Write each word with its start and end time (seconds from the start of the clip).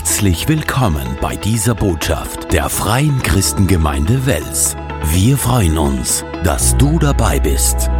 Herzlich 0.00 0.48
willkommen 0.48 1.06
bei 1.20 1.36
dieser 1.36 1.74
Botschaft 1.74 2.54
der 2.54 2.70
Freien 2.70 3.20
Christengemeinde 3.22 4.24
Wels. 4.24 4.74
Wir 5.04 5.36
freuen 5.36 5.76
uns, 5.76 6.24
dass 6.42 6.74
du 6.78 6.98
dabei 6.98 7.38
bist. 7.38 7.90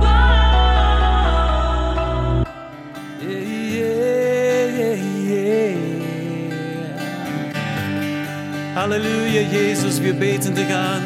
Halleluja, 8.74 9.42
Jesus, 9.52 10.02
wir 10.02 10.14
beten 10.14 10.54
dich 10.54 10.74
an. 10.74 11.02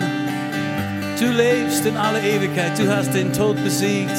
Du 1.18 1.26
lebst 1.26 1.84
in 1.86 1.96
aller 1.96 2.22
Ewigkeit, 2.22 2.78
du 2.78 2.88
hast 2.88 3.12
den 3.12 3.32
Tod 3.32 3.56
besiegt. 3.64 4.16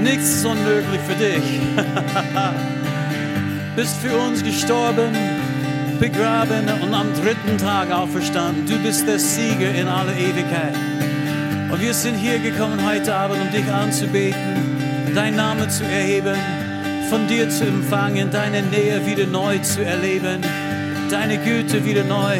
Nichts 0.00 0.36
ist 0.36 0.46
unmöglich 0.46 1.00
für 1.06 1.14
dich. 1.14 1.60
bist 3.76 3.98
für 3.98 4.16
uns 4.16 4.42
gestorben, 4.42 5.14
begraben 6.00 6.64
und 6.82 6.94
am 6.94 7.12
dritten 7.12 7.58
Tag 7.58 7.92
auferstanden. 7.92 8.66
Du 8.66 8.78
bist 8.82 9.06
der 9.06 9.18
Sieger 9.18 9.70
in 9.74 9.86
aller 9.86 10.16
Ewigkeit. 10.16 10.74
Und 11.70 11.80
wir 11.82 11.92
sind 11.92 12.14
hier 12.14 12.38
gekommen 12.38 12.80
heute 12.86 13.14
Abend, 13.14 13.38
um 13.42 13.50
dich 13.52 13.70
anzubeten, 13.70 15.14
deinen 15.14 15.36
Namen 15.36 15.68
zu 15.68 15.84
erheben, 15.84 16.36
von 17.10 17.26
dir 17.28 17.50
zu 17.50 17.66
empfangen, 17.66 18.30
deine 18.30 18.62
Nähe 18.62 19.04
wieder 19.04 19.26
neu 19.26 19.58
zu 19.58 19.84
erleben, 19.84 20.40
deine 21.10 21.36
Güte 21.36 21.84
wieder 21.84 22.04
neu 22.04 22.38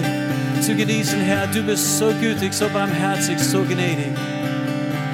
zu 0.63 0.75
genießen, 0.75 1.21
Herr. 1.21 1.47
Du 1.49 1.63
bist 1.63 1.99
so 1.99 2.15
gütig, 2.19 2.55
so 2.55 2.67
barmherzig, 2.71 3.39
so 3.39 3.63
gnädig. 3.63 4.17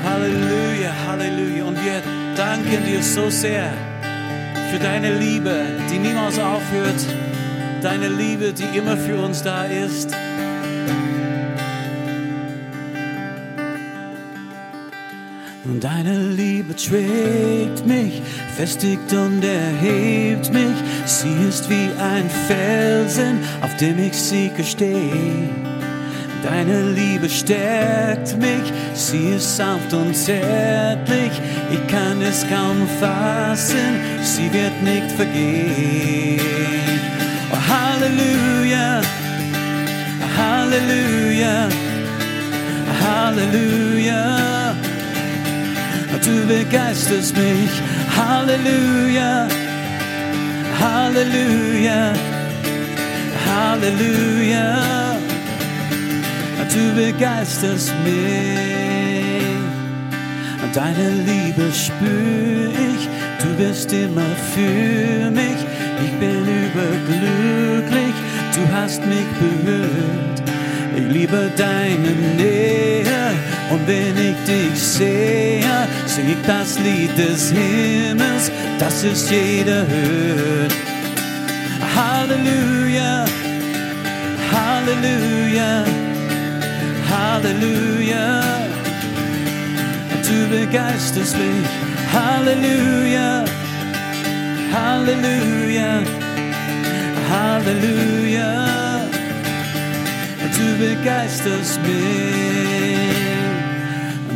Halleluja, 0.04 0.92
Halleluja. 1.08 1.64
Und 1.64 1.84
wir 1.84 2.00
danken 2.36 2.84
dir 2.86 3.02
so 3.02 3.28
sehr 3.28 3.72
für 4.72 4.78
deine 4.78 5.18
Liebe, 5.18 5.66
die 5.90 5.98
niemals 5.98 6.38
aufhört, 6.38 7.06
deine 7.82 8.08
Liebe, 8.08 8.54
die 8.54 8.78
immer 8.78 8.96
für 8.96 9.18
uns 9.18 9.42
da 9.42 9.64
ist. 9.64 10.10
Und 15.64 15.84
deine 15.84 16.16
Liebe 16.16 16.74
trägt 16.74 17.86
mich, 17.86 18.22
festigt 18.56 19.12
und 19.12 19.44
erhebt 19.44 20.50
mich. 20.50 20.76
Sie 21.04 21.34
ist 21.46 21.68
wie 21.68 21.90
ein 22.00 22.30
Felsen, 22.48 23.40
auf 23.60 23.76
dem 23.76 23.98
ich 23.98 24.14
sicher 24.14 24.64
stehe. 24.64 25.61
Deine 26.42 26.90
Liebe 26.90 27.28
stärkt 27.30 28.36
mich, 28.36 28.72
sie 28.94 29.34
ist 29.36 29.56
sanft 29.56 29.94
und 29.94 30.12
zärtlich. 30.14 31.30
Ich 31.70 31.86
kann 31.86 32.20
es 32.20 32.44
kaum 32.48 32.88
fassen, 32.98 34.00
sie 34.22 34.52
wird 34.52 34.82
nicht 34.82 35.12
vergehen. 35.12 36.40
Oh, 37.52 37.56
Halleluja, 37.72 39.02
Halleluja, 40.36 41.68
Halleluja. 43.00 44.74
Du 46.24 46.46
begeisterst 46.46 47.36
mich, 47.36 47.70
Halleluja, 48.16 49.46
Halleluja, 50.80 52.12
Halleluja 53.46 55.01
du 56.74 56.94
begeisterst 56.94 57.92
mich. 58.04 58.32
Deine 60.74 61.10
Liebe 61.26 61.70
spür 61.70 62.70
ich, 62.70 63.06
du 63.42 63.48
bist 63.62 63.92
immer 63.92 64.30
für 64.54 65.30
mich. 65.30 65.58
Ich 66.02 66.12
bin 66.18 66.46
überglücklich, 66.64 68.14
du 68.54 68.74
hast 68.74 69.04
mich 69.04 69.28
berührt. 69.38 70.42
Ich 70.96 71.12
liebe 71.12 71.50
deine 71.56 72.12
Nähe 72.38 73.34
und 73.70 73.86
wenn 73.86 74.16
ich 74.16 74.36
dich 74.46 74.82
sehe, 74.82 75.86
sing 76.06 76.30
ich 76.30 76.46
das 76.46 76.78
Lied 76.78 77.16
des 77.18 77.50
Himmels, 77.50 78.50
das 78.78 79.04
ist 79.04 79.30
jeder 79.30 79.86
hört. 79.86 80.74
Halleluja, 81.94 83.26
Halleluja. 84.50 86.01
Halleluja. 87.12 88.42
Du 90.26 90.48
begeisterst 90.48 91.36
mich. 91.36 91.70
Halleluja. 92.12 93.44
Halleluja. 94.72 96.02
Halleluja. 97.30 98.52
Du 100.56 100.66
begeisterst 100.78 101.80
mich. 101.82 102.82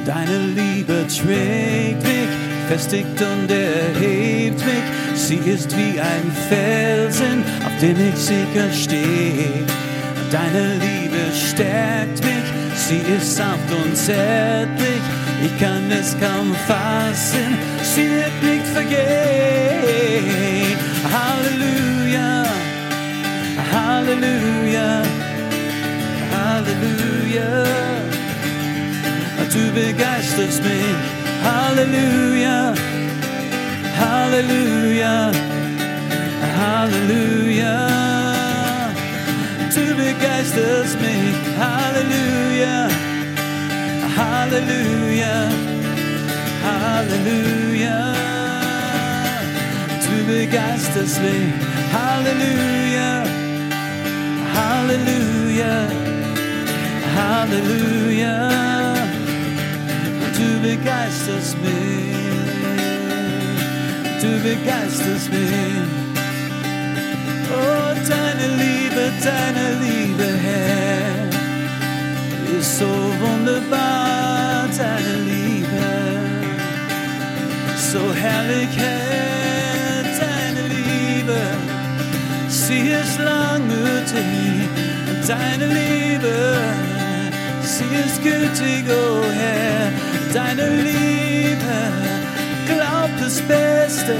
Deine 0.04 0.38
Liebe 0.54 1.04
trägt 1.08 2.02
mich, 2.04 2.28
festigt 2.68 3.20
und 3.20 3.50
erhebt 3.50 4.64
mich. 4.64 4.86
Sie 5.14 5.40
ist 5.50 5.76
wie 5.76 5.98
ein 5.98 6.30
Felsen, 6.48 7.42
auf 7.64 7.72
dem 7.80 7.96
ich 8.08 8.16
sicher 8.16 8.70
stehe. 8.72 9.64
Deine 10.30 10.74
Liebe 10.74 11.22
stärkt 11.34 12.24
mich, 12.24 12.46
sie 12.76 13.02
ist 13.16 13.36
sanft 13.36 13.70
und 13.72 13.96
zärtlich. 13.96 15.02
Ich 15.44 15.58
kann 15.58 15.90
es 15.90 16.16
kaum 16.18 16.54
fassen, 16.66 17.58
sie 17.82 18.10
wird 18.10 18.42
nicht 18.42 18.66
vergehen. 18.66 20.76
Halleluja, 21.16 22.44
Halleluja, 23.72 25.02
Halleluja. 26.34 27.64
Du 29.52 29.72
begeisterst 29.72 30.62
mich, 30.62 30.96
Halleluja, 31.42 32.74
Halleluja, 33.98 35.30
Halleluja 36.58 37.95
du 39.76 39.94
begeisterst 39.94 40.98
mich. 41.00 41.36
Halleluja, 41.58 42.88
Halleluja, 44.16 45.36
Halleluja. 46.64 47.98
Du 50.04 50.16
begeisterst 50.32 51.20
mich. 51.22 51.52
Halleluja, 51.92 53.24
Halleluja, 54.56 55.76
Halleluja. 57.16 58.36
Du 60.38 60.48
begeisterst 60.68 61.56
mich. 61.62 62.16
Du 64.20 64.30
begeisterst 64.42 65.30
mich. 65.30 66.05
Deine 68.08 68.46
Liebe, 68.56 69.10
deine 69.20 69.66
Liebe, 69.82 70.28
Herr, 70.44 71.26
ist 72.56 72.78
so 72.78 72.86
wunderbar, 72.86 74.68
deine 74.78 75.14
Liebe, 75.24 75.86
so 77.92 78.14
herrlich, 78.14 78.68
Herr, 78.76 80.04
deine 80.22 80.68
Liebe, 80.68 81.40
sie 82.48 82.90
ist 82.90 83.18
langmütig, 83.18 84.68
deine 85.26 85.66
Liebe, 85.66 86.58
sie 87.62 87.90
ist 88.04 88.22
gütig, 88.22 88.84
oh 88.88 89.24
Herr, 89.32 89.90
deine 90.32 90.68
Liebe, 90.76 91.76
glaubt 92.68 93.20
das 93.20 93.40
Beste, 93.40 94.14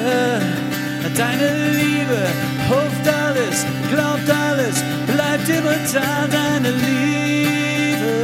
deine 1.17 1.51
Liebe 1.71 2.27
hofft 2.69 3.16
alles, 3.37 3.67
glaubt 3.91 4.31
alles, 4.31 4.83
bleibt 5.07 5.49
immer 5.49 5.77
da, 5.93 6.27
deine 6.27 6.71
Liebe 6.71 8.15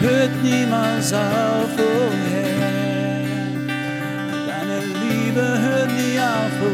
hört 0.00 0.42
niemals 0.42 1.12
auf, 1.12 1.68
oh 1.78 2.12
Herr. 2.30 3.22
Deine 4.46 4.78
Liebe 5.02 5.42
hört 5.42 5.90
nie 5.92 6.18
auf, 6.18 6.56
oh 6.62 6.66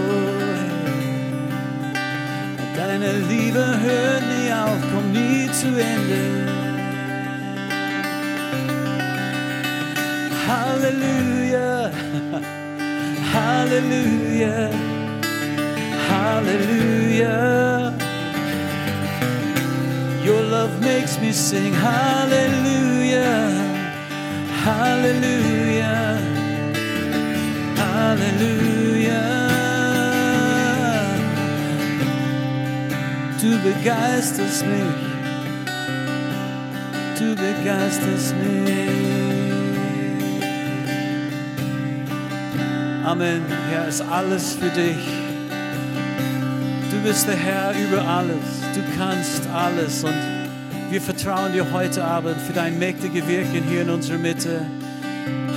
Herr. 1.93 2.87
Deine 2.87 3.13
Liebe 3.29 3.65
hört 3.83 4.23
nie 4.23 4.53
auf, 4.53 4.81
kommt 4.93 5.13
nie 5.13 5.51
zu 5.53 5.69
Ende. 5.69 6.23
Halleluja, 10.47 11.91
Halleluja. 13.35 14.94
Hallelujah. 16.35 17.95
Your 20.25 20.43
love 20.43 20.81
makes 20.81 21.21
me 21.21 21.31
sing 21.31 21.73
hallelujah, 21.73 23.51
hallelujah, 24.67 26.19
hallelujah. 27.77 29.31
Du 33.41 33.57
begeisterst 33.69 34.67
mich. 34.67 35.03
Du 37.17 37.37
begeisterst 37.37 38.35
mich. 38.43 38.91
Amen. 43.05 43.43
Herr, 43.71 43.87
ist 43.87 44.01
alles 44.01 44.55
für 44.55 44.71
dich. 44.71 45.24
Du 47.05 47.11
bist 47.11 47.29
der 47.29 47.37
Herr 47.37 47.75
über 47.75 48.03
alles. 48.03 48.62
Du 48.75 48.81
kannst 48.99 49.47
alles 49.53 50.05
und 50.05 50.15
wir 50.89 51.03
vertrauen 51.03 51.53
dir 51.53 51.71
heute 51.71 52.03
Abend 52.03 52.41
für 52.41 52.55
dein 52.55 52.79
mächtige 52.79 53.29
Wirken 53.29 53.62
hier 53.69 53.83
in 53.83 53.91
unserer 53.91 54.17
Mitte. 54.17 54.62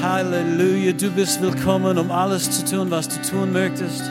Halleluja, 0.02 0.92
du 0.92 1.10
bist 1.10 1.42
willkommen, 1.42 1.98
um 1.98 2.12
alles 2.12 2.52
zu 2.52 2.66
tun, 2.66 2.92
was 2.92 3.08
du 3.08 3.22
tun 3.22 3.54
möchtest. 3.54 4.04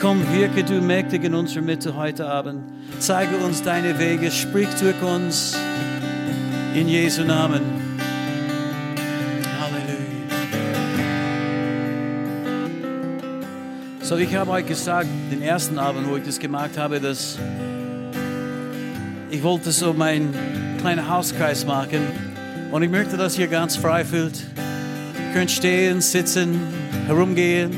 Komm, 0.00 0.22
wirke 0.32 0.64
du 0.64 0.80
mächtig 0.80 1.24
in 1.24 1.34
unserer 1.34 1.60
Mitte 1.60 1.94
heute 1.94 2.26
Abend. 2.26 2.62
Zeige 3.00 3.36
uns 3.36 3.62
deine 3.62 3.98
Wege, 3.98 4.30
sprich 4.30 4.70
durch 4.80 5.02
uns. 5.02 5.54
In 6.74 6.88
Jesu 6.88 7.22
Namen. 7.24 7.75
So, 14.06 14.16
ich 14.16 14.32
habe 14.36 14.52
euch 14.52 14.64
gesagt, 14.64 15.08
den 15.32 15.42
ersten 15.42 15.80
Abend, 15.80 16.08
wo 16.08 16.14
ich 16.14 16.22
das 16.22 16.38
gemacht 16.38 16.78
habe, 16.78 17.00
dass 17.00 17.36
ich 19.32 19.42
wollte 19.42 19.72
so 19.72 19.92
meinen 19.94 20.32
kleinen 20.78 21.08
Hauskreis 21.08 21.66
machen. 21.66 22.02
Und 22.70 22.84
ich 22.84 22.88
möchte, 22.88 23.16
dass 23.16 23.36
ihr 23.36 23.48
ganz 23.48 23.74
frei 23.74 24.04
fühlt. 24.04 24.38
Ihr 24.38 25.32
könnt 25.34 25.50
stehen, 25.50 26.00
sitzen, 26.00 26.60
herumgehen, 27.08 27.72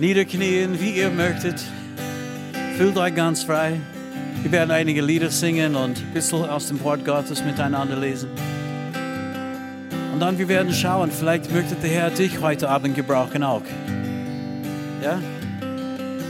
niederknien, 0.00 0.80
wie 0.80 0.92
ihr 0.92 1.10
möchtet. 1.10 1.62
Fühlt 2.78 2.96
euch 2.96 3.14
ganz 3.14 3.42
frei. 3.42 3.80
Wir 4.40 4.50
werden 4.50 4.70
einige 4.70 5.02
Lieder 5.02 5.28
singen 5.28 5.76
und 5.76 5.98
ein 5.98 6.14
bisschen 6.14 6.48
aus 6.48 6.68
dem 6.68 6.82
Wort 6.82 7.04
Gottes 7.04 7.44
miteinander 7.44 7.98
lesen. 7.98 8.30
Und 10.14 10.20
dann 10.20 10.38
wir 10.38 10.48
werden 10.48 10.72
schauen, 10.72 11.10
vielleicht 11.10 11.52
möchte 11.52 11.74
der 11.74 11.90
Herr 11.90 12.08
dich 12.08 12.40
heute 12.40 12.70
Abend 12.70 12.96
gebrauchen 12.96 13.42
auch. 13.42 13.60
Ja? 15.02 15.18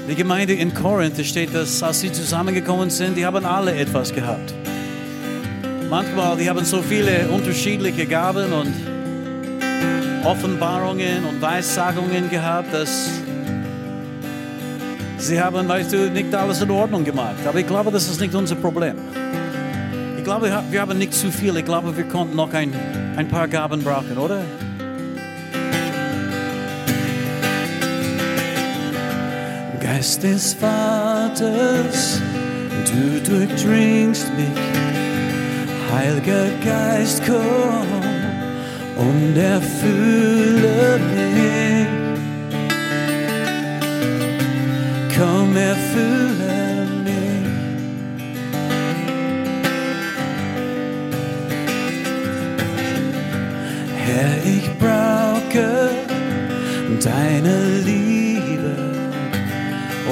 Die 0.09 0.15
Gemeinde 0.15 0.55
in 0.55 0.73
Korinth 0.73 1.25
steht, 1.25 1.55
dass 1.55 1.83
als 1.83 2.01
sie 2.01 2.11
zusammengekommen 2.11 2.91
sind, 2.91 3.17
die 3.17 3.27
haben 3.27 3.45
alle 3.45 3.75
etwas 3.75 4.13
gehabt. 4.13 4.55
Manchmal, 5.91 6.39
die 6.39 6.49
haben 6.49 6.65
so 6.65 6.81
viele 6.81 7.29
unterschiedliche 7.29 8.07
Gaben 8.07 8.53
und 8.53 8.73
Offenbarungen 10.25 11.25
und 11.25 11.43
Weissagungen 11.43 12.31
gehabt, 12.31 12.73
dass 12.73 13.11
sie 15.19 15.41
haben, 15.41 15.69
weißt 15.69 15.93
du, 15.93 16.11
nicht 16.11 16.35
alles 16.35 16.63
in 16.63 16.71
Ordnung 16.71 17.05
gemacht. 17.05 17.47
Aber 17.47 17.59
ich 17.59 17.67
glaube, 17.67 17.91
das 17.91 18.09
ist 18.09 18.21
nicht 18.21 18.35
unser 18.35 18.55
Problem. 18.55 18.97
Ich 20.17 20.25
glaube, 20.25 20.51
wir 20.71 20.81
haben 20.81 20.99
nicht 20.99 21.13
zu 21.13 21.31
viel. 21.31 21.57
Ich 21.57 21.65
glaube, 21.65 21.97
wir 21.97 22.05
konnten 22.05 22.37
noch 22.37 22.55
ein, 22.55 22.73
ein 23.17 23.29
paar 23.29 23.49
Gaben 23.49 23.83
brauchen, 23.83 24.17
oder? 24.17 24.43
Geist 30.03 30.25
des 30.25 30.55
Vaters, 30.55 32.21
du 32.91 33.21
durchdringst 33.21 34.27
mich. 34.37 34.49
Heiliger 35.93 36.49
Geist, 36.65 37.23
komm 37.25 37.87
und 38.97 39.37
erfülle 39.37 40.99
mich. 41.15 41.87
Komm, 45.17 45.57
erfülle 45.57 46.89
mich. 47.05 47.47
Herr, 54.05 54.37
ich 54.45 54.69
brauche 54.81 55.91
deine 57.01 57.79
Liebe 57.85 58.12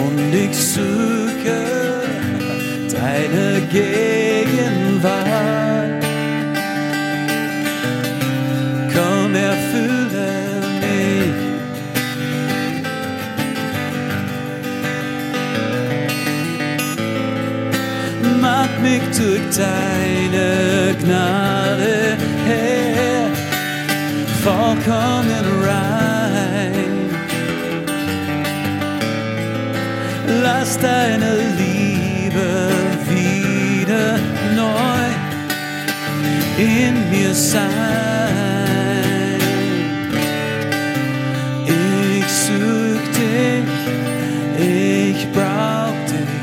und 0.02 0.34
ich 0.34 0.56
suche 0.56 1.60
deine 2.92 3.60
Gegenwart. 3.70 5.20
Komm, 8.94 9.34
erfülle 9.34 10.32
mich. 10.80 11.38
Mach 18.40 18.72
mich 18.80 19.04
durch 19.16 19.46
deine 19.56 20.48
Gnade, 21.02 22.16
Herr, 22.46 23.28
vollkommen 24.44 25.39
deine 30.80 31.32
Liebe 31.58 32.48
wieder 33.08 34.18
neu 34.56 35.08
in 36.58 37.10
mir 37.10 37.34
sein. 37.34 37.70
Ich 41.66 42.28
such 42.46 43.04
dich, 43.20 43.72
ich 44.58 45.32
brauch 45.32 46.00
dich, 46.08 46.34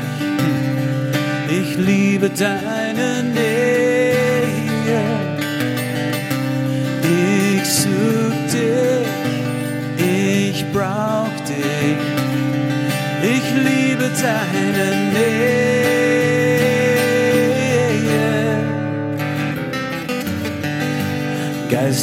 ich 1.58 1.76
liebe 1.76 2.30
deine 2.30 2.77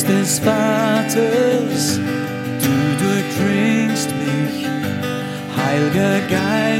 Des 0.07 0.38
Vaters, 0.40 2.00
du 2.62 2.75
durchdringst 3.04 4.10
mich. 4.12 4.68
Heiliger 5.57 6.19
Geist, 6.30 6.75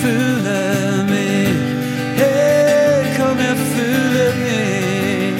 Komm, 0.00 0.10
erfülle 0.10 1.04
mich, 1.08 1.58
hey, 2.16 3.04
komm, 3.16 3.38
erfülle 3.38 4.26
mich. 4.42 5.36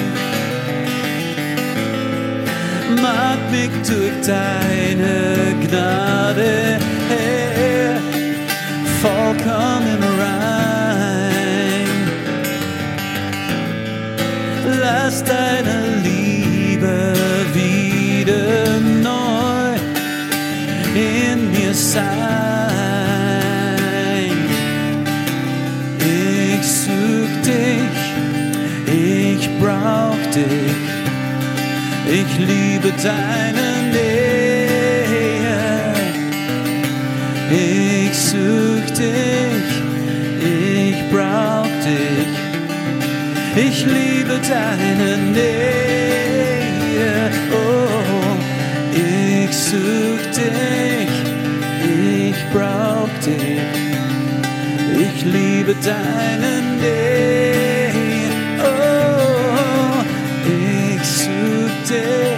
Mach 3.01 3.39
mich 3.51 3.73
durch 3.87 4.17
deine 4.25 5.15
Gnade, 5.61 5.98
liebe 32.89 33.03
deine 33.03 33.67
Nähe. 33.91 34.69
Ich 37.51 38.17
such 38.17 38.91
dich, 38.91 39.69
ich 40.41 40.99
brauch 41.11 41.67
dich. 41.85 42.33
Ich 43.55 43.85
liebe 43.85 44.39
deine 44.47 45.17
Nähe. 45.31 46.69
Oh, 47.51 48.37
ich 48.93 49.51
such 49.55 50.25
dich, 50.35 51.11
ich 51.83 52.39
brauch 52.53 53.13
dich. 53.25 53.69
Ich 54.99 55.25
liebe 55.25 55.75
deine 55.83 56.61
Nähe. 56.79 58.29
Oh, 58.63 60.03
ich 60.45 61.03
such 61.05 61.77
dich, 61.89 62.28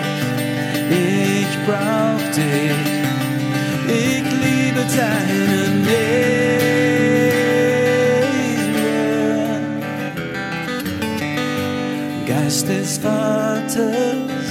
Vaters, 13.02 14.48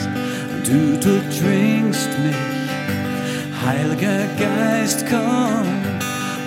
du 0.65 0.97
durchdringst 0.99 2.11
mich. 2.25 2.37
Heiliger 3.65 4.25
Geist, 4.39 5.05
komm 5.09 5.67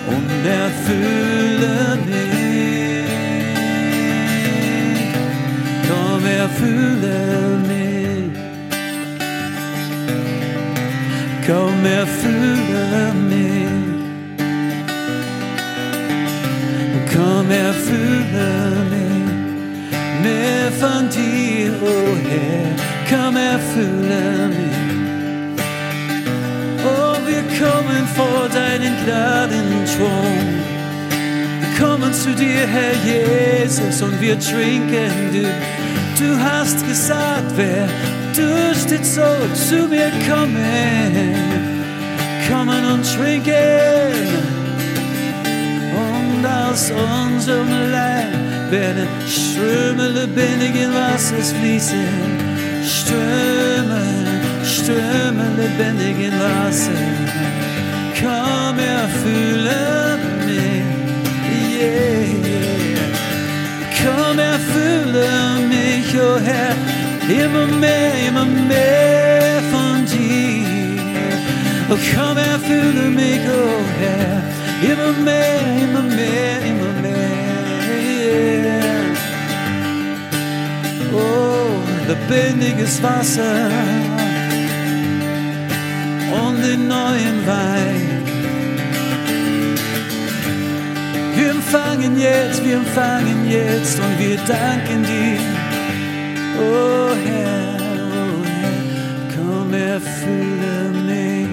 und 0.06 0.30
erfülle 0.46 1.98
mich. 2.06 2.24
Komm, 5.88 6.26
erfülle 6.26 7.58
mich. 7.68 8.38
Komm, 11.46 11.84
erfülle 11.84 13.12
mich. 13.28 13.54
Komm, 17.12 17.50
erfülle 17.50 18.50
mich. 18.90 19.14
Mehr 20.22 20.72
von 20.80 21.08
dir, 21.10 21.43
oh 21.82 22.16
Herr. 22.28 22.74
Komm, 23.08 23.36
erfülle 23.36 24.48
mich. 24.48 24.84
Oh, 26.84 27.16
wir 27.26 27.42
kommen 27.58 28.06
vor 28.14 28.48
deinen 28.52 28.94
Gnadenthron. 29.04 30.38
Wir 31.60 31.86
kommen 31.86 32.12
zu 32.12 32.34
dir, 32.34 32.66
Herr 32.66 32.94
Jesus, 33.04 34.02
und 34.02 34.20
wir 34.20 34.38
trinken 34.38 35.32
du. 35.32 35.42
Du 36.18 36.38
hast 36.40 36.86
gesagt, 36.86 37.52
wer 37.56 37.88
dürstet, 38.36 39.04
soll 39.04 39.52
zu 39.54 39.88
mir 39.88 40.10
kommen. 40.28 41.34
Kommen 42.48 42.84
und 42.92 43.04
trinken. 43.04 43.54
Und 45.94 46.46
aus 46.46 46.90
unserem 46.90 47.90
Leib 47.90 48.70
werden 48.70 49.08
Ströme 49.54 50.08
lebendigen 50.08 50.92
Wassers 50.92 51.52
fließen. 51.52 52.08
Ströme, 52.82 54.02
Ströme 54.64 55.46
lebendigen 55.56 56.32
Wasser. 56.40 56.90
Komm, 58.18 58.78
erfülle 58.80 60.18
mich, 60.44 60.82
yeah. 61.78 62.34
Komm, 64.02 64.38
erfülle 64.40 65.28
mich, 65.68 66.12
oh 66.18 66.40
Herr, 66.40 66.74
immer 67.28 67.66
mehr, 67.76 68.12
immer 68.26 68.46
mehr 68.46 69.62
von 69.70 70.04
dir. 70.04 70.66
Oh, 71.90 71.98
komm, 72.12 72.38
erfülle 72.38 73.08
mich, 73.08 73.40
oh 73.48 73.84
Herr, 74.00 74.42
immer 74.82 75.12
mehr, 75.22 75.60
immer 75.80 76.02
mehr, 76.02 76.58
immer 76.58 76.72
mehr. 76.72 76.83
Oh, 81.16 81.80
lebendiges 82.08 83.02
Wasser 83.02 83.70
und 86.42 86.62
den 86.62 86.88
neuen 86.88 87.46
Wein. 87.46 88.14
Wir 91.36 91.50
empfangen 91.50 92.18
jetzt, 92.18 92.64
wir 92.64 92.76
empfangen 92.76 93.48
jetzt 93.48 93.98
und 93.98 94.18
wir 94.18 94.36
danken 94.46 95.02
dir. 95.04 95.38
Oh 96.58 97.10
Herr, 97.26 97.76
oh 98.00 98.44
Herr, 98.54 98.74
komm, 99.34 99.74
erfülle 99.74 100.76
mich. 101.06 101.48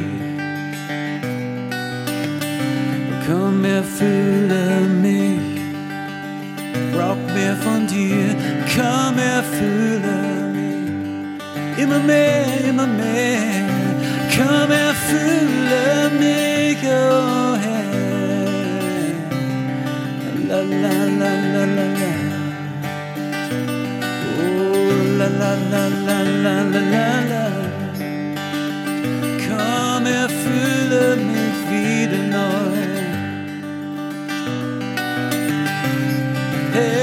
Komm, 3.28 3.66
erfülle 3.66 4.82
mich. 5.02 5.62
Brauch 6.94 7.34
mehr 7.34 7.56
von 7.58 7.88
dir, 7.88 8.36
komm, 8.82 9.18
erfülle 9.38 10.18
mich. 10.56 11.82
Immer 11.84 12.00
mehr, 12.00 12.46
immer 12.70 12.88
mehr, 12.88 13.66
komm, 14.36 14.72
erfülle 14.88 15.86
mich, 16.22 16.82
oh 16.86 17.56
Herr. 17.64 17.90
La 20.50 20.60
la 20.84 20.98
la 21.20 21.32
la 21.54 21.64
la 21.78 21.86
la. 22.00 22.12
Oh 24.42 24.90
la 25.20 25.28
la 25.42 25.54
la 25.72 25.84
la 26.08 26.18
la 26.46 26.58
la 26.74 26.84
la 26.94 27.10
la. 27.32 27.46
Komm, 29.46 30.04
erfülle 30.24 31.06
mich 31.30 31.60
wieder 31.70 32.24
neu. 32.36 32.72
Hey, 36.74 37.01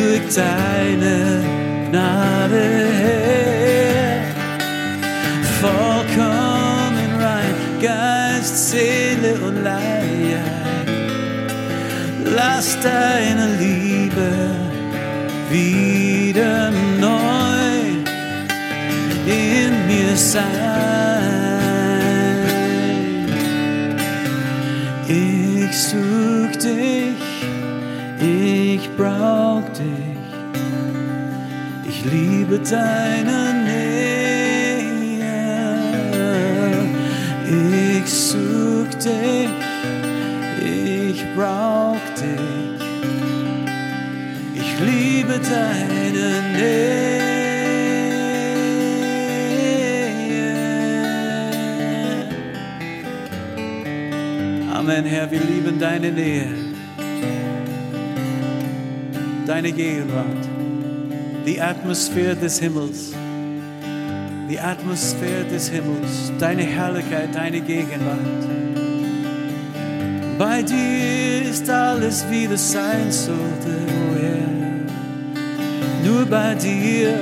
durch 0.00 0.34
deine 0.34 1.42
Gnade 1.90 2.64
her 3.02 4.22
vollkommen 5.60 7.10
rein, 7.20 7.54
Geist, 7.82 8.70
Seele 8.70 9.34
und 9.46 9.62
Leib. 9.62 10.88
Lass 12.24 12.78
deine 12.80 13.46
Liebe 13.58 14.30
wieder 15.50 16.70
neu 17.00 17.70
in 19.26 19.72
mir 19.86 20.16
sein. 20.16 20.40
Ich 25.08 25.76
such 25.76 26.56
dich, 26.56 27.22
ich 28.20 28.88
brauch 28.96 29.49
ich 32.00 32.10
liebe 32.10 32.58
deine 32.58 33.64
Nähe. 33.64 34.80
Ich 38.02 38.10
such 38.10 38.94
dich, 38.94 39.50
ich 40.64 41.24
brauch 41.36 41.98
dich. 42.16 42.80
Ich 44.54 44.80
liebe 44.80 45.38
deine 45.38 46.28
Nähe. 46.56 47.20
Amen, 54.72 55.04
Herr, 55.04 55.30
wir 55.30 55.40
lieben 55.40 55.78
deine 55.78 56.10
Nähe, 56.10 56.48
deine 59.46 59.72
Gegenwart, 59.72 60.39
die 61.46 61.60
Atmosphäre 61.60 62.36
des 62.36 62.58
Himmels, 62.58 63.12
die 64.48 64.58
Atmosphäre 64.58 65.44
des 65.44 65.68
Himmels, 65.68 66.32
deine 66.38 66.62
Herrlichkeit, 66.62 67.34
deine 67.34 67.60
Gegenwart. 67.60 68.18
Bei 70.38 70.62
dir 70.62 71.50
ist 71.50 71.68
alles, 71.68 72.24
wie 72.30 72.44
es 72.46 72.72
sein 72.72 73.12
sollte, 73.12 73.76
oh 73.88 74.14
Herr. 74.18 74.50
Nur 76.04 76.24
bei 76.26 76.54
dir, 76.54 77.14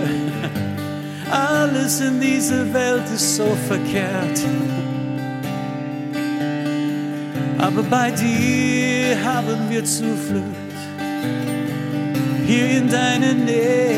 alles 1.31 2.01
in 2.01 2.21
dieser 2.21 2.73
Welt 2.73 3.05
ist 3.13 3.37
so 3.37 3.57
verkehrt. 3.67 4.41
Aber 7.59 7.83
bei 7.83 8.13
dir 8.13 9.17
haben 9.25 9.69
wir 9.69 9.85
Zuflucht, 9.85 10.45
hier 12.47 12.71
in 12.79 12.89
deiner 12.89 13.35
Nähe. 13.35 13.98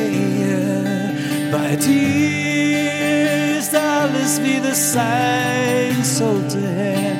Bei 1.62 1.76
dir 1.76 3.58
ist 3.58 3.74
alles, 3.74 4.40
wie 4.42 4.60
es 4.66 4.92
sein 4.94 6.02
sollte, 6.02 6.58
Herr, 6.58 7.12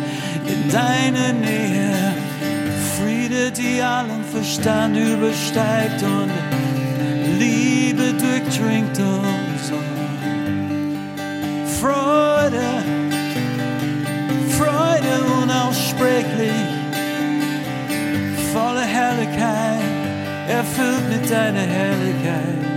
in 0.52 0.70
deiner 0.70 1.32
Nähe. 1.35 2.14
Friede, 2.97 3.50
die 3.50 3.82
allen 3.82 4.25
Verstand 4.25 4.97
übersteigt 4.97 6.02
und 6.02 6.30
Liebe 7.38 8.14
durchdringt 8.14 8.99
uns. 8.99 9.64
Freude, 11.78 12.68
Freude 14.59 15.12
unaussprechlich, 15.42 16.62
voller 18.54 18.88
Herrlichkeit, 18.99 19.82
erfüllt 20.49 21.09
mit 21.11 21.30
deiner 21.30 21.61
Herrlichkeit. 21.61 22.70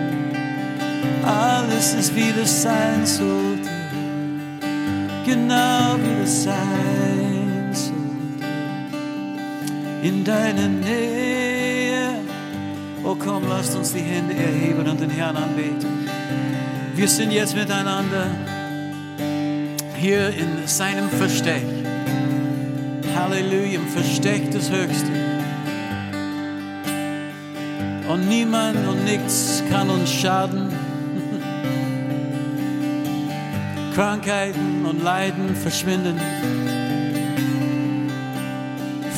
Alles 1.26 1.94
ist 1.94 2.16
wie 2.16 2.34
das 2.38 2.64
sein 2.64 3.06
sollte, 3.06 3.70
genau 5.26 5.96
wie 5.96 6.22
das 6.22 6.44
sein 6.44 7.70
sollte. 7.72 7.94
In 10.02 10.24
deiner 10.24 10.68
Nähe, 10.68 12.16
oh 13.04 13.16
komm, 13.16 13.48
lasst 13.48 13.76
uns 13.76 13.94
die 13.94 14.02
Hände 14.02 14.34
erheben 14.34 14.88
und 14.88 15.00
den 15.00 15.10
Herrn 15.10 15.38
anbeten. 15.38 16.10
Wir 16.96 17.08
sind 17.08 17.32
jetzt 17.32 17.56
miteinander 17.56 18.28
hier 19.98 20.28
in 20.28 20.68
seinem 20.68 21.10
Versteck. 21.10 21.64
Halleluja, 23.16 23.80
im 23.80 23.88
Versteck 23.88 24.52
des 24.52 24.70
Höchsten. 24.70 25.14
Und 28.10 28.28
niemand 28.28 28.86
und 28.86 29.06
nichts 29.06 29.64
kann 29.70 29.90
uns 29.90 30.12
schaden. 30.12 30.83
Krankheiten 33.96 34.86
und 34.86 35.04
Leiden 35.04 35.56
verschwinden. 35.56 36.20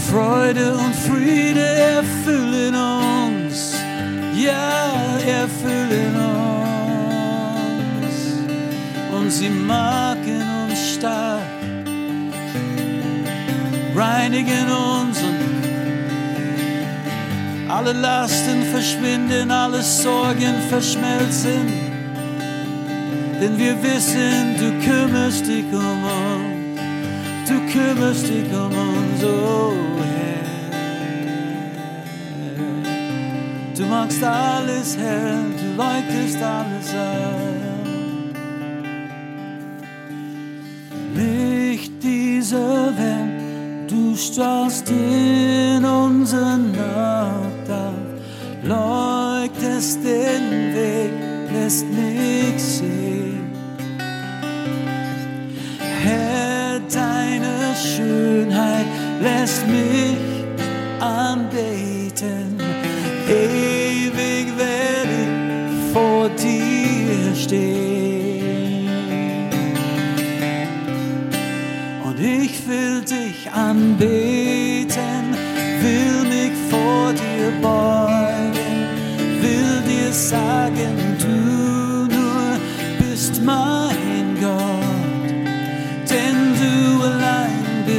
Freude 0.10 0.74
und 0.74 0.94
Friede 0.96 1.66
erfüllen 1.66 2.76
uns. 2.76 3.74
Ja, 4.36 5.18
erfüllen 5.26 6.16
uns. 7.56 8.16
Und 9.18 9.32
sie 9.32 9.50
machen 9.50 10.44
uns 10.68 10.96
stark. 10.96 11.42
Reinigen 13.96 14.70
uns 14.70 15.22
und 15.22 15.56
alle 17.70 17.94
Lasten 17.94 18.64
verschwinden, 18.72 19.52
alle 19.52 19.82
Sorgen 19.82 20.56
verschmelzen. 20.70 21.85
Denn 23.46 23.60
wir 23.60 23.76
wissen, 23.84 24.56
du 24.58 24.72
kümmerst 24.84 25.46
dich 25.46 25.66
um 25.72 26.04
uns, 26.04 26.80
du 27.48 27.54
kümmerst 27.72 28.28
dich 28.28 28.52
um 28.52 28.74
uns, 28.74 29.24
oh 29.24 29.74
Herr. 30.12 30.48
Du 33.78 33.84
magst 33.86 34.24
alles, 34.24 34.98
Herr, 34.98 35.44
du 35.60 35.76
leuchtest 35.78 36.42
alles 36.42 36.90
an. 36.96 38.34
Licht 41.14 42.02
dieser 42.02 42.98
Welt, 42.98 43.92
du 43.92 44.16
strahlst 44.16 44.90
in 44.90 45.86
unsere 45.86 46.58
Nacht 46.58 47.70
auf, 47.70 47.94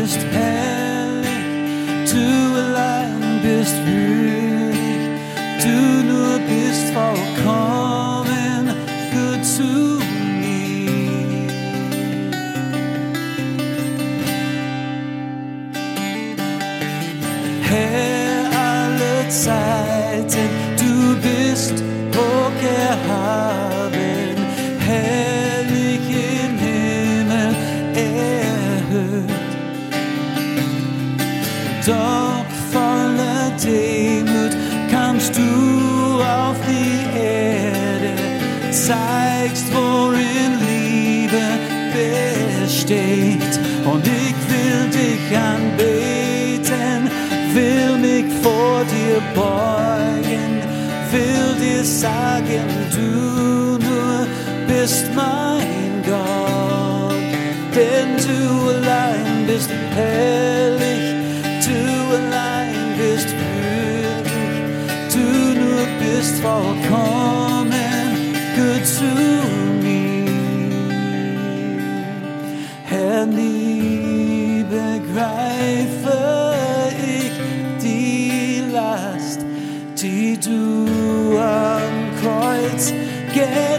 bist 0.07 0.25
herrlich, 0.31 2.13
du 2.13 2.55
allein 2.55 3.41
bist 3.43 3.75
würdig, 3.85 4.06
beugen, 49.37 50.53
will 51.13 51.49
dir 51.63 51.85
sagen, 51.85 52.67
du 52.97 53.79
nur 53.87 54.27
bist 54.67 55.07
mein 55.15 56.03
Gott, 56.05 57.29
denn 57.77 58.11
du 58.27 58.71
allein 58.71 59.47
bist 59.47 59.71
herrlich, 59.95 60.46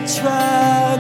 tried. 0.08 0.97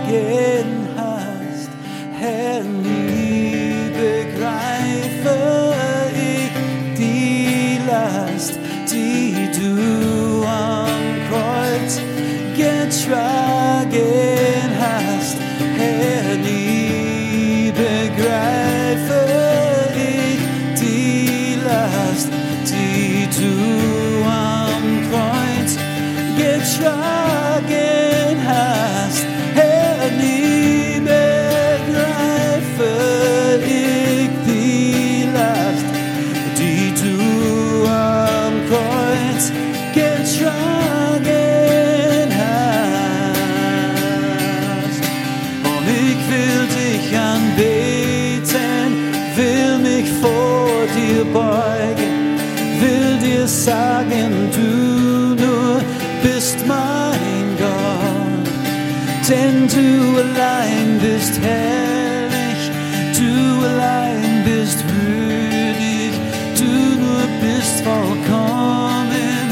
Bist 61.27 61.41
herrlich, 61.41 62.71
du 63.17 63.65
allein 63.65 64.43
bist 64.45 64.83
würdig, 64.87 66.11
du 66.57 66.71
nur 67.03 67.27
bist 67.41 67.81
vollkommen 67.81 69.43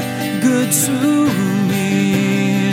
gut 0.42 0.74
zu 0.74 0.92
mir. 1.68 2.72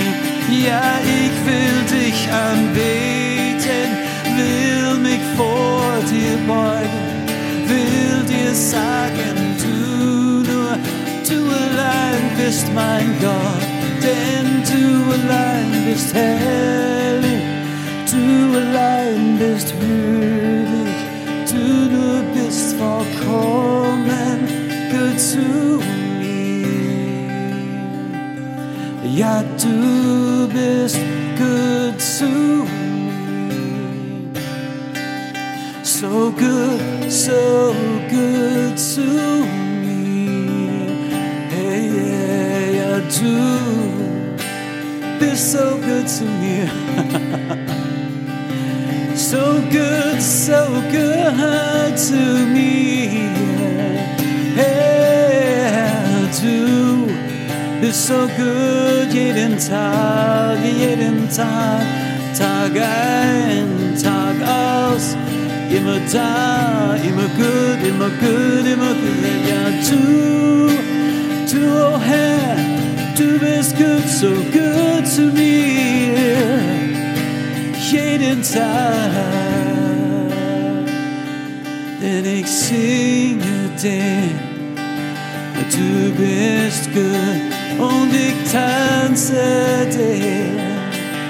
Ja, 0.67 1.01
ich 1.03 1.35
will 1.49 2.01
dich 2.01 2.29
anbeten, 2.31 3.91
will 4.37 4.99
mich 5.01 5.23
vor 5.37 5.95
dir 6.12 6.37
beugen, 6.47 7.27
will 7.67 8.23
dir 8.29 8.55
sagen, 8.55 9.37
du 9.59 10.49
nur, 10.49 10.79
du 11.29 11.41
allein 11.51 12.23
bist 12.38 12.67
mein 12.73 13.12
Gott, 13.21 13.67
denn 14.01 14.62
du 14.71 15.12
allein 15.12 15.87
bist 15.87 16.15
herrlich. 16.15 16.92
bist 19.43 19.75
würdig, 19.81 20.95
du 21.51 21.65
nur 21.95 22.23
bist 22.35 22.77
vollkommen, 22.77 24.39
gehört 24.91 25.21
zu 25.21 25.39
mir. 26.21 26.69
Ja, 29.17 29.43
du 29.61 30.49
bist 30.49 30.99
gut 31.37 32.01
zu. 32.01 32.67
So 35.83 36.33
good, 36.39 37.11
so 37.11 37.75
good 38.11 38.77
to 38.95 39.09
me. 39.83 40.29
Hey, 41.51 41.91
yeah, 41.91 42.65
ja, 42.79 42.93
du 43.19 43.35
bist 45.19 45.53
so 45.53 45.77
good 45.85 46.07
to 46.07 46.25
me. 46.41 47.39
so 49.33 49.62
good, 49.71 50.21
so 50.21 50.61
good 50.90 51.97
to 51.97 52.23
me. 52.55 53.31
Hey, 54.55 56.29
du 56.38 57.07
bist 57.81 58.09
so 58.09 58.29
good 58.37 59.09
jeden 59.11 59.57
Tag, 59.57 60.59
jeden 60.62 61.31
Tag, 61.31 61.83
Tag 62.37 62.73
ein, 62.77 63.95
Tag 64.03 64.37
aus. 64.45 65.16
Immer 65.71 65.99
da, 66.12 66.95
immer 66.97 67.29
gut, 67.40 67.81
immer 67.88 68.11
gut, 68.21 68.66
immer 68.75 68.92
gut. 69.01 69.25
Ja, 69.49 69.64
du, 69.88 70.68
du, 71.51 71.62
oh 71.87 71.99
Herr, 71.99 72.57
du 73.16 73.38
bist 73.38 73.79
gut, 73.79 74.07
so 74.07 74.29
gut 74.53 75.09
zu 75.09 75.23
mir. 75.23 76.82
Jeden 77.93 78.43
Tag, 78.43 79.11
denn 82.01 82.25
ich 82.25 82.47
singe 82.47 83.69
den, 83.83 84.31
du 85.71 86.11
bist 86.17 86.91
gut 86.95 87.53
und 87.79 88.11
ich 88.15 88.51
tanze 88.51 89.35
den. 89.95 90.59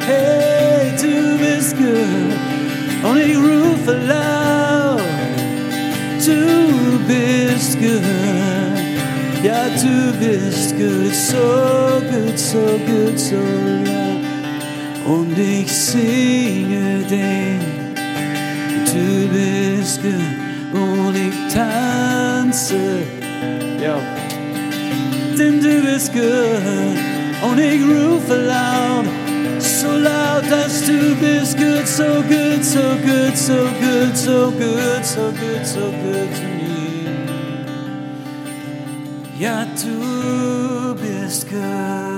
Hey, 0.07 0.93
du 1.03 1.37
bist 1.39 1.77
gut 1.77 3.11
und 3.11 3.19
ich 3.19 3.37
rufe 3.37 3.99
laut, 4.07 5.03
du 6.25 7.01
bist 7.09 7.77
gut. 7.81 8.03
Ja, 9.43 9.65
du 9.83 10.13
bist 10.21 10.77
gut, 10.77 11.13
so 11.13 12.01
gut, 12.09 12.39
so 12.39 12.79
gut, 12.87 13.19
so 13.19 13.35
ja. 13.35 14.02
Und 15.05 15.37
ich 15.37 15.71
singe 15.73 17.03
den, 17.11 17.61
du 18.87 19.29
bist 19.29 20.01
gut 20.01 20.81
und 20.81 21.17
ich 21.17 21.53
tanze. 21.53 23.01
Ja. 23.83 23.99
Denn 25.37 25.61
du 25.61 25.83
bist 25.83 26.13
gut 26.13 26.23
und 27.43 27.59
ich 27.59 27.83
rufe 27.83 28.37
laut, 28.47 29.07
so 29.59 29.89
laut, 29.89 30.45
dass 30.49 30.85
du 30.87 31.17
bist 31.17 31.57
gut, 31.57 31.87
so 31.87 32.05
gut, 32.29 32.65
so 32.65 32.79
gut, 33.03 33.37
so 33.37 33.53
gut, 33.83 34.17
so 34.17 34.53
gut, 34.53 35.05
so 35.05 35.21
gut, 35.33 35.67
so 35.67 35.81
gut 35.81 36.35
zu 36.37 36.47
mir. 36.59 37.11
Ja, 39.37 39.67
du 39.83 40.95
bist 40.95 41.49
gut 41.49 42.12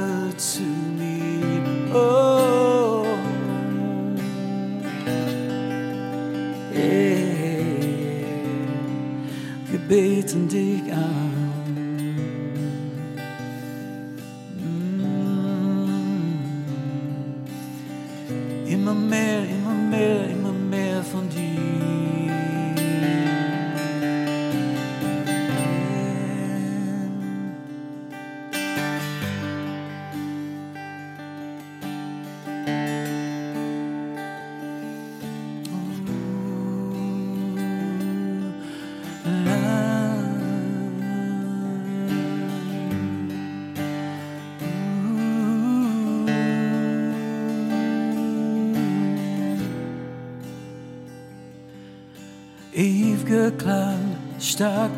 beten 9.89 10.49
dich 10.49 10.93
an. 10.93 11.34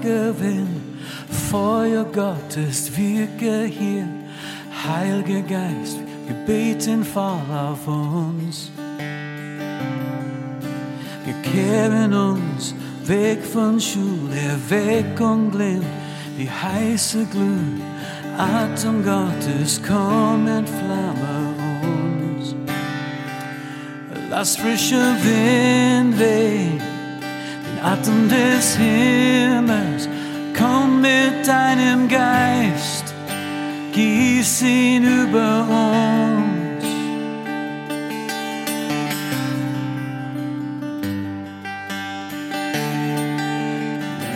Wind, 0.06 0.80
Feuer 1.50 2.04
Gottes 2.04 2.90
wirke 2.96 3.64
hier. 3.64 4.06
Heiliger 4.86 5.42
Geist, 5.42 5.98
wir 6.26 6.36
beten 6.46 7.04
voll 7.04 7.40
auf 7.52 7.86
uns. 7.86 8.70
Wir 11.24 11.34
kehren 11.42 12.14
uns 12.14 12.74
weg 13.04 13.42
von 13.44 13.80
Schule, 13.80 14.36
Erweckung 14.48 15.50
glimmt 15.50 15.84
wie 16.36 16.50
heiße 16.50 17.24
Glut. 17.26 17.80
Atem 18.36 19.02
Gottes, 19.02 19.80
komm, 19.86 20.46
entflamme 20.46 21.54
uns. 21.82 22.54
Lass 24.28 24.56
frischer 24.56 25.16
Wind 25.22 26.18
wehen, 26.18 26.80
Atem 27.86 28.28
des 28.28 28.76
Himmels. 28.76 30.08
Komm 30.58 31.02
mit 31.02 31.46
deinem 31.46 32.08
Geist, 32.08 33.14
gieß 33.92 34.62
ihn 34.62 35.04
über 35.04 35.60
uns. 35.68 36.84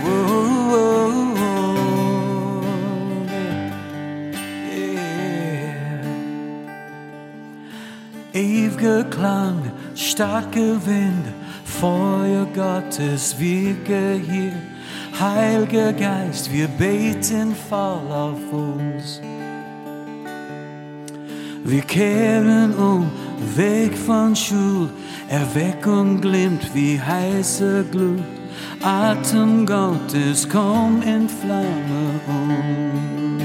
Whoa, 0.04 0.70
whoa, 0.70 1.10
whoa, 1.40 2.62
yeah. 4.72 5.74
Ewiger 8.32 9.02
Klang, 9.10 9.72
starker 9.96 10.76
Wind, 10.86 11.26
Feuer 11.80 12.46
Gottes 12.54 13.34
wirke 13.38 14.20
hier. 14.30 14.52
Heiliger 15.18 15.94
Geist, 15.94 16.52
wir 16.52 16.68
beten 16.68 17.56
voll 17.70 18.12
auf 18.12 18.52
uns. 18.52 19.22
Wir 21.64 21.80
kehren 21.80 22.74
um, 22.74 23.10
weg 23.56 23.96
von 23.96 24.36
Schuld, 24.36 24.90
Erweckung 25.28 26.20
glimmt 26.20 26.68
wie 26.74 27.00
heiße 27.00 27.86
Glut. 27.90 28.24
Atem 28.82 29.64
Gottes, 29.64 30.46
komm, 30.46 31.00
entflamme 31.00 32.20
uns. 32.26 33.42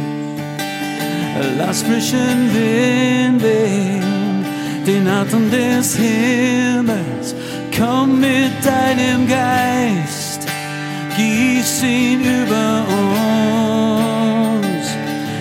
Lass 1.57 1.83
frischen 1.83 2.53
Wind 2.53 3.41
wehen, 3.41 4.45
den 4.85 5.07
Atem 5.07 5.49
des 5.49 5.95
Himmels. 5.95 7.33
Komm 7.77 8.21
mit 8.21 8.53
deinem 8.63 9.27
Geist, 9.27 10.47
gieß 11.17 11.83
ihn 11.83 12.21
über 12.21 12.85
uns. 12.88 14.88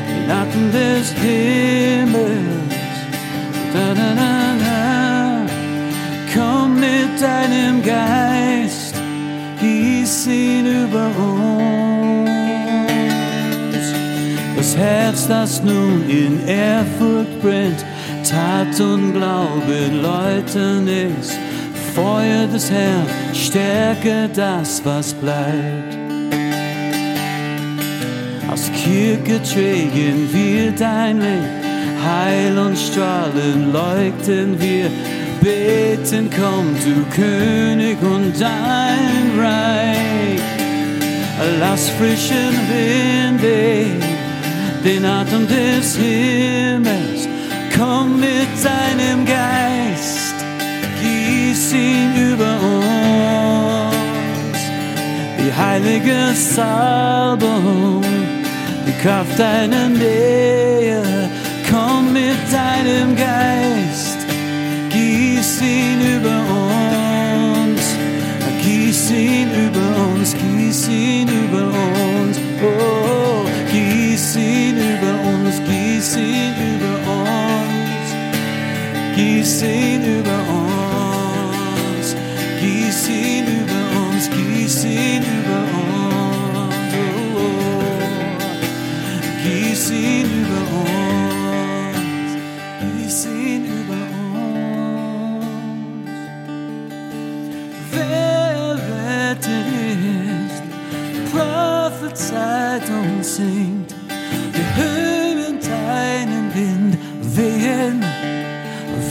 Den 0.09 0.29
Atem 0.29 0.73
des 0.73 1.13
Himmels. 1.13 2.27
Da, 3.73 3.95
da, 3.95 4.15
da, 4.17 4.57
da. 4.65 5.47
Komm 6.35 6.81
mit 6.81 7.23
deinem 7.23 7.81
Geist, 7.85 8.97
gieß 9.61 10.27
ihn 10.27 10.67
über 10.67 11.07
uns. 11.07 12.35
Das 14.57 14.77
Herz, 14.77 15.29
das 15.29 15.63
nun 15.63 16.03
in 16.09 16.45
Ehrfurcht 16.49 17.41
brennt, 17.41 17.85
Tat 18.29 18.81
und 18.81 19.13
Glaube 19.13 19.89
läuten 20.03 20.89
es. 20.89 21.39
Feuer 21.95 22.47
des 22.53 22.71
Herrn, 22.71 23.07
stärke 23.33 24.29
das, 24.35 24.85
was 24.85 25.15
bleibt. 25.15 25.97
Aus 28.51 28.71
Kirche 28.73 29.41
trägen 29.43 30.29
wir 30.33 30.73
dein 30.73 31.21
Licht, 31.21 31.65
Heil 32.05 32.59
und 32.59 32.77
Strahlen 32.77 33.73
leuchten 33.73 34.61
wir, 34.61 34.91
beten, 35.41 36.31
komm, 36.31 36.75
du 36.85 37.05
König 37.15 37.99
und 38.03 38.33
dein 38.41 39.39
Reich. 39.39 40.41
Lass 41.61 41.91
frischen 41.91 42.55
Wind 42.71 43.25
den 44.85 45.05
Atem 45.05 45.47
des 45.49 45.97
Himmels. 45.97 47.29
Komm 47.77 48.21
mit 48.21 48.49
deinem 48.63 49.25
Geist, 49.25 50.24
ihn 51.75 52.33
über 52.33 52.55
uns. 52.61 53.95
Die 55.39 55.53
heilige 55.53 56.33
Salbung, 56.35 58.03
die 58.87 58.97
Kraft 59.03 59.39
deiner 59.39 59.89
Nähe. 59.89 61.03
Komm 61.71 62.13
mit 62.13 62.39
deinem 62.53 63.17
Geist, 63.17 64.19
gieß 64.91 65.63
ihn 65.63 66.01
über 66.17 66.39
uns. 66.39 66.75
Gieß 68.65 69.11
ihn 69.11 69.49
über 69.67 69.89
uns, 70.15 70.35
gieß 70.35 70.89
ihn 70.89 71.29
über 71.29 71.67
uns. 71.67 72.39
Oh, 72.63 73.45
gieß 73.71 74.37
ihn 74.37 74.77
über 74.77 75.15
uns, 75.29 75.61
gieß 75.69 76.17
ihn 76.17 76.55
über 76.73 76.95
uns. 77.13 78.09
Gieß 79.17 79.63
ihn 79.63 80.03
über 80.03 80.33
uns, 80.33 80.44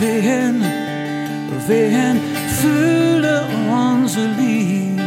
wehen, 0.04 0.62
wehen, 1.68 2.20
fühle 2.60 3.44
unser 3.72 4.28
Lied. 4.40 5.02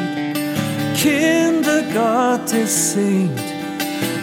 Kinder 0.94 1.82
Gottes 1.92 2.92
singt. 2.92 3.48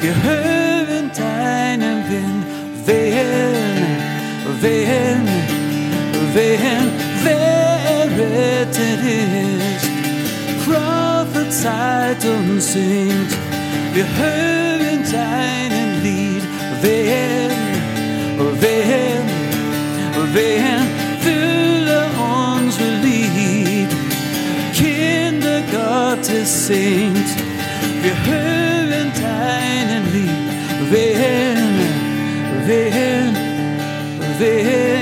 Wir 0.02 0.16
hören 0.30 1.12
deinen 1.16 1.98
Wind 2.10 2.44
wehen, 2.86 3.80
wehen, 4.62 5.28
wehen, 6.34 6.88
wer 7.24 8.08
rettet 8.20 9.02
ist, 9.14 9.90
prophezeit 10.66 12.26
und 12.26 12.62
singt. 12.62 13.32
Wir 13.94 14.06
hören 14.18 15.00
deinen 15.12 16.04
Lied 16.04 16.44
wehen, 16.82 17.53
wehen, 20.34 20.86
fülle 21.22 22.06
unser 22.18 22.92
Lied. 23.04 23.90
Kinder 24.74 25.62
Gottes 25.72 26.68
singt. 26.68 27.30
Wir 28.02 28.16
hören 28.26 29.12
deinen 29.16 30.12
Lied 30.12 30.54
wehen, 30.92 31.80
wehen, 32.66 33.36
wehen. 34.40 34.93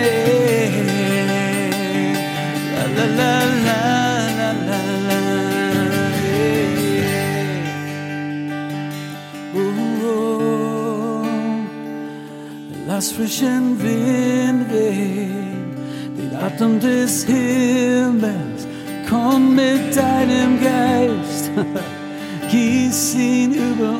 Lass 13.01 13.11
frischen 13.13 13.81
Wind 13.81 14.71
wehen, 14.71 15.73
den 16.15 16.35
Atem 16.35 16.79
des 16.79 17.25
Himmels. 17.25 18.67
Komm 19.09 19.55
mit 19.55 19.95
deinem 19.95 20.61
Geist, 20.61 21.49
gieß 22.51 23.15
ihn 23.15 23.53
über 23.53 23.93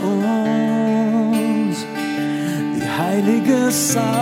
uns 1.34 1.78
die 2.76 2.88
heilige 3.02 3.72
Salbung, 3.72 4.20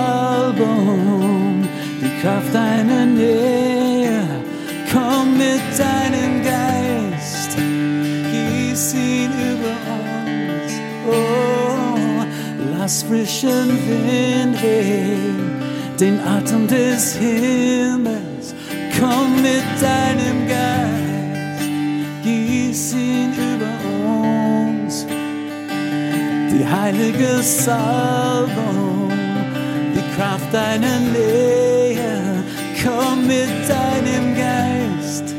die 2.01 2.21
Kraft 2.21 2.53
deiner 2.53 3.05
Nähe. 3.05 3.78
Lass 12.89 13.04
frischen 13.04 13.69
Wind 13.88 14.62
wehen, 14.63 15.62
den 15.99 16.19
Atem 16.21 16.67
des 16.67 17.15
Himmels. 17.15 18.56
Komm 18.99 19.43
mit 19.43 19.63
deinem 19.80 20.47
Geist, 20.47 21.69
gieß 22.23 22.93
ihn 22.93 23.32
über 23.54 23.73
uns 23.93 25.06
die 26.52 26.65
heilige 26.65 27.43
Salbung, 27.43 29.12
die 29.93 30.15
Kraft 30.15 30.52
deiner 30.52 30.99
Nähe. 30.99 32.43
Komm 32.84 33.28
mit 33.28 33.54
deinem 33.69 34.36
Geist, 34.36 35.36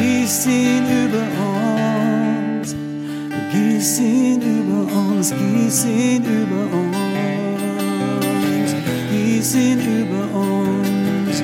gieß 0.00 0.46
ihn 0.46 0.84
über 1.04 1.24
uns, 2.60 2.76
gieß 3.52 4.00
ihn 4.00 4.42
über 4.42 4.50
uns, 4.50 4.61
gieß 4.92 5.84
ihn 5.84 6.24
über 6.24 6.64
uns, 6.76 7.00
gieß 9.10 9.54
ihn 9.54 9.80
über 9.80 10.24
uns, 10.38 11.42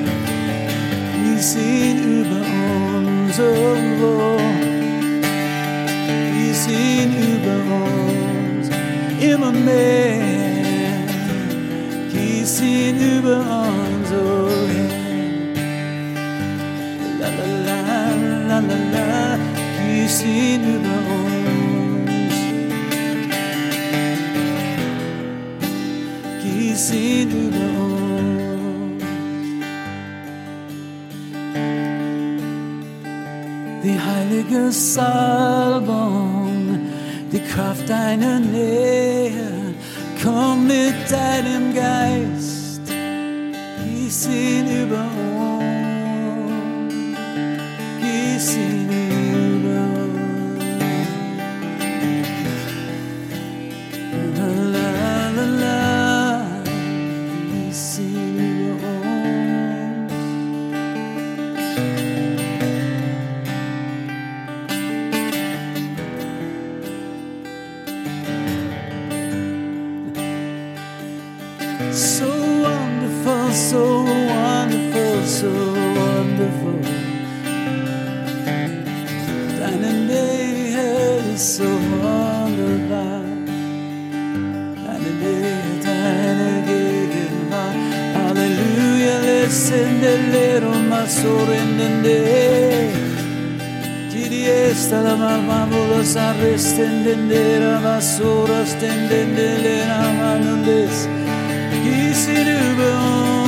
gieß 1.15 1.55
ihn 1.55 1.97
über 2.21 2.41
uns, 2.41 3.39
oh, 3.39 4.37
gieß 6.33 6.67
ihn 6.67 7.11
über 7.33 7.57
uns 7.75 8.69
immer 9.21 9.51
mehr. 9.51 10.19
Gieß 12.11 12.61
ihn 12.61 12.97
über 13.17 13.37
uns, 13.37 14.11
oh. 14.11 14.49
La 17.19 17.29
la 17.29 17.45
la 17.67 17.79
la 18.47 18.59
la 18.59 18.77
la, 18.93 19.37
gieß 19.85 20.23
ihn 20.23 20.61
über 20.75 20.97
uns. 20.97 21.08
Über. 26.91 27.49
Die 33.83 33.99
heilige 33.99 34.71
Salbung 34.71 36.29
die 37.31 37.39
Kraft 37.39 37.89
deiner 37.89 38.39
Nähe. 38.39 39.75
Komm 40.21 40.67
mit 40.67 40.95
deinem 41.09 41.73
Geist, 41.73 42.81
gieß 43.85 44.27
ihn 44.27 44.83
über 44.83 45.05
uns, 45.59 46.93
gieß 48.01 48.55
ihn 48.57 48.89
über 48.89 48.98
In 96.09 96.15
den 96.15 97.29
Dädern, 97.29 97.83
was 97.83 98.19
Mananzarres, 98.19 98.73
Tendendera, 98.79 98.79
Basuras, 98.79 98.79
Tendendelera, 98.79 100.11
Manandes, 100.17 101.07
gießen 101.83 102.47
über 102.47 102.91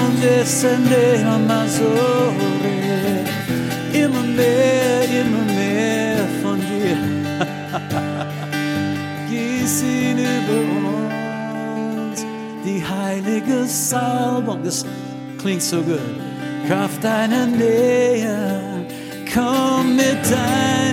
uns, 0.06 0.24
Essendera, 0.24 1.40
Masore, 1.40 2.36
immer 3.94 4.22
mehr, 4.22 5.02
immer 5.22 5.46
mehr 5.56 6.24
von 6.44 6.60
dir, 6.60 6.98
gießen 9.28 10.20
über 10.20 10.60
uns 12.06 12.24
die 12.64 12.84
heilige 12.86 13.66
Salbung, 13.66 14.60
das 14.64 14.86
klingt 15.40 15.64
so 15.64 15.82
gut, 15.82 16.00
Kraft 16.68 17.04
deiner 17.04 17.48
Nähe, 17.48 18.86
komm 19.34 19.96
mit 19.96 20.24
deinem 20.30 20.91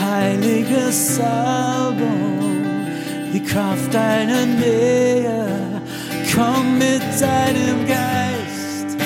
heilige 0.00 0.90
Salbung, 0.90 2.64
die 3.32 3.42
Kraft 3.42 3.92
deiner 3.92 4.46
Nähe, 4.46 5.46
komm 6.34 6.78
mit 6.78 7.02
deinem 7.20 7.86
Geist. 7.86 8.96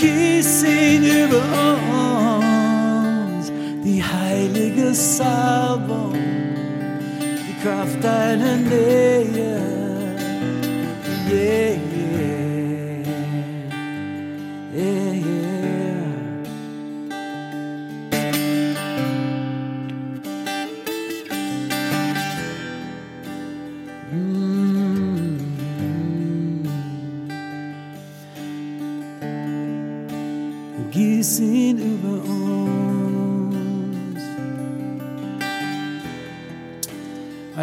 Gieß 0.00 0.64
ihn 0.64 1.04
über 1.04 1.42
uns, 2.38 3.52
die 3.84 4.02
heilige 4.02 4.94
Salbung, 4.94 6.14
die 7.20 7.62
Kraft 7.62 8.02
deiner 8.02 8.56
Nähe. 8.56 9.72
Yeah, 11.32 11.91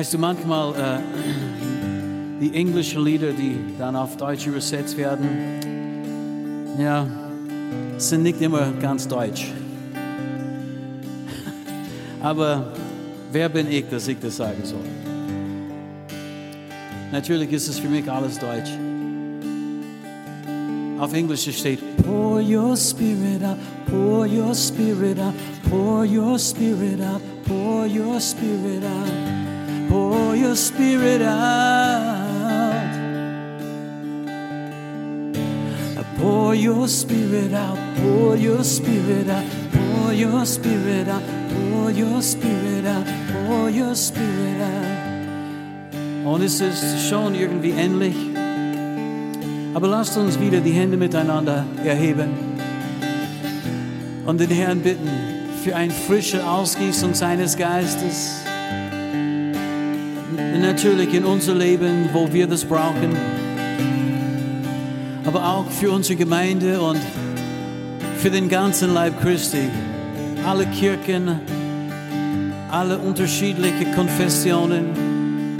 Weißt 0.09 0.15
du, 0.15 0.21
manchmal 0.21 0.73
äh, 0.73 0.99
die 2.41 2.51
englischen 2.55 3.05
Lieder, 3.05 3.31
die 3.31 3.59
dann 3.77 3.95
auf 3.95 4.17
Deutsch 4.17 4.47
übersetzt 4.47 4.97
werden, 4.97 5.29
ja, 6.79 7.05
sind 7.99 8.23
nicht 8.23 8.41
immer 8.41 8.71
ganz 8.81 9.07
deutsch. 9.07 9.51
Aber 12.23 12.73
wer 13.31 13.49
bin 13.49 13.71
ich, 13.71 13.87
dass 13.87 14.07
ich 14.07 14.17
das 14.19 14.37
sagen 14.37 14.63
soll? 14.63 14.79
Natürlich 17.11 17.51
ist 17.51 17.67
es 17.67 17.77
für 17.77 17.89
mich 17.89 18.09
alles 18.11 18.39
Deutsch. 18.39 18.71
Auf 20.97 21.13
Englisch 21.13 21.55
steht, 21.55 21.81
pour 21.97 22.41
your 22.41 22.75
spirit 22.75 23.43
out, 23.43 23.57
pour 23.85 24.25
your 24.25 24.55
spirit 24.55 25.19
out, 25.19 25.35
pour 25.69 26.03
your 26.03 26.39
spirit 26.39 26.99
out, 26.99 27.21
pour 27.45 27.85
your 27.85 28.19
spirit 28.19 28.83
out, 28.83 29.28
pour 29.89 30.35
your 30.35 30.55
spirit 30.55 31.21
out. 31.21 32.29
Pour 36.19 36.53
your 36.53 36.87
spirit 36.89 37.53
out, 37.53 37.77
pour 37.95 38.35
your 38.35 38.61
spirit 38.61 39.29
out, 39.29 39.45
pour 39.71 40.13
your 40.13 40.45
spirit 40.45 41.07
out, 41.07 41.23
pour 41.49 41.91
your 41.91 42.21
spirit 42.21 42.85
out, 42.85 43.05
pour 43.47 43.69
your 43.69 43.95
spirit 43.95 44.61
out. 44.61 46.25
Und 46.25 46.43
es 46.43 46.59
ist 46.59 47.07
schon 47.09 47.35
irgendwie 47.35 47.69
ähnlich. 47.69 48.15
Aber 49.73 49.87
lasst 49.87 50.17
uns 50.17 50.37
wieder 50.41 50.59
die 50.59 50.71
Hände 50.71 50.97
miteinander 50.97 51.65
erheben 51.85 52.31
und 54.25 54.41
den 54.41 54.49
Herrn 54.49 54.81
bitten 54.81 55.09
für 55.63 55.73
eine 55.75 55.93
frische 55.93 56.45
Ausgießung 56.45 57.13
seines 57.13 57.55
Geistes. 57.55 58.48
Natürlich 60.61 61.13
in 61.13 61.25
unser 61.25 61.55
Leben, 61.55 62.09
wo 62.13 62.31
wir 62.31 62.47
das 62.47 62.65
brauchen, 62.65 63.15
aber 65.25 65.45
auch 65.45 65.69
für 65.69 65.91
unsere 65.91 66.17
Gemeinde 66.17 66.79
und 66.81 66.99
für 68.17 68.29
den 68.29 68.49
ganzen 68.49 68.93
Leib 68.93 69.21
Christi. 69.21 69.69
Alle 70.45 70.65
Kirchen, 70.67 71.39
alle 72.69 72.97
unterschiedliche 72.97 73.85
Konfessionen, 73.95 75.57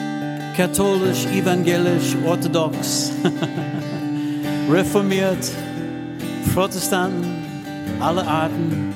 katholisch, 0.55 1.25
evangelisch, 1.27 2.15
orthodox. 2.25 3.11
reformiert, 4.69 5.51
Protestanten, 6.53 7.25
alle 7.99 8.25
Arten, 8.25 8.93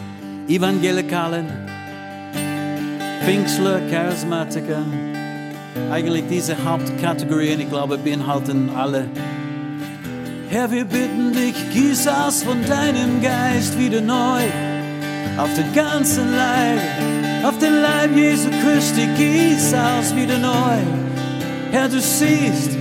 Evangelikalen, 0.47 1.47
Pfingstler, 3.23 3.81
Charismatiker. 3.89 4.83
Eigentlich 5.93 6.23
diese 6.27 6.55
Hauptkategorien, 6.65 7.59
ich 7.59 7.69
glaube, 7.69 7.99
beinhalten 7.99 8.71
alle. 8.75 9.05
Herr, 10.49 10.71
wir 10.71 10.85
bitten 10.85 11.33
dich, 11.33 11.53
gieß 11.71 12.07
aus 12.07 12.41
von 12.41 12.65
deinem 12.65 13.21
Geist 13.21 13.77
wieder 13.77 14.01
neu 14.01 14.41
auf 15.37 15.53
den 15.55 15.71
ganzen 15.75 16.35
Leib, 16.35 16.79
auf 17.43 17.59
den 17.59 17.75
Leib 17.83 18.09
Jesu 18.15 18.49
Christi, 18.63 19.07
gieß 19.15 19.75
aus 19.75 20.15
wieder 20.15 20.39
neu. 20.39 20.79
Herr, 21.71 21.87
du 21.87 21.99
siehst, 21.99 22.71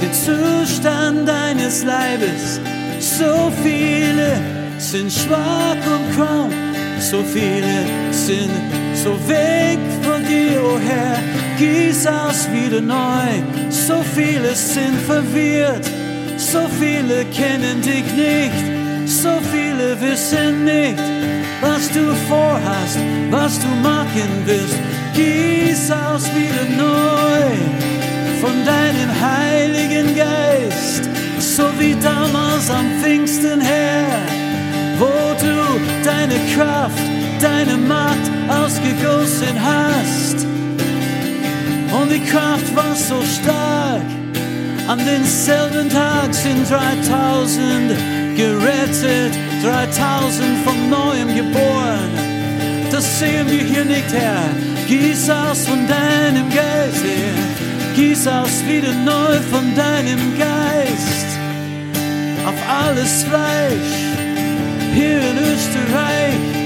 den 0.00 0.14
Zustand 0.14 1.28
deines 1.28 1.84
Leibes. 1.84 2.60
So 2.98 3.52
viele 3.62 4.40
sind 4.78 5.12
schwach 5.12 5.76
und 5.94 6.16
krank, 6.16 6.52
so 6.98 7.22
viele 7.24 7.84
sind 8.10 8.50
so 8.94 9.10
weg 9.28 9.78
von 10.02 10.24
dir, 10.24 10.62
o 10.62 10.76
oh 10.76 10.78
Herr. 10.78 11.43
Gieß 11.58 12.06
aus 12.08 12.48
wieder 12.52 12.80
neu, 12.80 13.30
so 13.70 14.02
viele 14.16 14.54
sind 14.56 14.98
verwirrt, 15.06 15.88
so 16.36 16.66
viele 16.80 17.24
kennen 17.26 17.80
dich 17.80 18.04
nicht, 18.14 19.06
so 19.06 19.30
viele 19.52 20.00
wissen 20.00 20.64
nicht, 20.64 20.98
was 21.60 21.88
du 21.90 22.12
vorhast, 22.28 22.98
was 23.30 23.60
du 23.60 23.68
machen 23.88 24.30
willst. 24.46 24.78
Gieß 25.14 25.92
aus 25.92 26.24
wieder 26.34 26.66
neu. 26.76 27.44
Von 28.40 28.64
deinem 28.66 29.10
Heiligen 29.22 30.16
Geist, 30.16 31.08
so 31.38 31.64
wie 31.78 31.94
damals 32.02 32.68
am 32.68 32.86
Pfingsten 33.00 33.60
her, 33.60 34.04
wo 34.98 35.34
du 35.40 35.80
deine 36.04 36.34
Kraft, 36.54 36.98
deine 37.40 37.76
Macht 37.76 38.28
ausgegossen 38.48 39.56
hast. 39.62 40.53
Und 42.04 42.12
die 42.12 42.20
Kraft 42.20 42.76
war 42.76 42.94
so 42.94 43.14
stark, 43.22 44.02
an 44.86 44.98
denselben 45.06 45.88
Tag 45.88 46.34
sind 46.34 46.70
3000 46.70 47.96
gerettet, 48.36 49.32
3000 49.62 50.44
von 50.66 50.90
neuem 50.90 51.34
geboren. 51.34 52.10
Das 52.92 53.18
sehen 53.18 53.50
wir 53.50 53.62
hier 53.62 53.86
nicht, 53.86 54.12
Herr. 54.12 54.50
Gieß 54.86 55.30
aus 55.30 55.66
von 55.66 55.88
deinem 55.88 56.50
Geist, 56.50 57.02
Herr. 57.02 57.96
Gieß 57.96 58.26
aus 58.26 58.62
wieder 58.68 58.92
neu 58.92 59.40
von 59.50 59.74
deinem 59.74 60.38
Geist 60.38 61.26
auf 62.46 62.54
alles 62.68 63.22
Fleisch 63.22 63.96
hier 64.92 65.20
in 65.20 65.38
Österreich, 65.38 66.63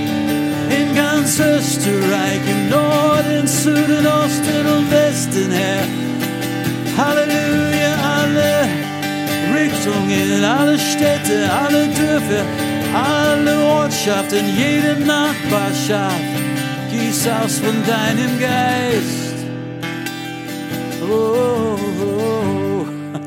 in 0.71 0.95
ganz 0.95 1.39
Österreich, 1.39 2.41
im 2.49 2.69
Norden, 2.69 3.47
Süden, 3.47 4.07
Osten 4.07 4.67
und 4.77 4.91
Westen, 4.91 5.51
Herr. 5.51 5.85
Halleluja, 6.97 7.95
alle 8.21 8.69
Richtungen, 9.55 10.45
alle 10.45 10.79
Städte, 10.79 11.51
alle 11.51 11.87
Dörfer, 11.89 12.45
alle 12.95 13.59
Ortschaften, 13.65 14.45
jede 14.57 15.01
Nachbarschaft. 15.05 16.15
Gieß 16.91 17.29
aus 17.29 17.59
von 17.59 17.77
deinem 17.87 18.39
Geist. 18.41 19.37
Oh, 21.11 21.79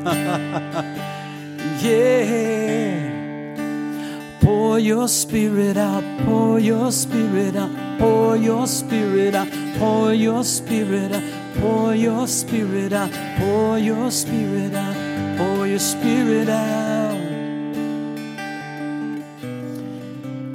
yeah. 1.82 3.01
Pour 4.42 4.78
your 4.80 5.06
spirit 5.06 5.76
out, 5.76 6.02
pour 6.24 6.58
your 6.58 6.90
spirit 6.90 7.54
out, 7.54 7.70
pour 7.98 8.36
your 8.36 8.66
spirit 8.66 9.36
out, 9.36 9.48
pour 9.78 10.12
your 10.12 10.42
spirit 10.42 11.12
out, 11.12 11.22
pour 11.60 11.94
your 11.94 12.26
spirit 12.26 12.92
out, 12.92 13.10
pour 13.38 13.78
your 13.78 14.10
spirit 14.10 14.74
out, 14.74 15.38
pour 15.38 15.66
your 15.66 15.78
spirit 15.78 16.48
out. 16.48 16.82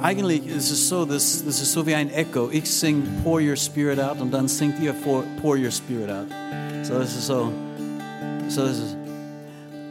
Eigentlich 0.00 0.46
ist 0.46 0.70
es 0.70 0.88
so, 0.88 1.04
das, 1.04 1.42
das 1.44 1.60
ist 1.60 1.72
so 1.72 1.86
wie 1.86 1.94
ein 1.94 2.10
Echo. 2.10 2.50
Ich 2.52 2.70
sing 2.70 3.02
Pour 3.24 3.40
Your 3.40 3.56
Spirit 3.56 3.98
Out 3.98 4.20
und 4.20 4.32
dann 4.32 4.46
singt 4.46 4.80
ihr 4.80 4.92
pour, 4.92 5.24
pour 5.40 5.56
Your 5.56 5.72
Spirit 5.72 6.10
Out. 6.10 6.28
So 6.84 7.00
this 7.00 7.16
is 7.16 7.26
so. 7.26 7.52
So 8.48 8.66
this 8.66 8.78
is. 8.78 8.96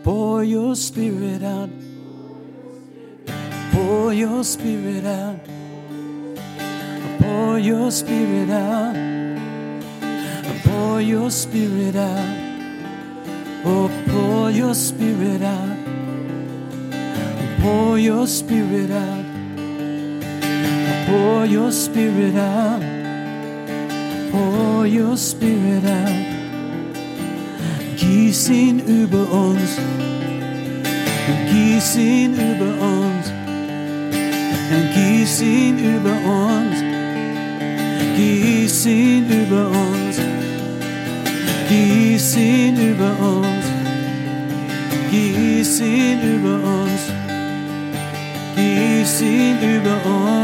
Pour 0.03 0.41
your 0.41 0.75
spirit 0.75 1.43
out. 1.43 1.69
Pour 3.87 4.11
your 4.11 4.43
spirit 4.43 5.05
out. 5.05 5.39
Pour 7.21 7.57
your 7.57 7.89
spirit 7.89 8.49
out. 8.49 8.95
pour 10.65 10.99
your 10.99 11.31
spirit 11.31 11.95
out. 11.95 12.35
Oh, 13.63 13.89
pour 14.09 14.51
your 14.51 14.73
spirit 14.73 15.41
out. 15.41 15.77
Pour 17.61 17.97
your 17.97 18.27
spirit 18.27 18.91
out. 18.91 19.25
Pour 21.07 21.45
your 21.45 21.71
spirit 21.71 22.35
out. 22.35 22.81
Pour 24.33 24.85
your 24.85 25.15
spirit 25.15 25.85
out. 25.85 26.25
Gieß 27.95 28.49
ihn 28.49 28.79
über 28.79 29.23
uns. 29.31 29.79
Gieß 31.49 31.95
ihn 31.95 32.33
über 32.33 32.71
uns. 32.83 33.36
Gieß 34.93 35.41
ihn 35.41 35.77
über 35.79 36.11
uns. 36.11 36.77
Gieß 38.15 38.85
ihn 38.85 39.25
über 39.29 39.67
uns. 39.67 40.19
Gieß 41.69 42.37
ihn 42.37 42.77
über 42.77 43.11
uns. 43.19 43.65
Gieß 45.11 45.81
ihn 45.81 46.19
über 46.21 46.55
uns. 46.55 47.01
Gieß 48.55 49.21
ihn 49.21 49.57
über 49.61 49.97
uns. 50.05 50.37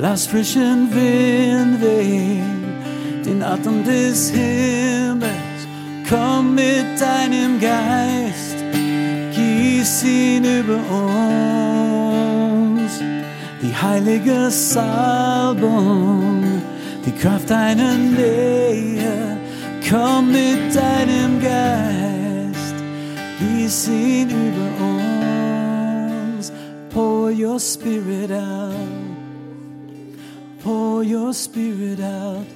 Lass 0.00 0.26
frischen 0.26 0.88
Wind 0.94 1.80
wehen, 1.82 2.64
den 3.24 3.42
Atem 3.42 3.82
des 3.84 4.30
Himmels. 4.30 5.60
Komm 6.08 6.54
mit 6.54 7.00
deinem 7.00 7.58
Geist, 7.60 8.47
ihn 10.04 10.44
über 10.44 10.80
uns. 11.00 12.92
Die 13.62 13.74
heilige 13.74 14.50
Salbung, 14.50 16.44
die 17.04 17.12
Kraft 17.12 17.50
deiner 17.50 17.94
Nähe. 17.96 19.38
Komm 19.88 20.32
mit 20.32 20.74
deinem 20.74 21.40
Geist, 21.40 22.74
gieß 23.38 23.88
ihn 23.88 24.28
über 24.30 24.68
uns. 24.84 26.52
Pour 26.90 27.30
your 27.30 27.58
spirit 27.58 28.30
out. 28.30 28.74
Pour 30.62 31.02
your 31.02 31.32
spirit 31.32 32.00
out. 32.00 32.46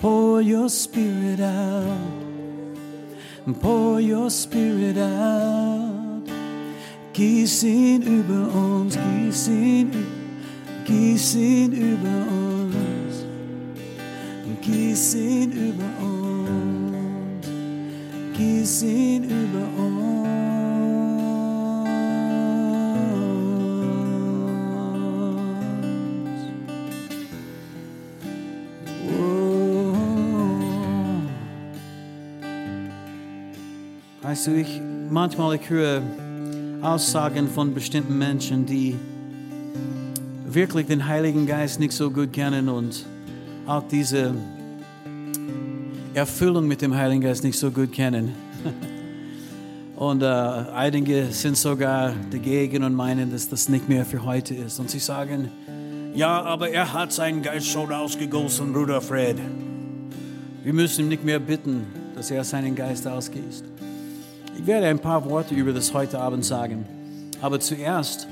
Pour 0.00 0.40
your 0.40 0.68
spirit 0.68 1.40
out. 1.40 2.33
Pour 3.52 4.00
your 4.00 4.30
spirit 4.30 4.96
out. 4.96 6.22
Gieß 7.12 7.62
ihn 7.64 8.02
über 8.02 8.48
uns, 8.52 8.96
gieß 8.96 9.48
ihn, 9.48 9.90
gieß 10.86 11.34
ihn 11.36 11.72
über 11.72 12.26
uns. 12.32 13.26
Gieß 14.62 15.14
ihn 15.16 15.52
über 15.52 15.84
uns. 16.00 17.46
Gieß 18.34 18.82
ihn 18.82 19.24
über 19.24 19.68
uns. 19.76 19.93
Weißt 34.34 34.48
du, 34.48 34.56
ich 34.56 34.80
manchmal 35.10 35.54
ich 35.54 35.70
höre 35.70 36.02
Aussagen 36.82 37.46
von 37.46 37.72
bestimmten 37.72 38.18
Menschen, 38.18 38.66
die 38.66 38.96
wirklich 40.48 40.88
den 40.88 41.06
Heiligen 41.06 41.46
Geist 41.46 41.78
nicht 41.78 41.92
so 41.92 42.10
gut 42.10 42.32
kennen 42.32 42.68
und 42.68 43.06
auch 43.64 43.84
diese 43.86 44.34
Erfüllung 46.14 46.66
mit 46.66 46.82
dem 46.82 46.96
Heiligen 46.96 47.20
Geist 47.20 47.44
nicht 47.44 47.56
so 47.56 47.70
gut 47.70 47.92
kennen. 47.92 48.34
Und 49.94 50.22
äh, 50.22 50.26
einige 50.26 51.26
sind 51.26 51.56
sogar 51.56 52.12
dagegen 52.32 52.82
und 52.82 52.94
meinen, 52.94 53.30
dass 53.30 53.48
das 53.48 53.68
nicht 53.68 53.88
mehr 53.88 54.04
für 54.04 54.24
heute 54.24 54.52
ist. 54.52 54.80
Und 54.80 54.90
sie 54.90 54.98
sagen, 54.98 55.48
ja, 56.12 56.42
aber 56.42 56.68
er 56.70 56.92
hat 56.92 57.12
seinen 57.12 57.40
Geist 57.40 57.68
schon 57.68 57.92
ausgegossen, 57.92 58.72
Bruder 58.72 59.00
Fred. 59.00 59.36
Wir 60.64 60.72
müssen 60.72 61.04
ihm 61.04 61.08
nicht 61.10 61.22
mehr 61.22 61.38
bitten, 61.38 61.86
dass 62.16 62.32
er 62.32 62.42
seinen 62.42 62.74
Geist 62.74 63.06
ausgießt. 63.06 63.73
Ich 64.56 64.66
werde 64.66 64.86
ein 64.86 64.98
paar 64.98 65.28
Worte 65.28 65.54
über 65.54 65.72
das 65.72 65.92
heute 65.92 66.18
Abend 66.20 66.44
sagen. 66.44 66.86
Aber 67.42 67.60
zuerst, 67.60 68.28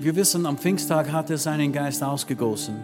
wir 0.00 0.14
wissen, 0.14 0.46
am 0.46 0.58
Pfingsttag 0.58 1.10
hat 1.10 1.30
er 1.30 1.38
seinen 1.38 1.72
Geist 1.72 2.02
ausgegossen. 2.02 2.76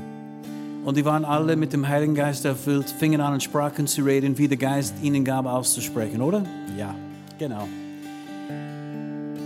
Und 0.85 0.97
die 0.97 1.05
waren 1.05 1.25
alle 1.25 1.55
mit 1.57 1.73
dem 1.73 1.87
Heiligen 1.87 2.15
Geist 2.15 2.45
erfüllt, 2.45 2.91
fingen 2.91 3.21
an, 3.21 3.35
in 3.35 3.41
Sprachen 3.41 3.87
zu 3.87 4.03
reden, 4.03 4.37
wie 4.39 4.49
der 4.49 4.57
Geist 4.57 4.95
ihnen 5.03 5.25
gab, 5.25 5.47
auszusprechen, 5.47 6.23
oder? 6.23 6.43
Ja, 6.77 6.95
genau. 7.39 7.69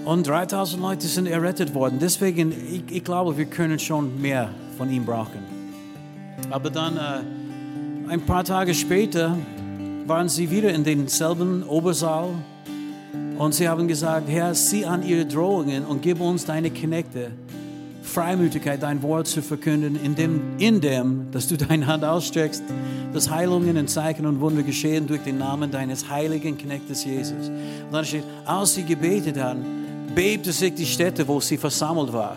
Und 0.04 0.26
3000 0.26 0.80
Leute 0.80 1.06
sind 1.08 1.26
errettet 1.26 1.74
worden. 1.74 1.98
Deswegen, 2.00 2.52
ich, 2.52 2.84
ich 2.96 3.04
glaube, 3.04 3.36
wir 3.36 3.46
können 3.46 3.78
schon 3.78 4.22
mehr 4.22 4.50
von 4.78 4.88
ihm 4.90 5.04
brauchen. 5.04 5.40
Aber 6.50 6.70
dann, 6.70 6.96
äh, 6.96 8.10
ein 8.12 8.20
paar 8.20 8.44
Tage 8.44 8.72
später, 8.72 9.36
waren 10.06 10.28
sie 10.28 10.50
wieder 10.50 10.72
in 10.72 10.84
denselben 10.84 11.64
Obersaal 11.64 12.28
und 13.38 13.54
sie 13.54 13.68
haben 13.68 13.88
gesagt, 13.88 14.28
Herr, 14.28 14.54
sieh 14.54 14.84
an 14.86 15.02
ihre 15.02 15.26
Drohungen 15.26 15.84
und 15.84 16.02
gib 16.02 16.20
uns 16.20 16.44
deine 16.44 16.70
Knechte 16.70 17.32
Freimütigkeit, 18.06 18.82
dein 18.82 19.02
Wort 19.02 19.26
zu 19.26 19.42
verkünden, 19.42 19.98
indem, 20.02 20.40
indem 20.58 21.26
dass 21.32 21.48
du 21.48 21.56
deine 21.56 21.86
Hand 21.86 22.04
ausstreckst, 22.04 22.62
dass 23.12 23.30
Heilungen 23.30 23.76
und 23.76 23.90
Zeichen 23.90 24.24
und 24.26 24.40
Wunder 24.40 24.62
geschehen 24.62 25.06
durch 25.06 25.22
den 25.22 25.38
Namen 25.38 25.70
deines 25.70 26.08
heiligen 26.08 26.56
Knechtes 26.56 27.04
Jesus. 27.04 27.48
Und 27.48 27.92
dann 27.92 28.04
steht, 28.04 28.24
als 28.46 28.74
sie 28.74 28.84
gebetet 28.84 29.38
haben, 29.38 29.64
bebte 30.14 30.52
sich 30.52 30.74
die 30.74 30.86
Stätte, 30.86 31.26
wo 31.28 31.40
sie 31.40 31.58
versammelt 31.58 32.12
war. 32.12 32.36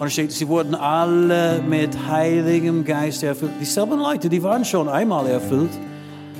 Und 0.00 0.10
steht, 0.10 0.32
sie 0.32 0.48
wurden 0.48 0.74
alle 0.74 1.62
mit 1.62 1.90
heiligem 2.08 2.84
Geist 2.84 3.22
erfüllt. 3.22 3.52
Dieselben 3.60 4.00
Leute, 4.00 4.28
die 4.28 4.42
waren 4.42 4.64
schon 4.64 4.88
einmal 4.88 5.28
erfüllt, 5.28 5.70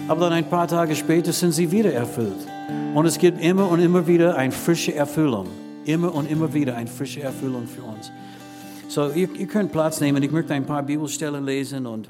aber 0.08 0.22
dann 0.22 0.32
ein 0.32 0.48
paar 0.48 0.66
Tage 0.66 0.96
später 0.96 1.32
sind 1.32 1.52
sie 1.52 1.70
wieder 1.70 1.92
erfüllt. 1.92 2.51
Und 2.94 3.06
es 3.06 3.18
gibt 3.18 3.40
immer 3.40 3.68
und 3.68 3.80
immer 3.80 4.06
wieder 4.06 4.36
eine 4.36 4.52
frische 4.52 4.94
Erfüllung. 4.94 5.48
Immer 5.84 6.14
und 6.14 6.30
immer 6.30 6.52
wieder 6.52 6.76
eine 6.76 6.88
frische 6.88 7.22
Erfüllung 7.22 7.66
für 7.66 7.82
uns. 7.82 8.10
So, 8.88 9.10
ihr, 9.10 9.28
ihr 9.34 9.46
könnt 9.46 9.72
Platz 9.72 10.00
nehmen. 10.00 10.22
Ich 10.22 10.30
möchte 10.30 10.54
ein 10.54 10.66
paar 10.66 10.82
Bibelstellen 10.82 11.44
lesen 11.44 11.86
und, 11.86 12.08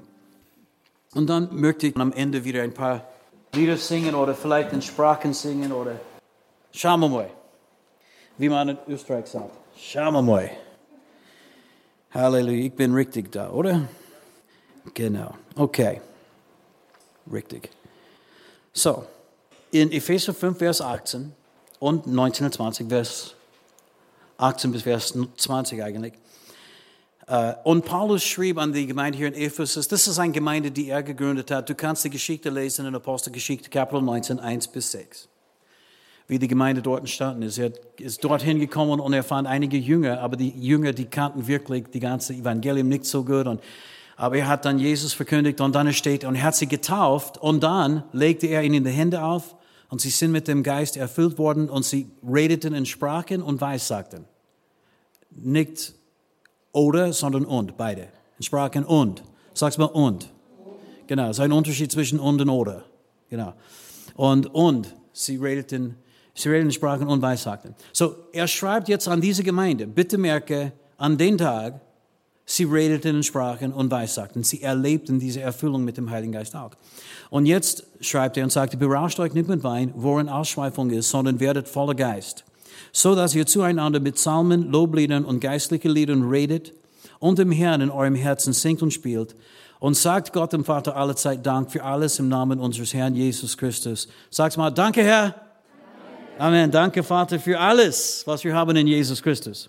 und 1.14 1.30
dann 1.30 1.48
möchte 1.52 1.86
ich 1.86 1.96
am 1.96 2.12
Ende 2.12 2.44
wieder 2.44 2.62
ein 2.62 2.74
paar 2.74 3.06
Lieder 3.54 3.76
singen 3.76 4.14
oder 4.14 4.34
vielleicht 4.34 4.72
in 4.72 4.82
Sprachen 4.82 5.32
singen 5.32 5.72
oder 5.72 6.00
Schauen 6.72 7.26
wie 8.38 8.48
man 8.48 8.70
in 8.70 8.78
Österreich 8.88 9.26
sagt. 9.26 9.50
Schauen 9.76 10.50
Halleluja, 12.14 12.66
ich 12.66 12.72
bin 12.72 12.94
richtig 12.94 13.30
da, 13.30 13.50
oder? 13.50 13.88
Genau, 14.94 15.34
okay. 15.54 16.00
Richtig. 17.30 17.70
So, 18.72 19.04
in 19.72 19.90
Epheser 19.90 20.34
5, 20.34 20.58
Vers 20.58 20.80
18 20.80 21.32
und 21.80 22.06
19 22.06 22.46
und 22.46 22.52
20, 22.52 22.88
Vers 22.88 23.34
18 24.36 24.70
bis 24.70 24.82
Vers 24.82 25.14
20 25.36 25.82
eigentlich. 25.82 26.12
Äh, 27.26 27.54
und 27.64 27.84
Paulus 27.84 28.22
schrieb 28.22 28.58
an 28.58 28.72
die 28.72 28.86
Gemeinde 28.86 29.16
hier 29.16 29.28
in 29.28 29.34
Ephesus, 29.34 29.88
das 29.88 30.06
ist 30.06 30.18
eine 30.18 30.32
Gemeinde, 30.32 30.70
die 30.70 30.90
er 30.90 31.02
gegründet 31.02 31.50
hat. 31.50 31.70
Du 31.70 31.74
kannst 31.74 32.04
die 32.04 32.10
Geschichte 32.10 32.50
lesen 32.50 32.86
in 32.86 32.94
Apostelgeschichte, 32.94 33.70
Kapitel 33.70 34.02
19, 34.02 34.40
1 34.40 34.68
bis 34.68 34.92
6. 34.92 35.28
Wie 36.28 36.38
die 36.38 36.48
Gemeinde 36.48 36.82
dort 36.82 37.00
entstanden 37.00 37.42
ist. 37.42 37.58
Er 37.58 37.72
ist 37.98 38.22
dorthin 38.22 38.60
gekommen 38.60 39.00
und 39.00 39.12
er 39.14 39.22
fand 39.22 39.48
einige 39.48 39.78
Jünger, 39.78 40.20
aber 40.20 40.36
die 40.36 40.50
Jünger, 40.50 40.92
die 40.92 41.06
kannten 41.06 41.46
wirklich 41.46 41.86
die 41.88 42.00
ganze 42.00 42.34
Evangelium 42.34 42.88
nicht 42.88 43.06
so 43.06 43.24
gut. 43.24 43.46
Und, 43.46 43.62
aber 44.16 44.36
er 44.36 44.48
hat 44.48 44.66
dann 44.66 44.78
Jesus 44.78 45.14
verkündigt 45.14 45.62
und 45.62 45.74
dann 45.74 45.90
steht, 45.94 46.24
und 46.24 46.34
er 46.34 46.42
hat 46.42 46.56
sie 46.56 46.68
getauft 46.68 47.38
und 47.38 47.62
dann 47.62 48.04
legte 48.12 48.48
er 48.48 48.62
ihnen 48.62 48.84
die 48.84 48.90
Hände 48.90 49.22
auf 49.22 49.56
und 49.92 50.00
sie 50.00 50.08
sind 50.08 50.32
mit 50.32 50.48
dem 50.48 50.62
Geist 50.62 50.96
erfüllt 50.96 51.36
worden 51.36 51.68
und 51.68 51.84
sie 51.84 52.10
redeten 52.26 52.72
in 52.72 52.86
Sprachen 52.86 53.42
und 53.42 53.60
weissagten. 53.60 54.24
Nicht 55.28 55.92
oder, 56.72 57.12
sondern 57.12 57.44
und, 57.44 57.76
beide. 57.76 58.08
In 58.38 58.42
Sprachen 58.42 58.86
und. 58.86 59.22
Sag's 59.52 59.76
mal 59.76 59.84
und. 59.84 60.32
Genau, 61.08 61.28
es 61.28 61.36
ist 61.36 61.40
ein 61.40 61.52
Unterschied 61.52 61.92
zwischen 61.92 62.18
und 62.18 62.40
und 62.40 62.48
oder. 62.48 62.84
Genau. 63.28 63.52
Und, 64.14 64.46
und, 64.54 64.94
sie 65.12 65.36
redeten, 65.36 65.96
sie 66.34 66.48
redeten 66.48 66.72
Sprachen 66.72 67.06
und 67.06 67.20
weissagten. 67.20 67.74
So, 67.92 68.16
er 68.32 68.48
schreibt 68.48 68.88
jetzt 68.88 69.08
an 69.08 69.20
diese 69.20 69.42
Gemeinde, 69.42 69.86
bitte 69.86 70.16
merke, 70.16 70.72
an 70.96 71.18
den 71.18 71.36
Tag, 71.36 71.82
sie 72.52 72.64
redeten 72.64 73.16
in 73.16 73.22
Sprachen 73.22 73.72
und 73.72 73.90
weissagten. 73.90 74.42
Sie 74.42 74.62
erlebten 74.62 75.18
diese 75.18 75.40
Erfüllung 75.40 75.84
mit 75.84 75.96
dem 75.96 76.10
Heiligen 76.10 76.32
Geist 76.32 76.54
auch. 76.54 76.72
Und 77.30 77.46
jetzt 77.46 77.84
schreibt 78.00 78.36
er 78.36 78.44
und 78.44 78.50
sagt, 78.50 78.78
berauscht 78.78 79.18
euch 79.20 79.34
nicht 79.34 79.48
mit 79.48 79.64
Wein, 79.64 79.92
worin 79.96 80.28
Ausschweifung 80.28 80.90
ist, 80.90 81.10
sondern 81.10 81.40
werdet 81.40 81.68
voller 81.68 81.94
Geist 81.94 82.44
so 82.92 83.14
dass 83.14 83.34
ihr 83.34 83.46
zueinander 83.46 84.00
mit 84.00 84.16
Psalmen, 84.16 84.70
Lobliedern 84.70 85.24
und 85.24 85.40
geistlichen 85.40 85.90
Liedern 85.90 86.28
redet 86.28 86.72
und 87.18 87.38
dem 87.38 87.50
Herrn 87.50 87.80
in 87.80 87.90
eurem 87.90 88.14
Herzen 88.14 88.52
singt 88.52 88.82
und 88.82 88.92
spielt. 88.92 89.34
Und 89.80 89.96
sagt 89.96 90.32
Gott 90.32 90.52
dem 90.52 90.64
Vater 90.64 90.96
alle 90.96 91.16
Zeit 91.16 91.44
Dank 91.44 91.72
für 91.72 91.82
alles 91.82 92.20
im 92.20 92.28
Namen 92.28 92.60
unseres 92.60 92.94
Herrn 92.94 93.16
Jesus 93.16 93.56
Christus. 93.56 94.06
Sagt 94.30 94.56
mal, 94.56 94.70
danke 94.70 95.02
Herr. 95.02 95.34
Amen. 96.38 96.70
Danke 96.70 97.02
Vater 97.02 97.40
für 97.40 97.58
alles, 97.58 98.22
was 98.26 98.44
wir 98.44 98.54
haben 98.54 98.76
in 98.76 98.86
Jesus 98.86 99.20
Christus. 99.22 99.68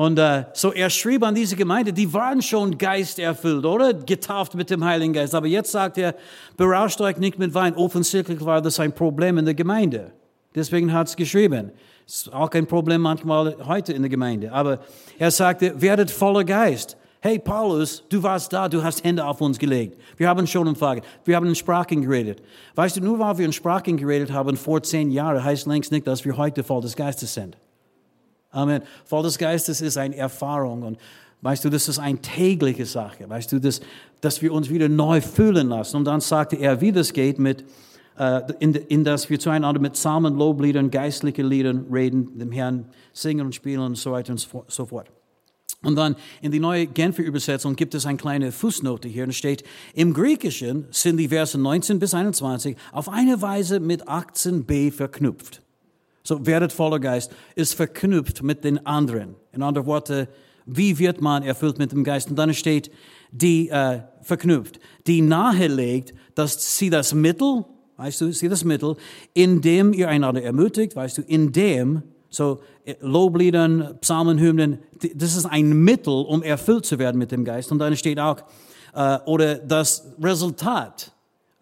Und 0.00 0.18
äh, 0.18 0.44
so 0.54 0.72
er 0.72 0.88
schrieb 0.88 1.22
an 1.22 1.34
diese 1.34 1.56
Gemeinde, 1.56 1.92
die 1.92 2.10
waren 2.14 2.40
schon 2.40 2.78
geisterfüllt, 2.78 3.66
oder? 3.66 3.92
Getauft 3.92 4.54
mit 4.54 4.70
dem 4.70 4.82
Heiligen 4.82 5.12
Geist. 5.12 5.34
Aber 5.34 5.46
jetzt 5.46 5.72
sagt 5.72 5.98
er, 5.98 6.14
berauscht 6.56 7.02
euch 7.02 7.18
nicht 7.18 7.38
mit 7.38 7.52
Wein. 7.52 7.74
Offensichtlich 7.74 8.42
war 8.42 8.62
das 8.62 8.80
ein 8.80 8.94
Problem 8.94 9.36
in 9.36 9.44
der 9.44 9.52
Gemeinde. 9.52 10.12
Deswegen 10.54 10.90
hat 10.94 11.08
es 11.08 11.16
geschrieben. 11.16 11.70
Ist 12.06 12.32
auch 12.32 12.48
ein 12.52 12.66
Problem 12.66 13.02
manchmal 13.02 13.54
heute 13.66 13.92
in 13.92 14.00
der 14.00 14.08
Gemeinde. 14.08 14.50
Aber 14.50 14.78
er 15.18 15.30
sagte, 15.30 15.78
werdet 15.82 16.10
voller 16.10 16.44
Geist. 16.44 16.96
Hey 17.20 17.38
Paulus, 17.38 18.02
du 18.08 18.22
warst 18.22 18.54
da, 18.54 18.70
du 18.70 18.82
hast 18.82 19.04
Hände 19.04 19.22
auf 19.22 19.42
uns 19.42 19.58
gelegt. 19.58 20.00
Wir 20.16 20.30
haben 20.30 20.46
schon 20.46 20.66
empfangen. 20.66 21.02
Wir 21.26 21.36
haben 21.36 21.44
in 21.44 21.54
Sprachen 21.54 22.00
geredet. 22.00 22.42
Weißt 22.74 22.96
du, 22.96 23.02
nur 23.02 23.18
weil 23.18 23.36
wir 23.36 23.44
in 23.44 23.52
Sprachen 23.52 23.98
geredet 23.98 24.32
haben 24.32 24.56
vor 24.56 24.82
zehn 24.82 25.10
Jahren, 25.10 25.44
heißt 25.44 25.66
längst 25.66 25.92
nicht, 25.92 26.06
dass 26.06 26.24
wir 26.24 26.38
heute 26.38 26.64
voll 26.64 26.80
des 26.80 26.96
Geistes 26.96 27.34
sind. 27.34 27.58
Amen. 28.50 28.82
Voll 29.04 29.22
des 29.22 29.38
Geistes 29.38 29.80
ist 29.80 29.96
eine 29.96 30.16
Erfahrung 30.16 30.82
und 30.82 30.98
weißt 31.42 31.64
du, 31.64 31.70
das 31.70 31.88
ist 31.88 31.98
eine 31.98 32.20
tägliche 32.20 32.84
Sache. 32.84 33.28
Weißt 33.28 33.52
du, 33.52 33.60
das, 33.60 33.80
dass 34.20 34.42
wir 34.42 34.52
uns 34.52 34.70
wieder 34.70 34.88
neu 34.88 35.20
fühlen 35.20 35.68
lassen. 35.68 35.96
Und 35.96 36.04
dann 36.04 36.20
sagte 36.20 36.56
er, 36.56 36.80
wie 36.80 36.92
das 36.92 37.12
geht 37.12 37.38
mit, 37.38 37.64
äh, 38.18 38.42
in, 38.58 38.74
in 38.74 39.04
dass 39.04 39.30
wir 39.30 39.38
zueinander 39.38 39.80
mit 39.80 39.94
Psalmen, 39.94 40.36
Lobliedern, 40.36 40.90
geistlichen 40.90 41.46
Liedern 41.46 41.86
reden, 41.90 42.38
dem 42.38 42.52
Herrn 42.52 42.86
singen 43.12 43.46
und 43.46 43.54
spielen 43.54 43.80
und 43.80 43.96
so 43.96 44.12
weiter 44.12 44.32
und 44.32 44.48
so 44.68 44.86
fort. 44.86 45.08
Und 45.82 45.96
dann 45.96 46.16
in 46.42 46.52
die 46.52 46.60
neue 46.60 46.86
Genfer 46.86 47.22
Übersetzung 47.22 47.74
gibt 47.74 47.94
es 47.94 48.04
eine 48.04 48.18
kleine 48.18 48.52
Fußnote 48.52 49.08
hier 49.08 49.24
und 49.24 49.32
steht, 49.32 49.64
im 49.94 50.12
Griechischen 50.12 50.86
sind 50.90 51.16
die 51.16 51.28
Verse 51.28 51.56
19 51.56 51.98
bis 51.98 52.12
21 52.12 52.76
auf 52.92 53.08
eine 53.08 53.40
Weise 53.40 53.80
mit 53.80 54.06
18b 54.06 54.92
verknüpft. 54.92 55.62
So 56.22 56.46
werdet 56.46 56.72
voller 56.72 57.00
Geist 57.00 57.32
ist 57.54 57.74
verknüpft 57.74 58.42
mit 58.42 58.64
den 58.64 58.84
anderen. 58.86 59.36
In 59.52 59.62
anderen 59.62 59.86
Worten, 59.86 60.28
wie 60.66 60.98
wird 60.98 61.20
man 61.20 61.42
erfüllt 61.42 61.78
mit 61.78 61.92
dem 61.92 62.04
Geist? 62.04 62.30
Und 62.30 62.36
dann 62.36 62.52
steht, 62.54 62.90
die 63.32 63.68
äh, 63.68 64.00
verknüpft, 64.22 64.80
die 65.06 65.22
nahelegt, 65.22 66.14
dass 66.34 66.76
sie 66.76 66.90
das 66.90 67.14
Mittel, 67.14 67.64
weißt 67.96 68.20
du, 68.20 68.32
sie 68.32 68.48
das 68.48 68.64
Mittel, 68.64 68.96
indem 69.34 69.92
ihr 69.92 70.08
einander 70.08 70.42
ermutigt, 70.42 70.96
weißt 70.96 71.18
du, 71.18 71.22
indem, 71.22 72.02
so 72.28 72.60
äh, 72.84 72.94
Lobliedern, 73.00 73.98
Psalmen, 74.00 74.38
Hymnen, 74.38 74.78
das 75.14 75.36
ist 75.36 75.46
ein 75.46 75.72
Mittel, 75.72 76.12
um 76.12 76.42
erfüllt 76.42 76.86
zu 76.86 76.98
werden 76.98 77.18
mit 77.18 77.32
dem 77.32 77.44
Geist. 77.44 77.72
Und 77.72 77.78
dann 77.78 77.96
steht 77.96 78.18
auch, 78.18 78.38
äh, 78.94 79.18
oder 79.26 79.56
das 79.56 80.12
Resultat, 80.20 81.12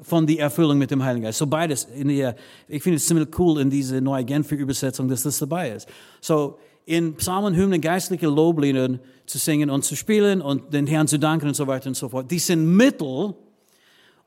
von 0.00 0.26
der 0.26 0.38
Erfüllung 0.38 0.78
mit 0.78 0.90
dem 0.90 1.04
Heiligen 1.04 1.24
Geist. 1.24 1.38
So 1.38 1.46
beides. 1.46 1.84
In 1.84 2.08
der, 2.08 2.36
ich 2.68 2.82
finde 2.82 2.96
es 2.96 3.06
ziemlich 3.06 3.28
cool 3.38 3.60
in 3.60 3.70
dieser 3.70 4.00
neue 4.00 4.24
Genfer 4.24 4.56
Übersetzung, 4.56 5.08
dass 5.08 5.22
das 5.22 5.38
dabei 5.38 5.70
ist. 5.70 5.88
So 6.20 6.58
in 6.86 7.16
Psalmen, 7.16 7.54
Hymnen, 7.54 7.80
geistliche 7.80 8.28
Loblieder 8.28 8.98
zu 9.26 9.38
singen 9.38 9.68
und 9.68 9.84
zu 9.84 9.94
spielen 9.94 10.40
und 10.40 10.72
den 10.72 10.86
Herrn 10.86 11.06
zu 11.06 11.18
danken 11.18 11.48
und 11.48 11.54
so 11.54 11.66
weiter 11.66 11.88
und 11.88 11.96
so 11.96 12.08
fort. 12.08 12.30
Die 12.30 12.38
sind 12.38 12.64
Mittel, 12.76 13.34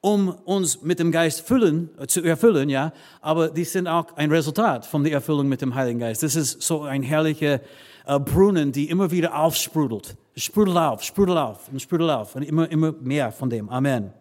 um 0.01 0.29
uns 0.45 0.81
mit 0.81 0.99
dem 0.99 1.11
Geist 1.11 1.41
füllen, 1.41 1.89
äh, 1.97 2.05
zu 2.05 2.21
erfüllen, 2.21 2.69
ja. 2.69 2.91
Aber 3.21 3.49
die 3.49 3.63
sind 3.63 3.87
auch 3.87 4.15
ein 4.15 4.31
Resultat 4.31 4.85
von 4.85 5.03
der 5.03 5.13
Erfüllung 5.13 5.47
mit 5.47 5.61
dem 5.61 5.73
Heiligen 5.73 5.99
Geist. 5.99 6.21
Das 6.21 6.35
ist 6.35 6.61
so 6.61 6.81
ein 6.83 7.01
herrlicher 7.01 7.61
äh, 8.05 8.19
Brunnen, 8.19 8.71
die 8.71 8.89
immer 8.89 9.09
wieder 9.09 9.39
aufsprudelt. 9.39 10.15
Sprudelt 10.35 10.77
auf, 10.77 11.03
sprudelt 11.03 11.37
auf 11.37 11.69
und 11.71 11.81
sprudelt 11.81 12.11
auf 12.11 12.35
und 12.35 12.43
immer, 12.43 12.69
immer 12.69 12.91
mehr 12.91 13.31
von 13.31 13.49
dem. 13.49 13.69
Amen. 13.69 14.11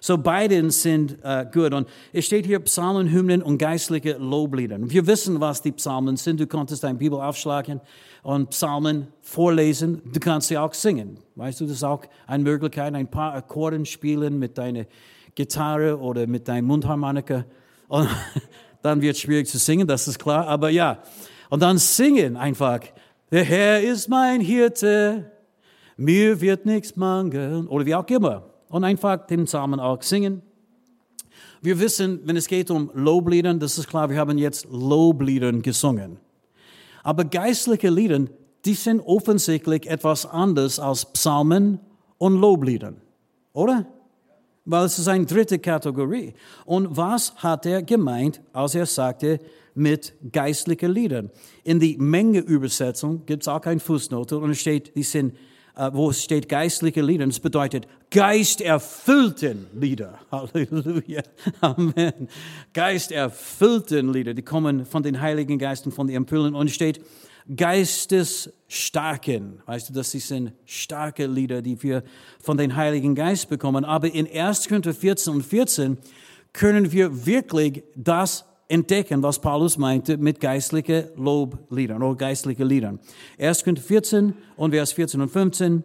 So 0.00 0.16
beiden 0.16 0.70
sind 0.70 1.18
äh, 1.22 1.46
gut. 1.52 1.74
Und 1.74 1.86
es 2.12 2.24
steht 2.24 2.46
hier 2.46 2.58
Psalmen, 2.60 3.12
Hymnen 3.12 3.42
und 3.42 3.58
geistliche 3.58 4.14
Loblieder. 4.14 4.78
Wir 4.80 5.06
wissen, 5.06 5.40
was 5.40 5.60
die 5.60 5.72
Psalmen 5.72 6.16
sind. 6.16 6.40
Du 6.40 6.46
konntest 6.46 6.82
deine 6.82 6.98
Bibel 6.98 7.20
aufschlagen 7.20 7.82
und 8.22 8.50
Psalmen 8.50 9.08
vorlesen. 9.20 10.00
Du 10.10 10.18
kannst 10.18 10.48
sie 10.48 10.56
auch 10.56 10.72
singen. 10.72 11.18
Weißt 11.36 11.60
du, 11.60 11.66
das 11.66 11.74
ist 11.76 11.84
auch 11.84 12.02
eine 12.26 12.42
Möglichkeit, 12.42 12.94
ein 12.94 13.10
paar 13.10 13.34
Akkorden 13.34 13.84
spielen 13.84 14.38
mit 14.38 14.56
deiner 14.56 14.86
Gitarre 15.34 15.98
oder 15.98 16.26
mit 16.26 16.48
deinem 16.48 16.64
Mundharmonika. 16.64 17.44
Und 17.88 18.08
dann 18.82 19.02
wird 19.02 19.16
es 19.16 19.20
schwierig 19.20 19.48
zu 19.48 19.58
singen, 19.58 19.86
das 19.86 20.08
ist 20.08 20.18
klar. 20.18 20.48
Aber 20.48 20.70
ja, 20.70 21.02
und 21.50 21.60
dann 21.60 21.76
singen 21.76 22.38
einfach. 22.38 22.80
Der 23.30 23.44
Herr 23.44 23.82
ist 23.82 24.08
mein 24.08 24.40
Hirte, 24.40 25.30
mir 25.96 26.40
wird 26.40 26.64
nichts 26.64 26.96
mangeln. 26.96 27.68
Oder 27.68 27.84
wie 27.84 27.94
auch 27.94 28.08
immer 28.08 28.49
und 28.70 28.84
einfach 28.84 29.26
den 29.26 29.44
Psalmen 29.44 29.80
auch 29.80 30.02
singen. 30.02 30.40
Wir 31.60 31.78
wissen, 31.78 32.20
wenn 32.24 32.36
es 32.36 32.46
geht 32.46 32.70
um 32.70 32.90
Lobliedern, 32.94 33.60
das 33.60 33.76
ist 33.76 33.88
klar, 33.88 34.08
wir 34.08 34.16
haben 34.16 34.38
jetzt 34.38 34.66
Lobliedern 34.70 35.60
gesungen. 35.60 36.16
Aber 37.02 37.24
geistliche 37.24 37.90
Lieder, 37.90 38.26
die 38.64 38.74
sind 38.74 39.00
offensichtlich 39.00 39.88
etwas 39.88 40.24
anderes 40.24 40.78
als 40.78 41.04
Psalmen 41.12 41.80
und 42.16 42.36
Lobliedern, 42.40 43.02
oder? 43.52 43.86
Weil 44.64 44.84
es 44.84 44.98
ist 44.98 45.08
eine 45.08 45.26
dritte 45.26 45.58
Kategorie. 45.58 46.34
Und 46.64 46.96
was 46.96 47.34
hat 47.36 47.66
er 47.66 47.82
gemeint, 47.82 48.40
als 48.52 48.74
er 48.74 48.86
sagte, 48.86 49.40
mit 49.74 50.14
geistlichen 50.32 50.92
Liedern? 50.92 51.30
In 51.64 51.80
die 51.80 51.96
Menge-Übersetzung 51.96 53.24
gibt 53.26 53.42
es 53.42 53.48
auch 53.48 53.62
eine 53.62 53.80
Fußnote 53.80 54.38
und 54.38 54.50
es 54.50 54.60
steht, 54.60 54.94
die 54.94 55.02
sind 55.02 55.34
wo 55.92 56.10
es 56.10 56.22
steht 56.22 56.48
geistliche 56.48 57.02
Lieder. 57.02 57.24
Und 57.24 57.30
es 57.30 57.40
bedeutet 57.40 57.86
geisterfüllten 58.10 59.66
Lieder. 59.74 60.18
Halleluja. 60.30 61.22
Amen. 61.60 62.28
Geisterfüllten 62.72 64.12
Lieder. 64.12 64.34
Die 64.34 64.42
kommen 64.42 64.84
von 64.84 65.02
den 65.02 65.20
Heiligen 65.20 65.58
Geisten, 65.58 65.92
von 65.92 66.06
den 66.06 66.16
Impulsen. 66.16 66.54
Und 66.54 66.70
steht 66.70 67.00
geistesstarken. 67.54 69.62
Weißt 69.66 69.94
du, 69.94 70.02
sie 70.02 70.18
sind 70.18 70.52
starke 70.66 71.26
Lieder, 71.26 71.62
die 71.62 71.82
wir 71.82 72.02
von 72.40 72.56
den 72.56 72.76
Heiligen 72.76 73.14
Geist 73.14 73.48
bekommen. 73.48 73.84
Aber 73.84 74.12
in 74.12 74.28
1. 74.30 74.68
Korinther 74.68 74.94
14 74.94 75.34
und 75.34 75.42
14 75.42 75.98
können 76.52 76.92
wir 76.92 77.26
wirklich 77.26 77.82
das 77.94 78.44
entdecken, 78.70 79.22
was 79.22 79.40
Paulus 79.40 79.76
meinte 79.76 80.16
mit 80.16 80.40
geistlichen 80.40 81.06
Lobliedern 81.16 82.02
oder 82.02 82.16
geistlichen 82.16 82.66
Liedern. 82.66 83.00
1. 83.38 83.64
Korinther 83.64 83.82
14 83.82 84.34
und 84.56 84.70
Vers 84.72 84.92
14 84.92 85.20
und 85.20 85.28
15. 85.28 85.84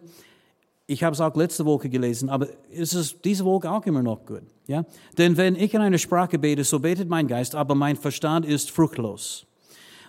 Ich 0.86 1.02
habe 1.02 1.14
es 1.14 1.20
auch 1.20 1.34
letzte 1.34 1.64
Woche 1.64 1.88
gelesen, 1.88 2.28
aber 2.28 2.46
es 2.72 2.94
ist 2.94 3.24
diese 3.24 3.44
Woche 3.44 3.68
auch 3.68 3.84
immer 3.86 4.04
noch 4.04 4.24
gut. 4.24 4.42
Ja? 4.68 4.84
Denn 5.18 5.36
wenn 5.36 5.56
ich 5.56 5.74
in 5.74 5.80
einer 5.80 5.98
Sprache 5.98 6.38
bete, 6.38 6.62
so 6.62 6.78
betet 6.78 7.08
mein 7.08 7.26
Geist, 7.26 7.56
aber 7.56 7.74
mein 7.74 7.96
Verstand 7.96 8.46
ist 8.46 8.70
fruchtlos. 8.70 9.46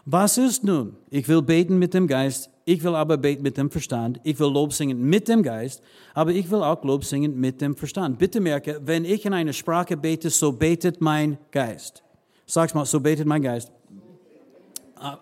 Was 0.05 0.38
ist 0.38 0.63
nun? 0.63 0.95
Ich 1.09 1.28
will 1.28 1.41
beten 1.41 1.80
mit 1.80 1.95
dem 1.95 2.07
Geist, 2.07 2.51
ich 2.63 2.84
will 2.84 2.95
aber 2.95 3.17
beten 3.17 3.41
mit 3.41 3.57
dem 3.57 3.71
Verstand. 3.71 4.19
Ich 4.23 4.39
will 4.39 4.51
Lob 4.51 4.71
singen 4.71 5.01
mit 5.01 5.28
dem 5.28 5.41
Geist, 5.41 5.82
aber 6.13 6.32
ich 6.32 6.51
will 6.51 6.61
auch 6.61 6.84
Lob 6.84 7.05
singen 7.05 7.39
mit 7.39 7.59
dem 7.59 7.75
Verstand. 7.75 8.19
Bitte 8.19 8.39
merke, 8.39 8.80
wenn 8.84 9.03
ich 9.03 9.25
in 9.25 9.34
einer 9.34 9.53
Sprache 9.53 9.97
bete, 9.97 10.30
so 10.30 10.51
betet 10.51 11.01
mein 11.01 11.38
Geist. 11.51 12.03
Sag's 12.48 12.74
mal, 12.74 12.86
so 12.86 13.00
betet 13.00 13.28
mein 13.28 13.41
Geist. 13.41 13.72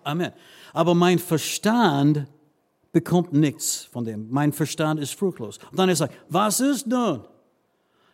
Amen. 0.03 0.31
Aber 0.73 0.93
mein 0.93 1.19
Verstand 1.19 2.27
bekommt 2.91 3.33
nichts 3.33 3.89
von 3.91 4.05
dem. 4.05 4.27
Mein 4.29 4.53
Verstand 4.53 4.99
ist 4.99 5.15
fruchtlos. 5.15 5.57
Und 5.69 5.77
dann 5.77 5.89
ist 5.89 6.01
er, 6.01 6.09
was 6.29 6.59
ist 6.59 6.87
nun? 6.87 7.21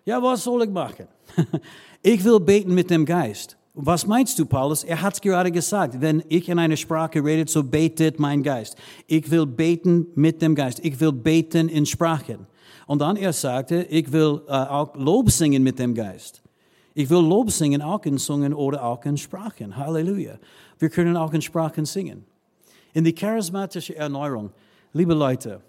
Ja, 0.05 0.23
was 0.23 0.43
soll 0.43 0.63
ich 0.63 0.69
machen? 0.69 1.07
ich 2.01 2.23
will 2.23 2.39
beten 2.39 2.73
mit 2.73 2.89
dem 2.89 3.05
Geist. 3.05 3.57
Was 3.73 4.07
meinst 4.07 4.39
du, 4.39 4.45
Paulus? 4.45 4.83
Er 4.83 5.01
hat 5.01 5.13
es 5.13 5.21
gerade 5.21 5.51
gesagt. 5.51 6.01
Wenn 6.01 6.23
ich 6.29 6.49
in 6.49 6.57
einer 6.57 6.77
Sprache 6.77 7.23
rede, 7.23 7.49
so 7.49 7.63
betet 7.63 8.19
mein 8.19 8.43
Geist. 8.43 8.75
Ich 9.07 9.29
will 9.29 9.45
beten 9.45 10.07
mit 10.15 10.41
dem 10.41 10.55
Geist. 10.55 10.79
Ich 10.83 10.99
will 10.99 11.11
beten 11.11 11.69
in 11.69 11.85
Sprachen. 11.85 12.47
Und 12.87 12.99
dann 12.99 13.17
er 13.17 13.33
sagte, 13.33 13.83
ich 13.83 14.11
will 14.11 14.41
äh, 14.47 14.51
auch 14.51 14.95
Lob 14.95 15.29
singen 15.31 15.63
mit 15.63 15.79
dem 15.79 15.93
Geist. 15.93 16.41
Ich 16.93 17.09
will 17.09 17.21
Lob 17.21 17.51
singen, 17.51 17.81
auch 17.81 18.03
in 18.05 18.17
Sungen 18.17 18.53
oder 18.53 18.83
auch 18.83 19.03
in 19.05 19.17
Sprachen. 19.17 19.77
Halleluja. 19.77 20.37
Wir 20.77 20.89
können 20.89 21.15
auch 21.15 21.33
in 21.33 21.41
Sprachen 21.41 21.85
singen. 21.85 22.25
In 22.93 23.03
die 23.03 23.13
charismatische 23.13 23.95
Erneuerung, 23.95 24.51
liebe 24.91 25.13
Leute, 25.13 25.61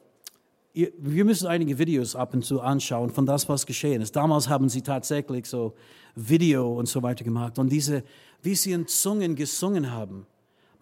wir 0.74 1.24
müssen 1.24 1.46
einige 1.46 1.78
Videos 1.78 2.16
ab 2.16 2.34
und 2.34 2.44
zu 2.44 2.60
anschauen 2.60 3.10
von 3.10 3.26
das, 3.26 3.48
was 3.48 3.66
geschehen 3.66 4.00
ist. 4.00 4.16
Damals 4.16 4.48
haben 4.48 4.68
sie 4.68 4.82
tatsächlich 4.82 5.46
so 5.46 5.74
Video 6.16 6.72
und 6.72 6.86
so 6.86 7.02
weiter 7.02 7.24
gemacht 7.24 7.58
und 7.58 7.70
diese, 7.70 8.02
wie 8.42 8.54
sie 8.54 8.72
in 8.72 8.86
Zungen 8.86 9.36
gesungen 9.36 9.90
haben 9.92 10.26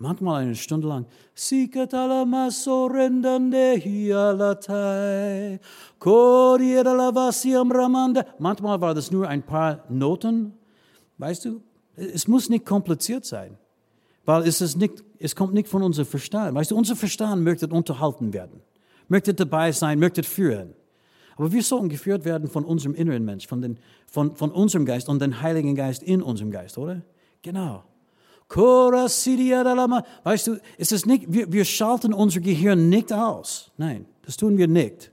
manchmal 0.01 0.43
eine 0.43 0.55
Stunde 0.57 0.89
lang. 0.89 1.07
Manchmal 8.39 8.81
war 8.81 8.95
das 8.95 9.11
nur 9.11 9.29
ein 9.29 9.43
paar 9.43 9.85
Noten. 9.89 10.55
Weißt 11.19 11.45
du, 11.45 11.63
es 11.97 12.27
muss 12.27 12.49
nicht 12.49 12.67
kompliziert 12.67 13.25
sein, 13.25 13.57
weil 14.25 14.43
es, 14.49 14.61
ist 14.61 14.77
nicht, 14.77 15.05
es 15.19 15.37
kommt 15.37 15.55
nicht 15.55 15.69
von 15.69 15.83
unserem 15.83 16.07
Verstand. 16.07 16.55
Weißt 16.55 16.73
du, 16.73 16.77
unser 16.77 16.97
Verstand 16.97 17.45
möchte 17.45 17.69
unterhalten 17.69 18.33
werden 18.33 18.63
möchtet 19.11 19.39
dabei 19.39 19.73
sein, 19.73 19.99
möchtet 19.99 20.25
führen. 20.25 20.73
Aber 21.37 21.53
wir 21.53 21.63
sollten 21.63 21.89
geführt 21.89 22.25
werden 22.25 22.49
von 22.49 22.65
unserem 22.65 22.95
inneren 22.95 23.25
Mensch, 23.25 23.47
von, 23.47 23.61
den, 23.61 23.79
von, 24.07 24.35
von 24.37 24.51
unserem 24.51 24.87
Geist 24.87 25.09
und 25.09 25.21
dem 25.21 25.43
Heiligen 25.43 25.75
Geist 25.75 26.03
in 26.03 26.23
unserem 26.23 26.51
Geist, 26.51 26.79
oder? 26.79 27.03
Genau. 27.43 27.83
Weißt 30.25 30.47
du, 30.49 30.57
es 30.77 30.93
ist 30.93 31.07
nicht, 31.07 31.33
wir, 31.33 31.53
wir 31.53 31.65
schalten 31.65 32.13
unser 32.13 32.41
Gehirn 32.41 32.89
nicht 32.89 33.13
aus. 33.13 33.71
Nein, 33.77 34.07
das 34.23 34.37
tun 34.37 34.59
wir 34.59 34.67
nicht. 34.67 35.11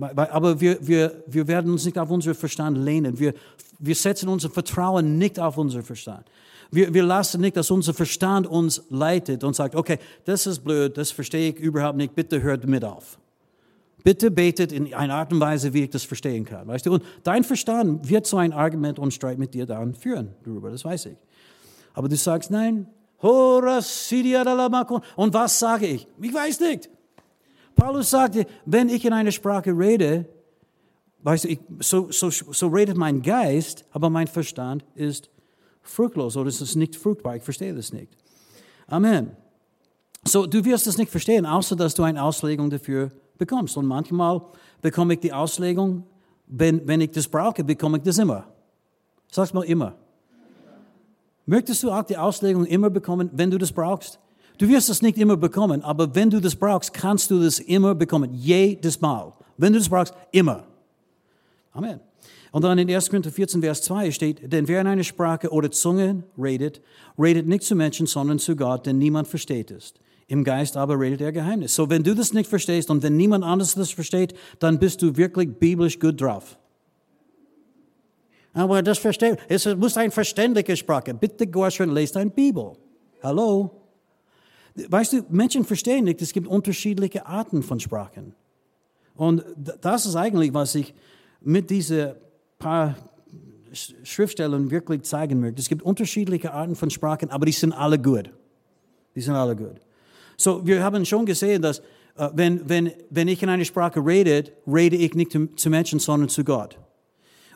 Aber 0.00 0.60
wir, 0.60 0.78
wir, 0.80 1.22
wir 1.26 1.46
werden 1.46 1.72
uns 1.72 1.84
nicht 1.84 1.98
auf 1.98 2.10
unseren 2.10 2.34
Verstand 2.34 2.78
lehnen. 2.78 3.18
Wir, 3.18 3.34
wir 3.78 3.94
setzen 3.94 4.28
unser 4.28 4.50
Vertrauen 4.50 5.18
nicht 5.18 5.38
auf 5.38 5.58
unseren 5.58 5.82
Verstand. 5.82 6.26
Wir, 6.70 6.92
wir 6.92 7.02
lassen 7.02 7.40
nicht, 7.40 7.56
dass 7.56 7.70
unser 7.70 7.94
Verstand 7.94 8.46
uns 8.46 8.82
leitet 8.90 9.44
und 9.44 9.54
sagt, 9.54 9.74
okay, 9.74 9.98
das 10.24 10.46
ist 10.46 10.60
blöd, 10.60 10.96
das 10.96 11.10
verstehe 11.10 11.50
ich 11.50 11.58
überhaupt 11.58 11.96
nicht, 11.96 12.14
bitte 12.14 12.42
hört 12.42 12.66
mit 12.66 12.84
auf. 12.84 13.18
Bitte 14.02 14.30
betet 14.30 14.70
in 14.72 14.92
einer 14.92 15.14
Art 15.14 15.32
und 15.32 15.40
Weise, 15.40 15.72
wie 15.72 15.84
ich 15.84 15.90
das 15.90 16.04
verstehen 16.04 16.44
kann. 16.44 16.66
Weißt 16.66 16.84
du? 16.86 16.92
Und 16.92 17.04
dein 17.22 17.42
Verstand 17.42 18.08
wird 18.08 18.26
so 18.26 18.36
ein 18.36 18.52
Argument 18.52 18.98
und 18.98 19.14
Streit 19.14 19.38
mit 19.38 19.54
dir 19.54 19.66
dann 19.66 19.94
führen 19.94 20.34
darüber, 20.44 20.70
das 20.70 20.84
weiß 20.84 21.06
ich. 21.06 21.16
Aber 21.94 22.08
du 22.08 22.16
sagst, 22.16 22.50
nein, 22.50 22.86
und 23.16 23.64
was 25.32 25.58
sage 25.58 25.86
ich? 25.86 26.06
Ich 26.20 26.34
weiß 26.34 26.60
nicht. 26.60 26.90
Paulus 27.74 28.10
sagte, 28.10 28.46
wenn 28.66 28.90
ich 28.90 29.04
in 29.04 29.12
einer 29.12 29.32
Sprache 29.32 29.70
rede, 29.70 30.26
weißt 31.22 31.44
du, 31.44 31.48
ich, 31.48 31.60
so, 31.80 32.10
so, 32.10 32.28
so 32.30 32.68
redet 32.68 32.98
mein 32.98 33.22
Geist, 33.22 33.86
aber 33.92 34.10
mein 34.10 34.26
Verstand 34.26 34.84
ist 34.94 35.30
fruchtlos 35.80 36.36
oder 36.36 36.48
es 36.48 36.60
ist 36.60 36.76
nicht 36.76 36.96
fruchtbar. 36.96 37.36
Ich 37.36 37.42
verstehe 37.42 37.74
das 37.74 37.92
nicht. 37.92 38.14
Amen. 38.86 39.34
So, 40.24 40.46
du 40.46 40.64
wirst 40.64 40.86
es 40.86 40.98
nicht 40.98 41.10
verstehen, 41.10 41.46
außer 41.46 41.76
dass 41.76 41.94
du 41.94 42.02
eine 42.02 42.22
Auslegung 42.22 42.68
dafür 42.70 43.10
bekommst. 43.38 43.76
Und 43.76 43.86
manchmal 43.86 44.42
bekomme 44.82 45.14
ich 45.14 45.20
die 45.20 45.32
Auslegung, 45.32 46.04
wenn, 46.46 46.86
wenn 46.86 47.00
ich 47.00 47.10
das 47.10 47.26
brauche, 47.26 47.64
bekomme 47.64 47.98
ich 47.98 48.04
das 48.04 48.18
immer. 48.18 48.46
Sag's 49.30 49.52
mal 49.52 49.64
immer. 49.64 49.96
Möchtest 51.46 51.82
du 51.82 51.90
auch 51.90 52.04
die 52.04 52.16
Auslegung 52.16 52.64
immer 52.64 52.90
bekommen, 52.90 53.30
wenn 53.32 53.50
du 53.50 53.58
das 53.58 53.72
brauchst? 53.72 54.18
Du 54.56 54.68
wirst 54.68 54.88
es 54.88 55.02
nicht 55.02 55.18
immer 55.18 55.36
bekommen, 55.36 55.82
aber 55.82 56.14
wenn 56.14 56.30
du 56.30 56.40
das 56.40 56.54
brauchst, 56.54 56.94
kannst 56.94 57.30
du 57.30 57.42
das 57.42 57.58
immer 57.58 57.94
bekommen. 57.94 58.32
Jedes 58.32 59.00
Mal. 59.00 59.32
Wenn 59.56 59.72
du 59.72 59.78
das 59.78 59.88
brauchst, 59.88 60.14
immer. 60.30 60.64
Amen. 61.72 62.00
Und 62.52 62.62
dann 62.62 62.78
in 62.78 62.88
1. 62.88 63.10
Korinther 63.10 63.32
14, 63.32 63.62
Vers 63.62 63.82
2 63.82 64.12
steht, 64.12 64.52
denn 64.52 64.68
wer 64.68 64.80
in 64.80 64.86
einer 64.86 65.02
Sprache 65.02 65.50
oder 65.50 65.72
Zunge 65.72 66.22
redet, 66.38 66.80
redet 67.18 67.48
nicht 67.48 67.64
zu 67.64 67.74
Menschen, 67.74 68.06
sondern 68.06 68.38
zu 68.38 68.54
Gott, 68.54 68.86
denn 68.86 68.98
niemand 68.98 69.26
versteht 69.26 69.72
es. 69.72 69.92
Im 70.28 70.44
Geist 70.44 70.76
aber 70.76 70.98
redet 70.98 71.20
er 71.20 71.32
Geheimnis. 71.32 71.74
So, 71.74 71.90
wenn 71.90 72.04
du 72.04 72.14
das 72.14 72.32
nicht 72.32 72.48
verstehst 72.48 72.90
und 72.90 73.02
wenn 73.02 73.16
niemand 73.16 73.44
anderes 73.44 73.74
das 73.74 73.90
versteht, 73.90 74.34
dann 74.60 74.78
bist 74.78 75.02
du 75.02 75.16
wirklich 75.16 75.58
biblisch 75.58 75.98
gut 75.98 76.20
drauf. 76.20 76.56
Aber 78.54 78.82
das 78.82 78.98
versteht, 78.98 79.38
es 79.48 79.66
muss 79.76 79.96
eine 79.96 80.12
verständliche 80.12 80.76
Sprache. 80.76 81.12
Bitte 81.12 81.46
geh 81.46 81.70
schon, 81.70 81.90
lest 81.90 82.16
eine 82.16 82.30
Bibel. 82.30 82.72
Hallo? 83.22 83.70
Weißt 84.74 85.12
du, 85.12 85.24
Menschen 85.28 85.64
verstehen 85.64 86.04
nicht, 86.04 86.22
es 86.22 86.32
gibt 86.32 86.46
unterschiedliche 86.46 87.26
Arten 87.26 87.62
von 87.62 87.78
Sprachen. 87.80 88.34
Und 89.16 89.44
das 89.80 90.06
ist 90.06 90.16
eigentlich, 90.16 90.54
was 90.54 90.74
ich 90.74 90.94
mit 91.40 91.68
diesen 91.70 92.14
paar 92.58 92.96
Schriftstellen 93.72 94.70
wirklich 94.70 95.02
zeigen 95.02 95.40
möchte. 95.40 95.60
Es 95.60 95.68
gibt 95.68 95.82
unterschiedliche 95.82 96.52
Arten 96.52 96.76
von 96.76 96.90
Sprachen, 96.90 97.30
aber 97.30 97.46
die 97.46 97.52
sind 97.52 97.72
alle 97.72 97.98
gut. 97.98 98.30
Die 99.14 99.20
sind 99.20 99.34
alle 99.34 99.56
gut. 99.56 99.80
So, 100.36 100.64
wir 100.66 100.82
haben 100.82 101.04
schon 101.04 101.26
gesehen, 101.26 101.62
dass 101.62 101.80
uh, 102.18 102.30
wenn, 102.34 102.68
wenn, 102.68 102.92
wenn 103.10 103.28
ich 103.28 103.42
in 103.42 103.48
einer 103.48 103.64
Sprache 103.64 104.04
rede, 104.04 104.52
rede 104.66 104.96
ich 104.96 105.14
nicht 105.14 105.32
zu 105.32 105.70
Menschen, 105.70 105.98
sondern 105.98 106.28
zu 106.28 106.44
Gott. 106.44 106.78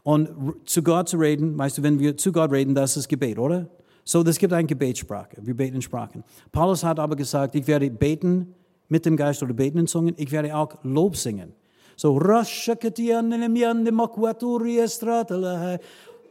Und 0.03 0.29
zu 0.65 0.83
Gott 0.83 1.09
zu 1.09 1.17
reden, 1.17 1.59
weißt 1.59 1.79
du, 1.79 1.83
wenn 1.83 1.99
wir 1.99 2.17
zu 2.17 2.33
Gott 2.33 2.53
reden, 2.53 2.75
das 2.75 2.97
ist 2.97 3.09
Gebet, 3.09 3.39
oder? 3.39 3.69
So, 4.05 4.23
es 4.23 4.39
gibt 4.39 4.53
eine 4.53 4.67
Gebetssprache. 4.67 5.37
Wir 5.43 5.55
beten 5.55 5.77
in 5.77 5.83
Sprachen. 5.83 6.25
Paulus 6.51 6.83
hat 6.83 6.99
aber 6.99 7.15
gesagt, 7.15 7.55
ich 7.55 7.67
werde 7.67 7.91
beten 7.91 8.55
mit 8.89 9.05
dem 9.05 9.17
Geist 9.17 9.43
oder 9.43 9.53
beten 9.53 9.79
in 9.79 9.87
Zungen. 9.87 10.15
Ich 10.17 10.33
werde 10.33 10.57
auch 10.57 10.83
Lob 10.83 11.17
singen. 11.17 11.53
So, 11.95 12.19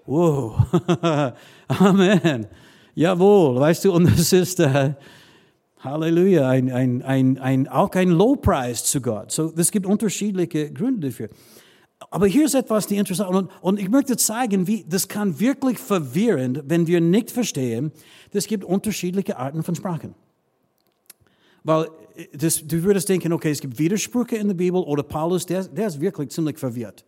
Wow. 0.05 0.55
Amen. 1.67 2.47
Jawohl, 2.95 3.59
weißt 3.59 3.85
du, 3.85 3.93
und 3.93 4.05
das 4.05 4.33
ist, 4.33 4.59
äh, 4.59 4.93
Halleluja, 5.81 6.49
ein, 6.49 6.71
ein, 6.71 7.03
ein, 7.03 7.37
ein, 7.37 7.67
auch 7.67 7.91
ein 7.91 8.09
Lobpreis 8.09 8.85
zu 8.85 9.01
Gott. 9.01 9.31
So, 9.31 9.53
es 9.55 9.69
gibt 9.69 9.85
unterschiedliche 9.85 10.71
Gründe 10.71 11.09
dafür. 11.09 11.29
Aber 12.11 12.27
hier 12.27 12.45
ist 12.45 12.53
etwas, 12.53 12.87
die 12.87 12.97
interessant 12.97 13.35
und, 13.35 13.49
und 13.61 13.79
ich 13.79 13.89
möchte 13.89 14.17
zeigen, 14.17 14.67
wie 14.67 14.85
das 14.87 15.07
kann 15.07 15.39
wirklich 15.39 15.79
verwirrend, 15.79 16.63
wenn 16.67 16.85
wir 16.87 17.01
nicht 17.01 17.31
verstehen, 17.31 17.91
es 18.31 18.47
gibt 18.47 18.63
unterschiedliche 18.63 19.37
Arten 19.37 19.63
von 19.63 19.75
Sprachen. 19.75 20.13
Weil 21.63 21.87
das, 22.33 22.65
du 22.65 22.83
würdest 22.83 23.09
denken, 23.09 23.33
okay, 23.33 23.51
es 23.51 23.59
gibt 23.59 23.79
Widersprüche 23.79 24.37
in 24.37 24.47
der 24.47 24.55
Bibel 24.55 24.81
oder 24.81 25.03
Paulus, 25.03 25.45
der, 25.45 25.63
der 25.63 25.87
ist 25.87 25.99
wirklich 25.99 26.29
ziemlich 26.29 26.57
verwirrt. 26.57 27.03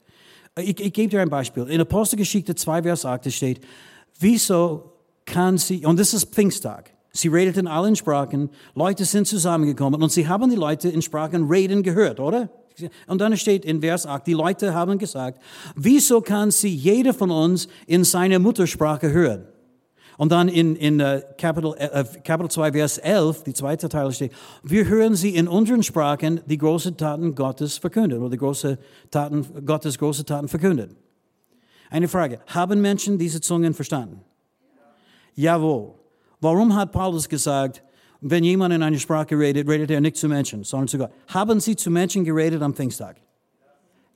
Ich, 0.58 0.80
ich 0.80 0.92
gebe 0.92 1.10
dir 1.10 1.22
ein 1.22 1.30
Beispiel. 1.30 1.64
In 1.64 1.80
Apostelgeschichte 1.80 2.56
2, 2.56 2.84
Vers 2.84 3.06
8 3.06 3.32
steht, 3.32 3.62
wieso 4.20 4.92
kann 5.26 5.58
sie, 5.58 5.86
und 5.86 6.00
das 6.00 6.14
ist 6.14 6.34
Pfingsttag, 6.34 6.92
sie 7.12 7.30
alle 7.30 7.88
in 7.88 7.96
Sprachen, 7.96 8.50
Leute 8.74 9.06
sind 9.06 9.28
zusammengekommen 9.28 10.02
und 10.02 10.12
sie 10.12 10.28
haben 10.28 10.50
die 10.50 10.56
Leute 10.56 10.90
in 10.90 11.02
Sprachen 11.02 11.48
reden 11.48 11.84
gehört, 11.84 12.20
oder? 12.20 12.50
Und 13.08 13.22
dann 13.22 13.36
steht 13.38 13.66
in 13.66 13.82
Vers 13.82 14.06
8, 14.06 14.26
die 14.28 14.34
Leute 14.34 14.74
haben 14.74 14.98
gesagt, 14.98 15.42
wieso 15.76 16.22
kann 16.22 16.52
sie 16.52 16.70
jeder 16.70 17.14
von 17.14 17.32
uns 17.32 17.68
in 17.88 18.04
seiner 18.04 18.40
Muttersprache 18.40 19.12
hören? 19.12 19.46
Und 20.18 20.34
dann 20.34 20.50
in, 20.50 20.76
in 20.76 21.00
uh, 21.00 21.22
Kapitel, 21.38 21.70
uh, 21.70 22.04
Kapitel 22.26 22.52
2, 22.52 22.74
Vers 22.74 22.98
11, 22.98 23.44
die 23.44 23.54
zweite 23.54 23.88
Teil 23.88 24.12
steht, 24.12 24.34
wir 24.64 24.86
hören 24.86 25.16
sie 25.16 25.34
in 25.34 25.48
unseren 25.48 25.82
Sprachen 25.82 26.42
die 26.46 26.58
großen 26.58 26.98
Taten 26.98 27.36
Gottes 27.36 27.78
verkündet 27.78 28.20
oder 28.20 28.30
die 28.30 28.38
große 28.38 28.78
Taten, 29.12 29.66
Gottes 29.66 29.98
große 29.98 30.26
Taten 30.26 30.50
verkündet. 30.50 30.94
Eine 31.90 32.10
Frage, 32.10 32.42
haben 32.48 32.82
Menschen 32.82 33.18
diese 33.18 33.40
Zungen 33.40 33.74
verstanden? 33.74 34.22
Jawohl. 35.36 35.94
Warum 36.42 36.76
hat 36.76 36.92
Paulus 36.92 37.30
gesagt, 37.30 37.82
wenn 38.22 38.44
jemand 38.44 38.74
in 38.74 38.84
einer 38.84 38.98
Sprache 38.98 39.38
redet, 39.38 39.68
redet 39.68 39.92
er 39.92 40.02
nicht 40.02 40.18
zu 40.18 40.28
Menschen, 40.28 40.64
sondern 40.64 40.88
zu 40.88 40.98
Gott. 40.98 41.12
Haben 41.28 41.60
Sie 41.60 41.76
zu 41.76 41.90
Menschen 41.90 42.24
geredet 42.24 42.62
am 42.62 42.74
Pfingsttag? 42.74 43.18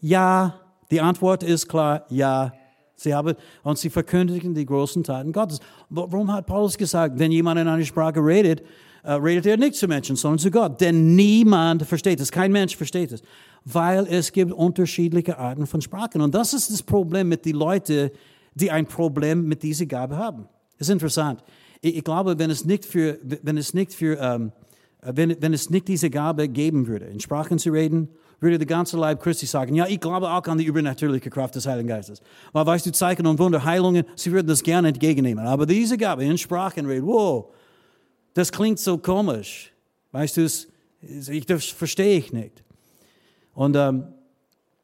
Ja. 0.01 0.59
Die 0.91 0.99
Antwort 1.01 1.43
ist 1.43 1.67
klar, 1.67 2.05
ja. 2.09 2.53
Sie 2.95 3.13
haben, 3.13 3.35
und 3.63 3.79
sie 3.79 3.89
verkündigen 3.89 4.53
die 4.53 4.65
großen 4.65 5.03
Taten 5.03 5.31
Gottes. 5.31 5.59
Warum 5.89 6.31
hat 6.31 6.45
Paulus 6.45 6.77
gesagt, 6.77 7.17
wenn 7.17 7.31
jemand 7.31 7.59
in 7.59 7.67
einer 7.67 7.83
Sprache 7.83 8.19
redet, 8.19 8.61
uh, 9.03 9.13
redet 9.13 9.45
er 9.47 9.57
nicht 9.57 9.75
zu 9.75 9.87
Menschen, 9.87 10.15
sondern 10.15 10.39
zu 10.39 10.51
Gott? 10.51 10.79
Denn 10.79 11.15
niemand 11.15 11.83
versteht 11.83 12.19
es, 12.19 12.31
kein 12.31 12.51
Mensch 12.51 12.77
versteht 12.77 13.11
es. 13.11 13.23
Weil 13.65 14.05
es 14.07 14.31
gibt 14.31 14.51
unterschiedliche 14.51 15.37
Arten 15.37 15.65
von 15.65 15.81
Sprachen. 15.81 16.21
Und 16.21 16.35
das 16.35 16.53
ist 16.53 16.69
das 16.69 16.83
Problem 16.83 17.29
mit 17.29 17.45
den 17.45 17.55
Leuten, 17.55 18.11
die 18.53 18.69
ein 18.69 18.85
Problem 18.85 19.47
mit 19.47 19.63
dieser 19.63 19.87
Gabe 19.87 20.15
haben. 20.15 20.47
Ist 20.77 20.89
interessant 20.89 21.43
ich, 21.83 21.97
ich 21.97 22.03
glaube, 22.03 22.39
wenn 22.39 22.49
es 22.49 22.65
nicht 22.65 22.85
für, 22.85 23.19
wenn 23.21 23.57
es 23.57 23.73
nicht 23.73 23.93
für, 23.93 24.19
ähm, 24.19 24.51
wenn, 25.01 25.35
wenn 25.41 25.53
es 25.53 25.69
nicht 25.69 25.87
diese 25.87 26.09
Gabe 26.09 26.47
geben 26.47 26.87
würde, 26.87 27.05
in 27.05 27.19
Sprachen 27.19 27.59
zu 27.59 27.71
reden, 27.71 28.09
würde 28.39 28.57
der 28.57 28.67
ganze 28.67 28.97
Leib 28.97 29.21
Christi 29.21 29.45
sagen, 29.45 29.75
ja, 29.75 29.85
ich 29.87 29.99
glaube 29.99 30.29
auch 30.29 30.43
an 30.47 30.57
die 30.57 30.65
übernatürliche 30.65 31.29
Kraft 31.29 31.55
des 31.55 31.65
Heiligen 31.65 31.87
Geistes. 31.87 32.21
Weil, 32.51 32.65
weißt 32.65 32.85
du, 32.85 32.91
Zeichen 32.91 33.27
und 33.27 33.39
Wunder, 33.39 33.63
Heilungen, 33.63 34.05
sie 34.15 34.31
würden 34.31 34.47
das 34.47 34.63
gerne 34.63 34.89
entgegennehmen. 34.89 35.45
Aber 35.45 35.65
diese 35.65 35.97
Gabe, 35.97 36.25
in 36.25 36.37
Sprachen 36.37 36.85
reden, 36.85 37.05
wow, 37.05 37.53
das 38.33 38.51
klingt 38.51 38.79
so 38.79 38.97
komisch. 38.97 39.71
Weißt 40.11 40.37
du, 40.37 40.47
ich, 41.01 41.45
das 41.45 41.65
verstehe 41.65 42.17
ich 42.17 42.33
nicht. 42.33 42.63
Und, 43.53 43.75
ähm, 43.75 44.07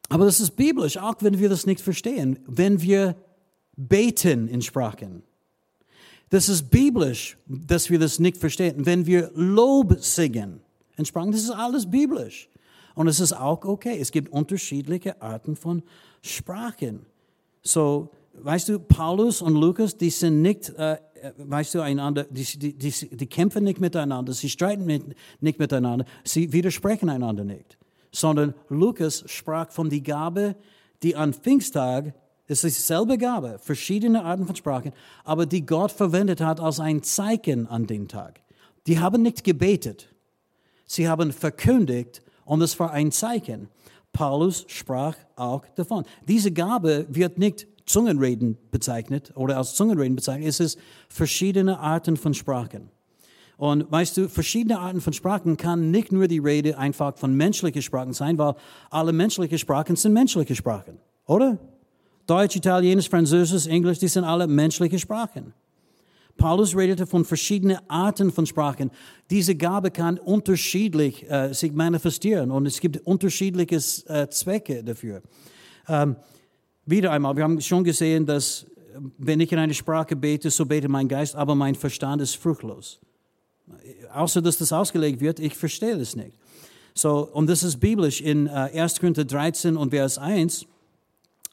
aber 0.10 0.26
das 0.26 0.40
ist 0.40 0.52
biblisch, 0.52 0.98
auch 0.98 1.16
wenn 1.22 1.40
wir 1.40 1.50
das 1.50 1.66
nicht 1.66 1.82
verstehen. 1.82 2.40
Wenn 2.46 2.82
wir 2.82 3.16
beten 3.76 4.48
in 4.48 4.62
Sprachen, 4.62 5.24
das 6.30 6.50
ist 6.50 6.70
biblisch, 6.70 7.38
dass 7.48 7.90
wir 7.90 8.00
das 8.00 8.20
nicht 8.20 8.38
verstehen. 8.38 8.86
Wenn 8.86 9.06
wir 9.06 9.32
Lob 9.34 9.98
singen, 10.00 10.62
entsprungen, 10.96 11.32
das 11.32 11.42
ist 11.42 11.52
alles 11.52 11.90
biblisch. 11.90 12.50
Und 12.96 13.08
es 13.08 13.20
ist 13.20 13.34
auch 13.34 13.64
okay. 13.66 13.98
Es 14.00 14.12
gibt 14.12 14.32
unterschiedliche 14.32 15.22
Arten 15.22 15.56
von 15.56 15.82
Sprachen. 16.22 17.06
So, 17.62 18.10
weißt 18.34 18.70
du, 18.70 18.80
Paulus 18.80 19.42
und 19.42 19.56
Lukas, 19.56 19.98
die 19.98 20.10
sind 20.10 20.42
nicht, 20.42 20.70
äh, 20.78 20.98
weißt 21.38 21.76
du, 21.76 21.82
einander, 21.82 22.26
die, 22.30 22.44
die, 22.44 22.74
die, 22.74 22.92
die, 22.92 23.28
kämpfen 23.28 23.64
nicht 23.64 23.80
miteinander, 23.80 24.34
sie 24.34 24.50
streiten 24.50 24.86
mit, 24.86 25.04
nicht 25.40 25.60
miteinander, 25.60 26.06
sie 26.24 26.52
widersprechen 26.52 27.10
einander 27.10 27.44
nicht. 27.44 27.78
Sondern 28.12 28.54
Lukas 28.70 29.24
sprach 29.28 29.72
von 29.72 29.90
der 29.90 30.02
Gabe, 30.02 30.56
die 31.04 31.16
an 31.16 31.34
Pfingsttag 31.34 32.14
es 32.50 32.64
ist 32.64 32.78
dieselbe 32.78 33.18
Gabe, 33.18 33.60
verschiedene 33.62 34.24
Arten 34.24 34.46
von 34.46 34.56
Sprachen, 34.56 34.92
aber 35.24 35.46
die 35.46 35.66
Gott 35.66 35.92
verwendet 35.92 36.42
hat 36.42 36.60
als 36.60 36.80
ein 36.80 37.04
Zeichen 37.04 37.68
an 37.68 37.86
den 37.88 38.08
Tag. 38.08 38.42
Die 38.88 39.00
haben 39.00 39.22
nicht 39.22 39.44
gebetet, 39.44 40.10
sie 40.86 41.08
haben 41.08 41.32
verkündigt 41.32 42.22
Und 42.50 42.64
es 42.64 42.80
war 42.80 42.92
ein 42.92 43.12
Zeichen. 43.12 43.70
Paulus 44.12 44.66
sprach 44.68 45.16
auch 45.36 45.64
davon. 45.76 46.04
Diese 46.28 46.52
Gabe 46.52 47.06
wird 47.10 47.38
nicht 47.38 47.68
Zungenreden 47.86 48.58
bezeichnet 48.72 49.32
oder 49.36 49.58
als 49.58 49.76
Zungenreden 49.76 50.16
bezeichnet. 50.16 50.48
Es 50.48 50.60
ist 50.60 50.80
verschiedene 51.10 51.78
Arten 51.78 52.18
von 52.18 52.34
Sprachen. 52.34 52.90
Und 53.58 53.92
weißt 53.92 54.18
du, 54.18 54.30
verschiedene 54.30 54.80
Arten 54.80 55.00
von 55.00 55.14
Sprachen 55.14 55.58
kann 55.58 55.92
nicht 55.92 56.12
nur 56.12 56.28
die 56.28 56.40
Rede 56.40 56.76
einfach 56.76 57.18
von 57.18 57.36
menschlichen 57.36 57.84
Sprachen 57.84 58.14
sein, 58.14 58.40
weil 58.40 58.56
alle 58.90 59.14
menschlichen 59.14 59.60
Sprachen 59.60 59.96
sind 59.96 60.14
menschliche 60.14 60.56
Sprachen, 60.56 60.98
oder? 61.28 61.60
Deutsch, 62.30 62.56
Italienisch, 62.56 63.10
Französisch, 63.10 63.68
Englisch, 63.68 64.00
die 64.00 64.08
sind 64.08 64.24
alle 64.24 64.48
menschliche 64.48 65.00
Sprachen. 65.00 65.54
Paulus 66.38 66.76
redete 66.76 67.06
von 67.06 67.26
verschiedenen 67.26 67.80
Arten 67.90 68.32
von 68.32 68.46
Sprachen. 68.46 68.92
Diese 69.30 69.56
Gabe 69.56 69.92
kann 69.92 70.18
unterschiedlich 70.18 71.30
äh, 71.30 71.54
sich 71.54 71.74
manifestieren 71.74 72.52
und 72.52 72.66
es 72.66 72.80
gibt 72.80 73.06
unterschiedliche 73.06 73.76
äh, 74.08 74.28
Zwecke 74.30 74.84
dafür. 74.84 75.22
Ähm, 75.88 76.16
wieder 76.86 77.12
einmal, 77.12 77.36
wir 77.36 77.44
haben 77.44 77.60
schon 77.60 77.84
gesehen, 77.84 78.26
dass 78.26 78.66
wenn 79.18 79.40
ich 79.40 79.52
in 79.52 79.60
eine 79.60 79.74
Sprache 79.74 80.16
bete, 80.16 80.50
so 80.50 80.66
bete 80.66 80.88
mein 80.88 81.08
Geist, 81.08 81.36
aber 81.36 81.56
mein 81.56 81.76
Verstand 81.76 82.22
ist 82.22 82.36
fruchtlos 82.36 83.00
außer 84.14 84.42
dass 84.42 84.58
das 84.58 84.74
ausgelegt 84.74 85.22
wird, 85.22 85.40
ich 85.40 85.56
verstehe 85.56 85.98
das 85.98 86.16
nicht. 86.16 86.38
So, 86.94 87.30
und 87.32 87.48
das 87.48 87.64
ist 87.64 87.80
biblisch 87.80 88.22
in 88.22 88.48
äh, 88.48 88.50
1. 88.50 89.00
Korinther 89.00 89.26
13 89.26 89.78
und 89.78 89.92
Vers 89.92 90.18
1. 90.18 90.66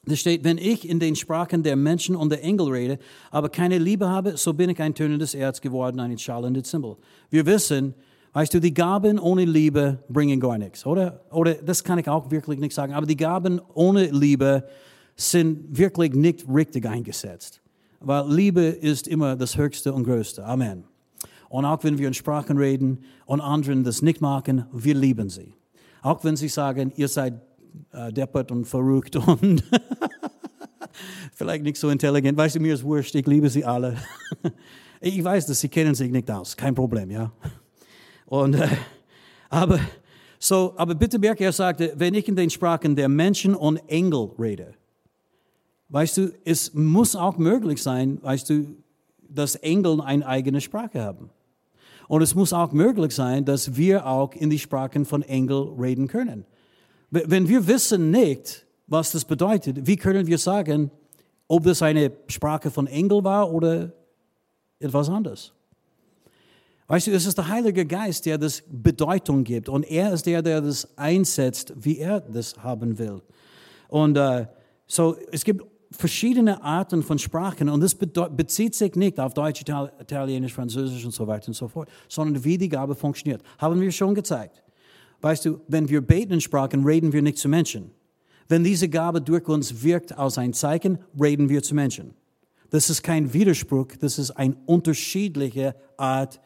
Da 0.09 0.15
steht, 0.15 0.45
wenn 0.45 0.57
ich 0.57 0.89
in 0.89 1.01
den 1.01 1.17
Sprachen 1.17 1.65
der 1.65 1.75
Menschen 1.75 2.15
und 2.15 2.31
der 2.31 2.43
Engel 2.45 2.69
rede, 2.69 2.99
aber 3.33 3.49
keine 3.49 3.79
Liebe 3.79 4.09
habe, 4.09 4.37
so 4.37 4.55
bin 4.55 4.71
ich 4.71 4.81
ein 4.81 4.95
tönendes 4.95 5.35
Erz 5.35 5.61
geworden, 5.61 5.99
ein 5.99 6.17
schallendes 6.17 6.71
Symbol. 6.71 6.97
Wir 7.29 7.45
wissen, 7.45 7.93
weißt 8.33 8.55
du, 8.55 8.61
die 8.61 8.73
Gaben 8.73 9.19
ohne 9.19 9.45
Liebe 9.45 9.99
bringen 10.09 10.39
gar 10.39 10.59
nichts, 10.59 10.87
oder? 10.87 11.25
Oder 11.33 11.55
das 11.55 11.83
kann 11.83 11.99
ich 11.99 12.09
auch 12.09 12.31
wirklich 12.31 12.61
nicht 12.61 12.73
sagen, 12.73 12.95
aber 12.95 13.05
die 13.05 13.17
Gaben 13.17 13.61
ohne 13.75 14.05
Liebe 14.07 14.69
sind 15.17 15.77
wirklich 15.77 16.13
nicht 16.15 16.45
richtig 16.49 16.87
eingesetzt. 16.87 17.61
Weil 17.99 18.33
Liebe 18.33 18.63
ist 18.63 19.09
immer 19.09 19.35
das 19.35 19.57
Höchste 19.57 19.93
und 19.93 20.05
Größte. 20.05 20.45
Amen. 20.45 20.85
Und 21.49 21.65
auch 21.65 21.83
wenn 21.83 21.99
wir 21.99 22.07
in 22.07 22.15
Sprachen 22.15 22.59
reden 22.59 22.99
und 23.25 23.41
anderen 23.41 23.83
das 23.83 24.03
nicht 24.03 24.21
machen, 24.21 24.67
wir 24.73 24.95
lieben 24.95 25.31
sie. 25.31 25.55
Auch 26.03 26.23
wenn 26.23 26.37
sie 26.37 26.49
sagen, 26.49 26.93
ihr 26.95 27.09
seid 27.09 27.41
äh, 27.93 28.13
deppert 28.13 28.51
und 28.51 28.65
verrückt 28.65 29.17
und 29.27 29.63
vielleicht 31.35 31.65
nicht 31.65 31.77
so 31.77 31.91
intelligent. 31.91 32.37
Weißt 32.37 32.57
du, 32.57 32.61
mir 32.61 32.75
ist 32.75 32.85
wurscht, 32.85 33.15
ich 33.15 33.27
liebe 33.27 33.49
sie 33.49 33.65
alle. 33.65 33.97
ich 35.01 35.23
weiß, 35.23 35.47
dass 35.47 35.61
sie 35.61 35.69
kennen 35.69 35.95
sich 35.95 36.11
nicht 36.11 36.31
aus, 36.31 36.57
kein 36.57 36.75
Problem, 36.75 37.11
ja. 37.11 37.33
Und, 38.27 38.55
äh, 38.55 38.69
aber, 39.49 39.79
so, 40.39 40.75
aber 40.77 40.95
bitte 40.95 41.19
merke, 41.19 41.45
er 41.45 41.53
sagte, 41.53 41.93
wenn 41.97 42.15
ich 42.15 42.29
in 42.29 42.37
den 42.37 42.51
Sprachen 42.51 42.97
der 42.97 43.09
Menschen 43.09 43.55
und 43.55 43.79
Engel 43.89 44.31
rede, 44.39 44.75
weißt 45.89 46.17
du, 46.19 46.33
es 46.45 46.75
muss 46.75 47.15
auch 47.15 47.39
möglich 47.39 47.83
sein, 47.83 48.19
weißt 48.23 48.51
du, 48.51 48.77
dass 49.29 49.55
Engel 49.57 50.01
eine 50.01 50.27
eigene 50.27 50.61
Sprache 50.61 51.03
haben. 51.03 51.31
Und 52.09 52.23
es 52.23 52.35
muss 52.35 52.53
auch 52.53 52.73
möglich 52.73 53.15
sein, 53.15 53.45
dass 53.45 53.77
wir 53.77 54.07
auch 54.07 54.33
in 54.35 54.51
die 54.51 54.59
Sprachen 54.59 55.05
von 55.05 55.23
Engel 55.23 55.75
reden 55.79 56.07
können. 56.07 56.45
Wenn 57.11 57.49
wir 57.49 57.67
wissen 57.67 58.11
nicht, 58.11 58.67
was 58.87 59.13
das 59.13 59.25
bedeutet, 59.25 59.87
wie 59.87 59.97
können 59.97 60.27
wir 60.27 60.39
sagen, 60.39 60.91
ob 61.49 61.65
das 61.65 61.83
eine 61.83 62.13
Sprache 62.29 62.71
von 62.71 62.87
Engel 62.87 63.23
war 63.23 63.53
oder 63.53 63.93
etwas 64.79 65.09
anderes? 65.09 65.53
Weißt 66.89 67.09
du, 67.09 67.13
es 67.13 67.27
ist 67.27 67.37
der 67.37 67.49
Heilige 67.49 67.85
Geist, 67.85 68.27
der 68.27 68.39
das 68.39 68.63
Bedeutung 68.69 69.43
gibt. 69.43 69.69
Und 69.69 69.83
er 69.85 70.13
ist 70.13 70.25
der, 70.25 70.41
der 70.41 70.61
das 70.61 70.89
einsetzt, 70.97 71.73
wie 71.77 71.99
er 71.99 72.21
das 72.21 72.57
haben 72.63 72.97
will. 72.99 73.21
Und 73.89 74.17
äh, 74.17 74.47
so, 74.87 75.17
es 75.33 75.45
gibt 75.45 75.65
verschiedene 75.91 76.63
Arten 76.63 77.03
von 77.03 77.19
Sprachen 77.19 77.69
und 77.69 77.81
das 77.81 77.95
bezieht 77.95 78.75
sich 78.75 78.95
nicht 78.95 79.19
auf 79.19 79.35
Deutsch, 79.35 79.63
Italienisch, 79.63 80.53
Französisch 80.53 81.05
und 81.05 81.13
so 81.13 81.27
weiter 81.27 81.49
und 81.49 81.55
so 81.55 81.69
fort, 81.69 81.89
sondern 82.09 82.43
wie 82.45 82.59
die 82.59 82.69
Gabe 82.69 82.95
funktioniert. 82.95 83.43
Haben 83.59 83.81
wir 83.81 83.91
schon 83.91 84.15
gezeigt. 84.15 84.63
Weißt 85.21 85.45
du, 85.45 85.61
wenn 85.69 85.89
wir 85.89 86.01
beten 86.01 86.35
in 86.35 86.41
Sprachen, 86.41 86.85
reden 86.85 87.13
wir 87.13 87.23
nicht 87.23 87.39
zu 87.39 87.49
Menschen. 87.49 87.91
Wenn 88.49 88.63
diese 88.63 88.89
Gabe 88.89 89.21
durch 89.21 89.49
uns 89.49 89.83
wirkt 89.83 90.17
aus 90.17 90.39
ein 90.39 90.53
Zeichen, 90.53 90.99
reden 91.21 91.49
wir 91.49 91.63
zu 91.63 91.75
Menschen. 91.75 92.15
Das 92.71 92.91
ist 92.91 93.03
kein 93.03 93.33
Widerspruch, 93.33 93.89
das 94.01 94.19
ist 94.19 94.33
eine 94.33 94.57
unterschiedliche 94.67 95.75
Art, 95.97 96.41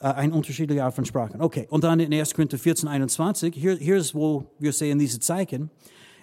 äh, 0.00 0.06
eine 0.06 0.34
unterschiedliche 0.34 0.84
Art 0.84 0.94
von 0.94 1.04
Sprachen. 1.04 1.40
Okay, 1.40 1.66
und 1.70 1.84
dann 1.84 2.00
in 2.00 2.12
1. 2.12 2.34
Korinther 2.34 2.58
14, 2.58 2.88
21, 2.88 3.54
hier, 3.54 3.76
hier 3.76 3.96
ist, 3.96 4.14
wo 4.14 4.44
wir 4.58 4.72
sehen 4.72 4.98
diese 4.98 5.20
Zeichen. 5.20 5.70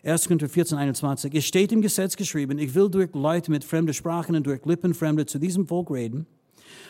1. 0.04 0.26
Korinther 0.26 0.50
14, 0.50 0.78
21. 0.78 1.34
Es 1.34 1.46
steht 1.46 1.72
im 1.72 1.82
Gesetz 1.82 2.16
geschrieben, 2.16 2.58
ich 2.60 2.74
will 2.74 2.90
durch 2.90 3.14
Leute 3.14 3.52
mit 3.52 3.64
fremden 3.64 3.94
Sprachen 3.94 4.36
und 4.36 4.46
durch 4.46 4.64
Lippenfremde 4.66 5.26
zu 5.26 5.40
diesem 5.40 5.68
Volk 5.68 5.92
reden. 5.92 6.28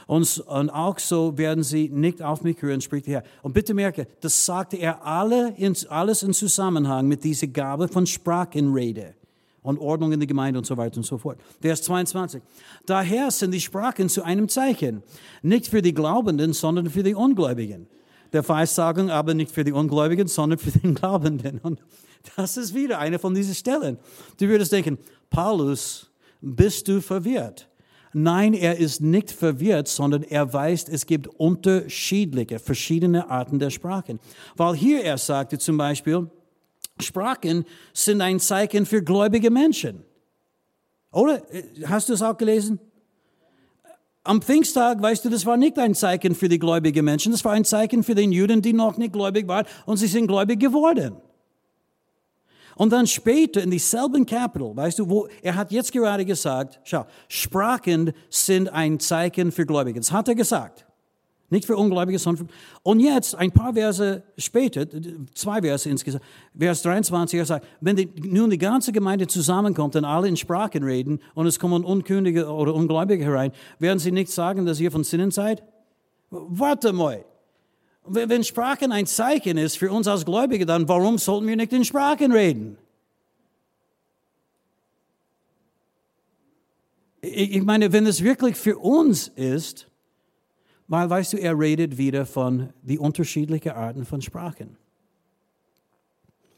Und, 0.05 0.39
und 0.39 0.69
auch 0.69 0.99
so 0.99 1.37
werden 1.37 1.63
sie 1.63 1.89
nicht 1.89 2.21
auf 2.21 2.43
mich 2.43 2.61
hören, 2.61 2.81
spricht 2.81 3.07
der 3.07 3.15
Herr. 3.15 3.23
Und 3.41 3.53
bitte 3.53 3.73
merke, 3.73 4.07
das 4.21 4.45
sagte 4.45 4.77
er 4.77 5.05
alle 5.05 5.53
in, 5.57 5.75
alles 5.89 6.23
in 6.23 6.33
Zusammenhang 6.33 7.07
mit 7.07 7.23
dieser 7.23 7.47
Gabe 7.47 7.87
von 7.87 8.05
Sprachenrede 8.05 9.15
und 9.61 9.79
Ordnung 9.79 10.13
in 10.13 10.19
der 10.19 10.27
Gemeinde 10.27 10.57
und 10.59 10.65
so 10.65 10.77
weiter 10.77 10.97
und 10.97 11.03
so 11.03 11.17
fort. 11.17 11.39
Vers 11.61 11.81
22. 11.83 12.41
Daher 12.85 13.31
sind 13.31 13.51
die 13.51 13.59
Sprachen 13.59 14.07
zu 14.07 14.23
einem 14.23 14.47
Zeichen, 14.47 15.03
nicht 15.41 15.67
für 15.67 15.81
die 15.81 15.93
Glaubenden, 15.93 16.53
sondern 16.53 16.89
für 16.89 17.03
die 17.03 17.13
Ungläubigen. 17.13 17.87
Der 18.33 18.43
Versagung 18.43 19.09
aber 19.09 19.33
nicht 19.33 19.51
für 19.51 19.63
die 19.63 19.73
Ungläubigen, 19.73 20.27
sondern 20.27 20.59
für 20.59 20.71
den 20.71 20.95
Glaubenden. 20.95 21.59
Und 21.63 21.81
das 22.35 22.57
ist 22.57 22.73
wieder 22.73 22.99
eine 22.99 23.19
von 23.19 23.33
diesen 23.33 23.55
Stellen. 23.55 23.97
Du 24.39 24.47
würdest 24.47 24.71
denken, 24.71 24.97
Paulus, 25.29 26.09
bist 26.41 26.87
du 26.87 27.01
verwirrt? 27.01 27.67
Nein, 28.13 28.53
er 28.53 28.77
ist 28.77 29.01
nicht 29.01 29.31
verwirrt, 29.31 29.87
sondern 29.87 30.23
er 30.23 30.51
weiß, 30.51 30.87
es 30.89 31.05
gibt 31.05 31.27
unterschiedliche, 31.27 32.59
verschiedene 32.59 33.29
Arten 33.29 33.59
der 33.59 33.69
Sprachen. 33.69 34.19
Weil 34.55 34.75
hier 34.75 35.03
er 35.03 35.17
sagte 35.17 35.57
zum 35.57 35.77
Beispiel, 35.77 36.29
Sprachen 36.99 37.65
sind 37.93 38.21
ein 38.21 38.39
Zeichen 38.39 38.85
für 38.85 39.03
gläubige 39.03 39.51
Menschen. 39.51 40.03
Oder? 41.11 41.41
Hast 41.85 42.09
du 42.09 42.13
es 42.13 42.21
auch 42.21 42.37
gelesen? 42.37 42.79
Am 44.23 44.41
Pfingsttag, 44.41 45.01
weißt 45.01 45.23
du, 45.23 45.29
das 45.29 45.45
war 45.45 45.55
nicht 45.55 45.79
ein 45.79 45.95
Zeichen 45.95 46.35
für 46.35 46.49
die 46.49 46.59
gläubigen 46.59 47.05
Menschen, 47.05 47.31
das 47.31 47.45
war 47.45 47.53
ein 47.53 47.63
Zeichen 47.63 48.03
für 48.03 48.13
den 48.13 48.33
Juden, 48.33 48.61
die 48.61 48.73
noch 48.73 48.97
nicht 48.97 49.13
gläubig 49.13 49.47
waren 49.47 49.65
und 49.85 49.97
sie 49.97 50.07
sind 50.07 50.27
gläubig 50.27 50.59
geworden. 50.59 51.15
Und 52.77 52.91
dann 52.91 53.07
später 53.07 53.61
in 53.61 53.71
dieselben 53.71 54.25
Kapitel, 54.25 54.75
weißt 54.75 54.99
du, 54.99 55.09
wo 55.09 55.27
er 55.41 55.55
hat 55.55 55.71
jetzt 55.71 55.91
gerade 55.91 56.23
gesagt, 56.25 56.79
schau, 56.83 57.05
Sprachen 57.27 58.13
sind 58.29 58.69
ein 58.69 58.99
Zeichen 58.99 59.51
für 59.51 59.65
Gläubige. 59.65 59.99
Das 59.99 60.11
hat 60.11 60.27
er 60.27 60.35
gesagt. 60.35 60.85
Nicht 61.49 61.65
für 61.65 61.77
Ungläubige, 61.77 62.19
sondern 62.19 62.47
für, 62.47 62.53
und 62.83 62.99
jetzt, 62.99 63.33
ein 63.33 63.51
paar 63.51 63.73
Verse 63.73 64.21
später, 64.37 64.85
zwei 65.33 65.61
Verse 65.61 65.89
insgesamt, 65.89 66.23
Vers 66.57 66.81
23, 66.83 67.39
er 67.39 67.45
sagt, 67.45 67.65
wenn 67.79 67.95
die, 67.95 68.09
nun 68.21 68.49
die 68.49 68.57
ganze 68.57 68.91
Gemeinde 68.91 69.27
zusammenkommt 69.27 69.95
und 69.95 70.05
alle 70.05 70.27
in 70.27 70.35
Sprachen 70.35 70.83
reden 70.83 71.19
und 71.33 71.47
es 71.47 71.57
kommen 71.57 71.85
Unkündige 71.85 72.47
oder 72.47 72.75
Ungläubige 72.75 73.23
herein, 73.23 73.53
werden 73.79 73.97
sie 73.97 74.11
nicht 74.11 74.29
sagen, 74.29 74.65
dass 74.65 74.79
ihr 74.79 74.91
von 74.91 75.03
Sinnen 75.03 75.31
seid? 75.31 75.63
Warte 76.29 76.91
mal. 76.91 77.23
Wenn 78.09 78.43
Sprachen 78.43 78.91
ein 78.91 79.05
Zeichen 79.05 79.57
ist 79.57 79.77
für 79.77 79.91
uns 79.91 80.07
als 80.07 80.25
Gläubige, 80.25 80.65
dann 80.65 80.87
warum 80.87 81.17
sollten 81.17 81.47
wir 81.47 81.55
nicht 81.55 81.73
in 81.73 81.83
Sprachen 81.83 82.31
reden? 82.31 82.77
Ich 87.21 87.63
meine, 87.63 87.91
wenn 87.91 88.05
es 88.05 88.23
wirklich 88.23 88.55
für 88.55 88.77
uns 88.77 89.27
ist, 89.27 89.87
weil, 90.87 91.09
weißt 91.09 91.33
du, 91.33 91.37
er 91.37 91.59
redet 91.59 91.97
wieder 91.97 92.25
von 92.25 92.69
die 92.81 92.97
unterschiedlichen 92.97 93.71
Arten 93.71 94.05
von 94.05 94.21
Sprachen. 94.21 94.77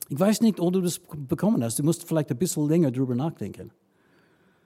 Ich 0.10 0.20
weiß 0.20 0.42
nicht, 0.42 0.60
ob 0.60 0.74
du 0.74 0.82
das 0.82 1.00
bekommen 1.00 1.64
hast. 1.64 1.80
Du 1.80 1.84
musst 1.84 2.08
vielleicht 2.08 2.30
ein 2.30 2.38
bisschen 2.38 2.68
länger 2.68 2.92
drüber 2.92 3.16
nachdenken. 3.16 3.72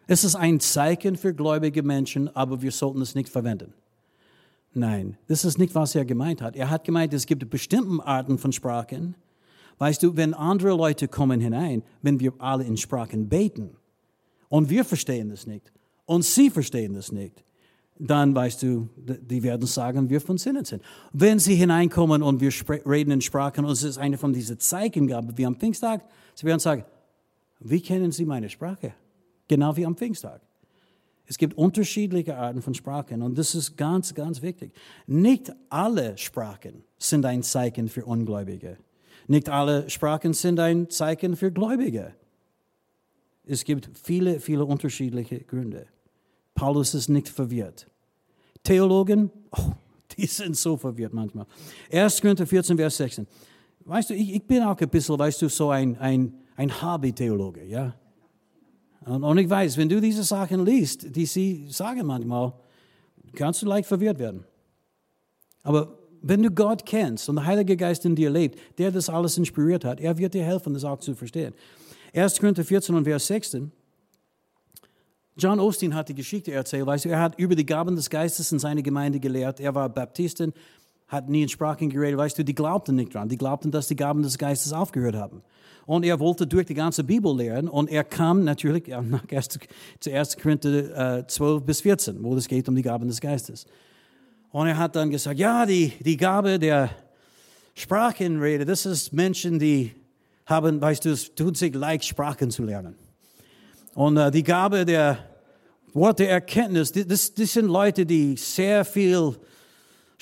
Es 0.07 0.23
ist 0.23 0.35
ein 0.35 0.59
Zeichen 0.59 1.15
für 1.15 1.33
gläubige 1.33 1.83
Menschen, 1.83 2.33
aber 2.35 2.61
wir 2.61 2.71
sollten 2.71 3.01
es 3.01 3.15
nicht 3.15 3.29
verwenden. 3.29 3.73
Nein, 4.73 5.17
das 5.27 5.45
ist 5.45 5.59
nicht, 5.59 5.75
was 5.75 5.93
er 5.95 6.05
gemeint 6.05 6.41
hat. 6.41 6.55
Er 6.55 6.69
hat 6.69 6.83
gemeint, 6.83 7.13
es 7.13 7.25
gibt 7.25 7.47
bestimmte 7.49 8.05
Arten 8.05 8.37
von 8.37 8.51
Sprachen. 8.51 9.15
Weißt 9.77 10.01
du, 10.01 10.15
wenn 10.15 10.33
andere 10.33 10.75
Leute 10.75 11.07
kommen 11.07 11.39
hinein, 11.39 11.83
wenn 12.01 12.19
wir 12.19 12.33
alle 12.39 12.63
in 12.63 12.77
Sprachen 12.77 13.29
beten 13.29 13.75
und 14.49 14.69
wir 14.69 14.85
verstehen 14.85 15.29
das 15.29 15.45
nicht 15.45 15.71
und 16.05 16.23
sie 16.23 16.49
verstehen 16.49 16.93
das 16.93 17.11
nicht, 17.11 17.43
dann 17.99 18.33
weißt 18.33 18.63
du, 18.63 18.89
die 18.95 19.43
werden 19.43 19.67
sagen, 19.67 20.09
wir 20.09 20.21
von 20.21 20.37
Sinnen 20.37 20.65
sind. 20.65 20.81
Wenn 21.11 21.39
sie 21.39 21.55
hineinkommen 21.55 22.23
und 22.23 22.41
wir 22.41 22.51
reden 22.85 23.11
in 23.11 23.21
Sprachen 23.21 23.65
und 23.65 23.71
es 23.71 23.83
ist 23.83 23.97
eine 23.97 24.17
von 24.17 24.33
diesen 24.33 24.59
Zeichengaben 24.59 25.37
wie 25.37 25.45
am 25.45 25.55
Pfingsttag, 25.55 26.03
sie 26.33 26.45
werden 26.45 26.59
sagen, 26.59 26.85
wie 27.59 27.81
kennen 27.81 28.11
Sie 28.11 28.25
meine 28.25 28.49
Sprache? 28.49 28.93
Genau 29.47 29.75
wie 29.77 29.85
am 29.85 29.95
Pfingsttag. 29.95 30.41
Es 31.25 31.37
gibt 31.37 31.57
unterschiedliche 31.57 32.37
Arten 32.37 32.61
von 32.61 32.73
Sprachen 32.73 33.21
und 33.21 33.37
das 33.37 33.55
ist 33.55 33.77
ganz, 33.77 34.13
ganz 34.13 34.41
wichtig. 34.41 34.73
Nicht 35.07 35.53
alle 35.69 36.17
Sprachen 36.17 36.83
sind 36.97 37.25
ein 37.25 37.43
Zeichen 37.43 37.87
für 37.87 38.05
Ungläubige. 38.05 38.77
Nicht 39.27 39.49
alle 39.49 39.89
Sprachen 39.89 40.33
sind 40.33 40.59
ein 40.59 40.89
Zeichen 40.89 41.35
für 41.35 41.51
Gläubige. 41.51 42.13
Es 43.45 43.63
gibt 43.63 43.89
viele, 44.01 44.39
viele 44.39 44.65
unterschiedliche 44.65 45.39
Gründe. 45.39 45.87
Paulus 46.55 46.93
ist 46.93 47.09
nicht 47.09 47.29
verwirrt. 47.29 47.87
Theologen, 48.63 49.31
oh, 49.51 49.71
die 50.17 50.27
sind 50.27 50.55
so 50.55 50.77
verwirrt 50.77 51.13
manchmal. 51.13 51.45
1. 51.91 52.21
Korinther 52.21 52.45
14, 52.45 52.77
Vers 52.77 52.97
16. 52.97 53.27
Weißt 53.85 54.09
du, 54.09 54.13
ich, 54.13 54.33
ich, 54.33 54.43
bin 54.43 54.63
auch 54.63 54.79
ein 54.79 54.89
bisschen, 54.89 55.19
weißt 55.19 55.41
du, 55.41 55.49
so 55.49 55.69
ein, 55.69 55.97
ein, 55.97 56.33
ein 56.55 56.81
Hobby-Theologe, 56.81 57.65
ja. 57.65 57.95
Und, 59.05 59.37
ich 59.37 59.49
weiß, 59.49 59.77
wenn 59.77 59.89
du 59.89 59.99
diese 59.99 60.23
Sachen 60.23 60.65
liest, 60.65 61.15
die 61.15 61.25
sie 61.25 61.67
sagen 61.69 62.05
manchmal, 62.05 62.53
kannst 63.35 63.61
du 63.61 63.65
leicht 63.65 63.87
verwirrt 63.87 64.19
werden. 64.19 64.45
Aber 65.63 65.97
wenn 66.21 66.41
du 66.41 66.49
Gott 66.49 66.85
kennst 66.85 67.27
und 67.27 67.35
der 67.35 67.45
Heilige 67.45 67.75
Geist 67.75 68.05
in 68.05 68.15
dir 68.15 68.29
lebt, 68.29 68.59
der 68.77 68.91
das 68.91 69.09
alles 69.09 69.37
inspiriert 69.37 69.83
hat, 69.83 69.99
er 69.99 70.17
wird 70.17 70.33
dir 70.33 70.43
helfen, 70.43 70.73
das 70.73 70.85
auch 70.85 70.99
zu 70.99 71.15
verstehen. 71.15 71.53
1. 72.13 72.39
Korinther 72.39 72.63
14 72.63 72.95
und 72.95 73.03
Vers 73.03 73.27
16. 73.27 73.71
John 75.35 75.59
Osteen 75.59 75.95
hat 75.95 76.09
die 76.09 76.15
Geschichte 76.15 76.51
erzählt, 76.51 76.85
weißt 76.85 77.05
du, 77.05 77.09
er 77.09 77.19
hat 77.19 77.39
über 77.39 77.55
die 77.55 77.65
Gaben 77.65 77.95
des 77.95 78.09
Geistes 78.09 78.51
in 78.51 78.59
seiner 78.59 78.83
Gemeinde 78.83 79.19
gelehrt. 79.19 79.59
Er 79.59 79.73
war 79.73 79.89
Baptisten, 79.89 80.53
hat 81.07 81.29
nie 81.29 81.43
in 81.43 81.49
Sprachen 81.49 81.89
geredet, 81.89 82.17
weißt 82.17 82.37
du, 82.37 82.43
die 82.43 82.55
glaubten 82.55 82.95
nicht 82.95 83.13
dran. 83.13 83.29
Die 83.29 83.37
glaubten, 83.37 83.71
dass 83.71 83.87
die 83.87 83.95
Gaben 83.95 84.23
des 84.23 84.37
Geistes 84.37 84.73
aufgehört 84.73 85.15
haben. 85.15 85.43
Und 85.85 86.05
er 86.05 86.19
wollte 86.19 86.47
durch 86.47 86.65
die 86.65 86.73
ganze 86.73 87.03
Bibel 87.03 87.35
lehren 87.35 87.67
und 87.67 87.89
er 87.89 88.03
kam 88.03 88.43
natürlich 88.45 88.87
nach 88.87 89.23
1, 89.29 89.59
zu 89.99 90.11
1. 90.11 90.37
Korinther 90.37 91.27
12 91.27 91.63
bis 91.63 91.81
14, 91.81 92.23
wo 92.23 92.35
es 92.35 92.47
geht 92.47 92.69
um 92.69 92.75
die 92.75 92.81
Gaben 92.81 93.07
des 93.07 93.19
Geistes. 93.19 93.65
Und 94.51 94.67
er 94.67 94.77
hat 94.77 94.95
dann 94.95 95.09
gesagt, 95.09 95.39
ja, 95.39 95.65
die, 95.65 95.93
die 95.99 96.15
Gabe 96.15 96.57
der 96.59 96.89
Sprachenrede, 97.73 98.65
das 98.65 98.85
ist 98.85 99.11
Menschen, 99.11 99.59
die 99.59 99.93
haben, 100.45 100.79
weißt 100.79 101.05
du, 101.05 101.09
es 101.09 101.33
tut 101.35 101.57
sich 101.57 101.73
leicht, 101.73 102.05
Sprachen 102.05 102.51
zu 102.51 102.63
lernen. 102.63 102.95
Und 103.95 104.17
äh, 104.17 104.31
die 104.31 104.43
Gabe 104.43 104.85
der 104.85 105.17
Worte 105.93 106.27
Erkenntnis, 106.27 106.91
das, 106.91 107.33
das 107.33 107.53
sind 107.53 107.67
Leute, 107.67 108.05
die 108.05 108.35
sehr 108.37 108.85
viel 108.85 109.35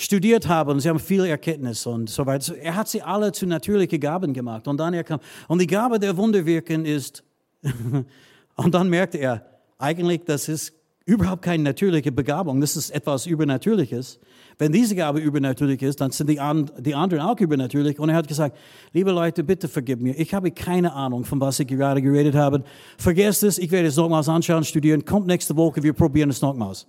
studiert 0.01 0.47
haben 0.47 0.79
sie 0.79 0.89
haben 0.89 0.99
viel 0.99 1.25
Erkenntnis 1.25 1.85
und 1.85 2.09
so 2.09 2.25
weiter. 2.25 2.57
Er 2.57 2.75
hat 2.75 2.87
sie 2.87 3.01
alle 3.01 3.31
zu 3.31 3.45
natürlichen 3.45 3.99
Gaben 3.99 4.33
gemacht 4.33 4.67
und 4.67 4.77
dann 4.77 4.93
er 4.93 5.03
kam. 5.03 5.19
Und 5.47 5.59
die 5.59 5.67
Gabe 5.67 5.99
der 5.99 6.17
Wunderwirken 6.17 6.85
ist, 6.85 7.23
und 8.55 8.73
dann 8.73 8.89
merkte 8.89 9.17
er, 9.17 9.45
eigentlich, 9.77 10.21
das 10.25 10.49
ist 10.49 10.73
überhaupt 11.05 11.41
keine 11.41 11.63
natürliche 11.63 12.11
Begabung, 12.11 12.61
das 12.61 12.75
ist 12.75 12.91
etwas 12.91 13.25
Übernatürliches. 13.25 14.19
Wenn 14.57 14.71
diese 14.71 14.95
Gabe 14.95 15.19
übernatürlich 15.19 15.81
ist, 15.81 16.01
dann 16.01 16.11
sind 16.11 16.29
die, 16.29 16.39
die 16.79 16.93
anderen 16.93 17.23
auch 17.23 17.39
übernatürlich. 17.39 17.99
Und 17.99 18.09
er 18.09 18.15
hat 18.15 18.27
gesagt, 18.27 18.55
liebe 18.93 19.11
Leute, 19.11 19.43
bitte 19.43 19.67
vergib 19.67 20.01
mir. 20.01 20.17
Ich 20.19 20.33
habe 20.33 20.51
keine 20.51 20.93
Ahnung, 20.93 21.25
von 21.25 21.41
was 21.41 21.59
ich 21.59 21.67
gerade 21.67 22.01
geredet 22.01 22.35
habe. 22.35 22.63
Vergesst 22.97 23.41
es, 23.43 23.57
ich 23.57 23.71
werde 23.71 23.87
es 23.87 23.95
nochmals 23.95 24.29
anschauen, 24.29 24.63
studieren. 24.63 25.03
Kommt 25.03 25.25
nächste 25.25 25.55
Woche, 25.55 25.81
wir 25.81 25.93
probieren 25.93 26.29
es 26.29 26.41
nochmals. 26.41 26.85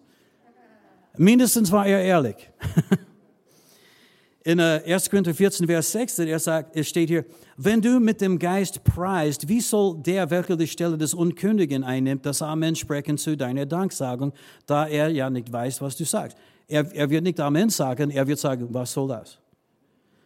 Mindestens 1.17 1.71
war 1.71 1.87
er 1.87 2.03
ehrlich. 2.03 2.51
In 4.45 4.59
1. 4.59 5.07
Äh, 5.07 5.11
Korinther 5.11 5.35
14, 5.35 5.67
Vers 5.67 5.93
6, 5.93 6.19
er 6.21 6.39
sagt, 6.39 6.77
es 6.77 6.89
steht 6.89 7.09
hier, 7.09 7.25
wenn 7.57 7.81
du 7.81 8.01
mit 8.01 8.21
dem 8.21 8.41
Geist 8.41 8.83
preist, 8.83 9.49
wie 9.49 9.61
soll 9.61 9.99
der, 10.03 10.31
welcher 10.31 10.57
die 10.57 10.67
Stelle 10.67 10.99
des 10.99 11.15
Unkündigen 11.15 11.85
einnimmt, 11.85 12.27
das 12.27 12.43
Amen 12.43 12.75
sprechen 12.75 13.19
zu 13.19 13.37
deiner 13.37 13.67
Danksagung, 13.67 14.33
da 14.67 14.89
er 14.89 15.11
ja 15.11 15.31
nicht 15.31 15.53
weiß, 15.53 15.81
was 15.81 15.97
du 15.97 16.05
sagst. 16.05 16.37
Er, 16.67 16.93
er 16.93 17.09
wird 17.09 17.23
nicht 17.23 17.39
Amen 17.39 17.71
sagen, 17.71 18.11
er 18.11 18.27
wird 18.27 18.41
sagen, 18.41 18.67
was 18.71 18.93
soll 18.93 19.09
das? 19.09 19.39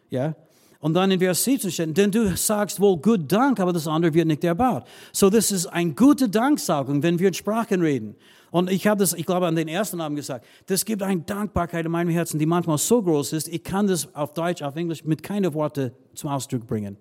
Ja? 0.09 0.35
Und 0.81 0.95
dann 0.95 1.11
in 1.11 1.19
Vers 1.19 1.45
17 1.45 1.71
steht, 1.71 1.97
denn 1.97 2.11
du 2.11 2.37
sagst 2.37 2.81
wohl 2.81 2.97
gut 2.99 3.31
Dank, 3.31 3.61
aber 3.61 3.73
das 3.73 3.87
andere 3.87 4.15
wird 4.15 4.29
nicht 4.29 4.45
erbaut. 4.45 4.85
So, 5.13 5.29
das 5.29 5.51
ist 5.51 5.67
eine 5.67 5.93
gute 5.93 6.29
Danksagung, 6.29 7.03
wenn 7.03 7.19
wir 7.19 7.29
in 7.29 7.35
Sprachen 7.35 7.83
reden. 7.83 8.15
Und 8.51 8.71
ich 8.71 8.87
habe 8.87 9.01
das, 9.01 9.13
ich 9.13 9.27
glaube, 9.27 9.47
an 9.47 9.57
den 9.57 9.69
ersten 9.69 10.01
Abend 10.01 10.17
gesagt, 10.17 10.47
das 10.67 10.85
gibt 10.85 11.03
eine 11.03 11.21
Dankbarkeit 11.21 11.85
in 11.85 11.93
meinem 11.93 12.11
Herzen, 12.11 12.39
die 12.39 12.47
manchmal 12.47 12.79
so 12.79 13.03
groß 13.03 13.33
ist, 13.33 13.49
ich 13.49 13.63
kann 13.63 13.87
das 13.87 14.15
auf 14.15 14.35
Deutsch, 14.35 14.63
auf 14.63 14.77
Englisch 14.77 15.05
mit 15.05 15.23
keinen 15.23 15.53
Worten 15.55 15.93
zum 16.15 16.31
Ausdruck 16.31 16.67
bringen. 16.67 16.97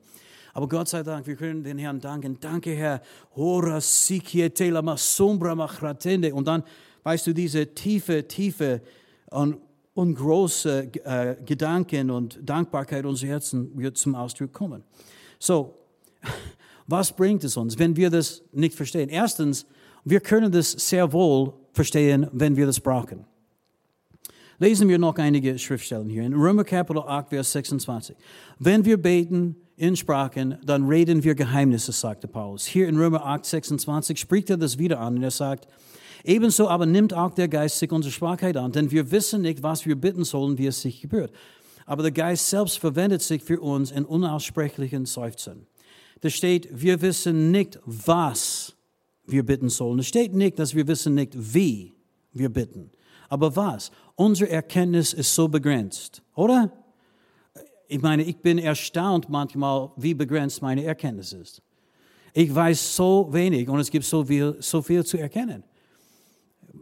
Aber 0.55 0.69
Gott 0.69 0.87
sei 0.87 1.03
Dank, 1.03 1.27
wir 1.27 1.35
können 1.35 1.63
den 1.63 1.77
Herrn 1.77 1.99
danken. 1.99 2.37
Danke, 2.39 2.71
Herr. 2.71 3.01
Und 3.33 3.65
dann, 6.47 6.63
weißt 7.03 7.27
du, 7.27 7.33
diese 7.33 7.73
tiefe, 7.73 8.25
tiefe 8.25 8.81
und, 9.31 9.57
und 9.93 10.15
große 10.15 10.91
äh, 11.03 11.35
Gedanken 11.45 12.09
und 12.09 12.39
Dankbarkeit 12.41 13.05
unseres 13.05 13.29
Herzens 13.29 13.69
wird 13.75 13.97
zum 13.97 14.15
Ausdruck 14.15 14.53
kommen. 14.53 14.85
So, 15.39 15.77
was 16.87 17.11
bringt 17.11 17.43
es 17.43 17.57
uns, 17.57 17.77
wenn 17.77 17.97
wir 17.97 18.09
das 18.09 18.41
nicht 18.53 18.75
verstehen? 18.75 19.09
Erstens, 19.09 19.65
wir 20.05 20.19
können 20.21 20.51
das 20.51 20.71
sehr 20.71 21.11
wohl 21.11 21.53
verstehen, 21.73 22.27
wenn 22.31 22.55
wir 22.55 22.65
das 22.65 22.79
brauchen. 22.79 23.25
Lesen 24.57 24.87
wir 24.87 24.97
noch 24.97 25.17
einige 25.17 25.59
Schriftstellen 25.59 26.07
hier. 26.07 26.23
In 26.23 26.33
Römer 26.33 26.63
Kapitel 26.63 27.01
8, 27.01 27.29
Vers 27.29 27.51
26. 27.51 28.15
Wenn 28.57 28.85
wir 28.85 28.95
beten 29.01 29.57
in 29.75 29.97
Sprachen, 29.97 30.57
dann 30.63 30.87
reden 30.87 31.23
wir 31.25 31.35
Geheimnisse, 31.35 31.91
sagte 31.91 32.29
Paulus. 32.29 32.65
Hier 32.65 32.87
in 32.87 32.95
Römer 32.95 33.25
8, 33.25 33.43
26 33.45 34.17
spricht 34.17 34.49
er 34.49 34.55
das 34.55 34.77
wieder 34.77 35.01
an 35.01 35.17
und 35.17 35.23
er 35.23 35.31
sagt, 35.31 35.67
Ebenso 36.23 36.67
aber 36.67 36.87
nimmt 36.87 37.13
auch 37.13 37.35
der 37.35 37.47
Geist 37.47 37.77
sich 37.77 37.91
unsere 37.91 38.11
Schwachheit 38.11 38.57
an, 38.57 38.71
denn 38.71 38.89
wir 38.89 39.11
wissen 39.11 39.43
nicht, 39.43 39.61
was 39.61 39.85
wir 39.85 39.95
bitten 39.95 40.23
sollen, 40.23 40.57
wie 40.57 40.65
es 40.65 40.81
sich 40.81 41.01
gebührt. 41.01 41.31
Aber 41.85 42.01
der 42.01 42.11
Geist 42.11 42.49
selbst 42.49 42.79
verwendet 42.79 43.21
sich 43.21 43.43
für 43.43 43.59
uns 43.59 43.91
in 43.91 44.05
unaussprechlichen 44.05 45.05
Seufzen. 45.05 45.67
Da 46.21 46.31
steht, 46.31 46.67
wir 46.71 47.01
wissen 47.01 47.51
nicht, 47.51 47.79
was 47.85 48.74
wir 49.27 49.45
bitten 49.45 49.69
sollen. 49.69 49.99
Es 49.99 50.07
steht 50.07 50.33
nicht, 50.33 50.59
dass 50.59 50.75
wir 50.75 50.87
wissen 50.87 51.15
nicht, 51.15 51.33
wie 51.35 51.93
wir 52.31 52.49
bitten. 52.49 52.91
Aber 53.29 53.55
was? 53.55 53.91
Unsere 54.15 54.49
Erkenntnis 54.49 55.13
ist 55.13 55.33
so 55.33 55.47
begrenzt, 55.47 56.21
oder? 56.35 56.71
Ich 57.87 58.01
meine, 58.01 58.23
ich 58.23 58.37
bin 58.37 58.57
erstaunt 58.57 59.29
manchmal, 59.29 59.91
wie 59.95 60.13
begrenzt 60.13 60.61
meine 60.61 60.83
Erkenntnis 60.83 61.33
ist. 61.33 61.61
Ich 62.33 62.53
weiß 62.53 62.95
so 62.95 63.29
wenig 63.31 63.69
und 63.69 63.79
es 63.79 63.89
gibt 63.89 64.05
so 64.05 64.25
viel, 64.25 64.57
so 64.59 64.81
viel 64.81 65.05
zu 65.05 65.17
erkennen 65.17 65.63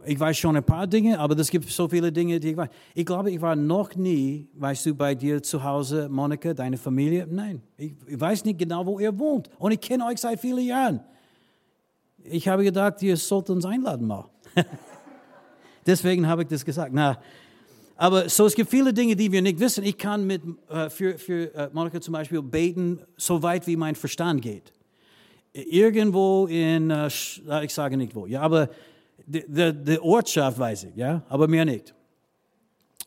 ich 0.06 0.18
weiß 0.18 0.36
schon 0.36 0.56
ein 0.56 0.64
paar 0.64 0.86
Dinge, 0.86 1.18
aber 1.18 1.38
es 1.38 1.50
gibt 1.50 1.68
so 1.68 1.88
viele 1.88 2.12
Dinge, 2.12 2.38
die 2.40 2.50
ich 2.50 2.56
weiß. 2.56 2.68
Ich 2.94 3.06
glaube, 3.06 3.30
ich 3.30 3.40
war 3.40 3.56
noch 3.56 3.94
nie, 3.94 4.48
weißt 4.54 4.86
du, 4.86 4.94
bei 4.94 5.14
dir 5.14 5.42
zu 5.42 5.62
Hause, 5.62 6.08
Monika, 6.08 6.54
deine 6.54 6.76
Familie. 6.76 7.26
Nein, 7.30 7.62
ich, 7.76 7.94
ich 8.06 8.20
weiß 8.20 8.44
nicht 8.44 8.58
genau, 8.58 8.84
wo 8.86 8.98
ihr 8.98 9.16
wohnt. 9.18 9.48
Und 9.58 9.72
ich 9.72 9.80
kenne 9.80 10.06
euch 10.06 10.18
seit 10.18 10.40
vielen 10.40 10.64
Jahren. 10.64 11.00
Ich 12.24 12.48
habe 12.48 12.64
gedacht, 12.64 13.02
ihr 13.02 13.16
sollt 13.16 13.50
uns 13.50 13.64
einladen 13.64 14.06
mal. 14.06 14.24
Deswegen 15.86 16.26
habe 16.26 16.42
ich 16.42 16.48
das 16.48 16.64
gesagt. 16.64 16.92
Na, 16.94 17.18
aber 17.96 18.28
so, 18.28 18.46
es 18.46 18.54
gibt 18.54 18.70
viele 18.70 18.92
Dinge, 18.92 19.14
die 19.14 19.30
wir 19.30 19.42
nicht 19.42 19.60
wissen. 19.60 19.84
Ich 19.84 19.98
kann 19.98 20.26
mit, 20.26 20.42
äh, 20.68 20.90
für, 20.90 21.18
für 21.18 21.54
äh, 21.54 21.68
Monika 21.72 22.00
zum 22.00 22.12
Beispiel 22.12 22.42
beten, 22.42 23.00
so 23.16 23.42
weit 23.42 23.66
wie 23.66 23.76
mein 23.76 23.94
Verstand 23.94 24.42
geht. 24.42 24.72
Irgendwo 25.52 26.46
in, 26.46 26.90
äh, 26.90 27.06
ich 27.06 27.74
sage 27.74 27.96
nicht 27.96 28.14
wo, 28.14 28.26
ja, 28.26 28.40
aber 28.40 28.68
die, 29.26 29.44
die, 29.46 29.72
die 29.84 30.00
Ortschaft 30.00 30.58
weiß 30.58 30.84
ich, 30.84 30.96
ja, 30.96 31.22
aber 31.28 31.46
mehr 31.46 31.64
nicht. 31.64 31.94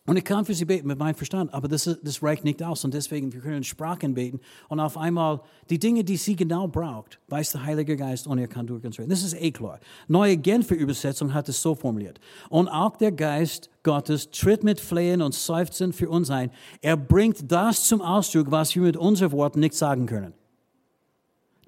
Und 0.07 0.17
ich 0.17 0.23
kann 0.23 0.45
für 0.45 0.53
sie 0.53 0.65
beten 0.65 0.87
mit 0.87 0.97
meinem 0.97 1.15
Verstand, 1.15 1.53
aber 1.53 1.67
das, 1.67 1.83
das 2.01 2.23
reicht 2.23 2.43
nicht 2.43 2.63
aus. 2.63 2.83
Und 2.83 2.93
deswegen, 2.93 3.31
wir 3.33 3.41
können 3.41 3.63
Sprachen 3.63 4.13
beten. 4.13 4.39
Und 4.69 4.79
auf 4.79 4.97
einmal, 4.97 5.41
die 5.69 5.77
Dinge, 5.77 6.03
die 6.03 6.17
sie 6.17 6.35
genau 6.35 6.67
braucht, 6.67 7.19
weiß 7.27 7.51
der 7.51 7.65
Heilige 7.65 7.95
Geist 7.95 8.25
und 8.25 8.39
er 8.39 8.47
kann 8.47 8.65
durch 8.65 8.83
uns 8.83 8.97
reden. 8.97 9.09
Das 9.09 9.21
ist 9.21 9.33
eh 9.33 9.51
klar. 9.51 9.79
Neue 10.07 10.37
Genfer 10.37 10.75
Übersetzung 10.75 11.33
hat 11.33 11.49
es 11.49 11.61
so 11.61 11.75
formuliert. 11.75 12.19
Und 12.49 12.69
auch 12.69 12.97
der 12.97 13.11
Geist 13.11 13.69
Gottes 13.83 14.31
tritt 14.31 14.63
mit 14.63 14.79
Flehen 14.79 15.21
und 15.21 15.35
Seufzen 15.35 15.93
für 15.93 16.09
uns 16.09 16.31
ein. 16.31 16.51
Er 16.81 16.97
bringt 16.97 17.51
das 17.51 17.83
zum 17.83 18.01
Ausdruck, 18.01 18.49
was 18.49 18.73
wir 18.75 18.83
mit 18.83 18.97
unseren 18.97 19.33
Worten 19.33 19.59
nicht 19.59 19.75
sagen 19.75 20.05
können. 20.05 20.33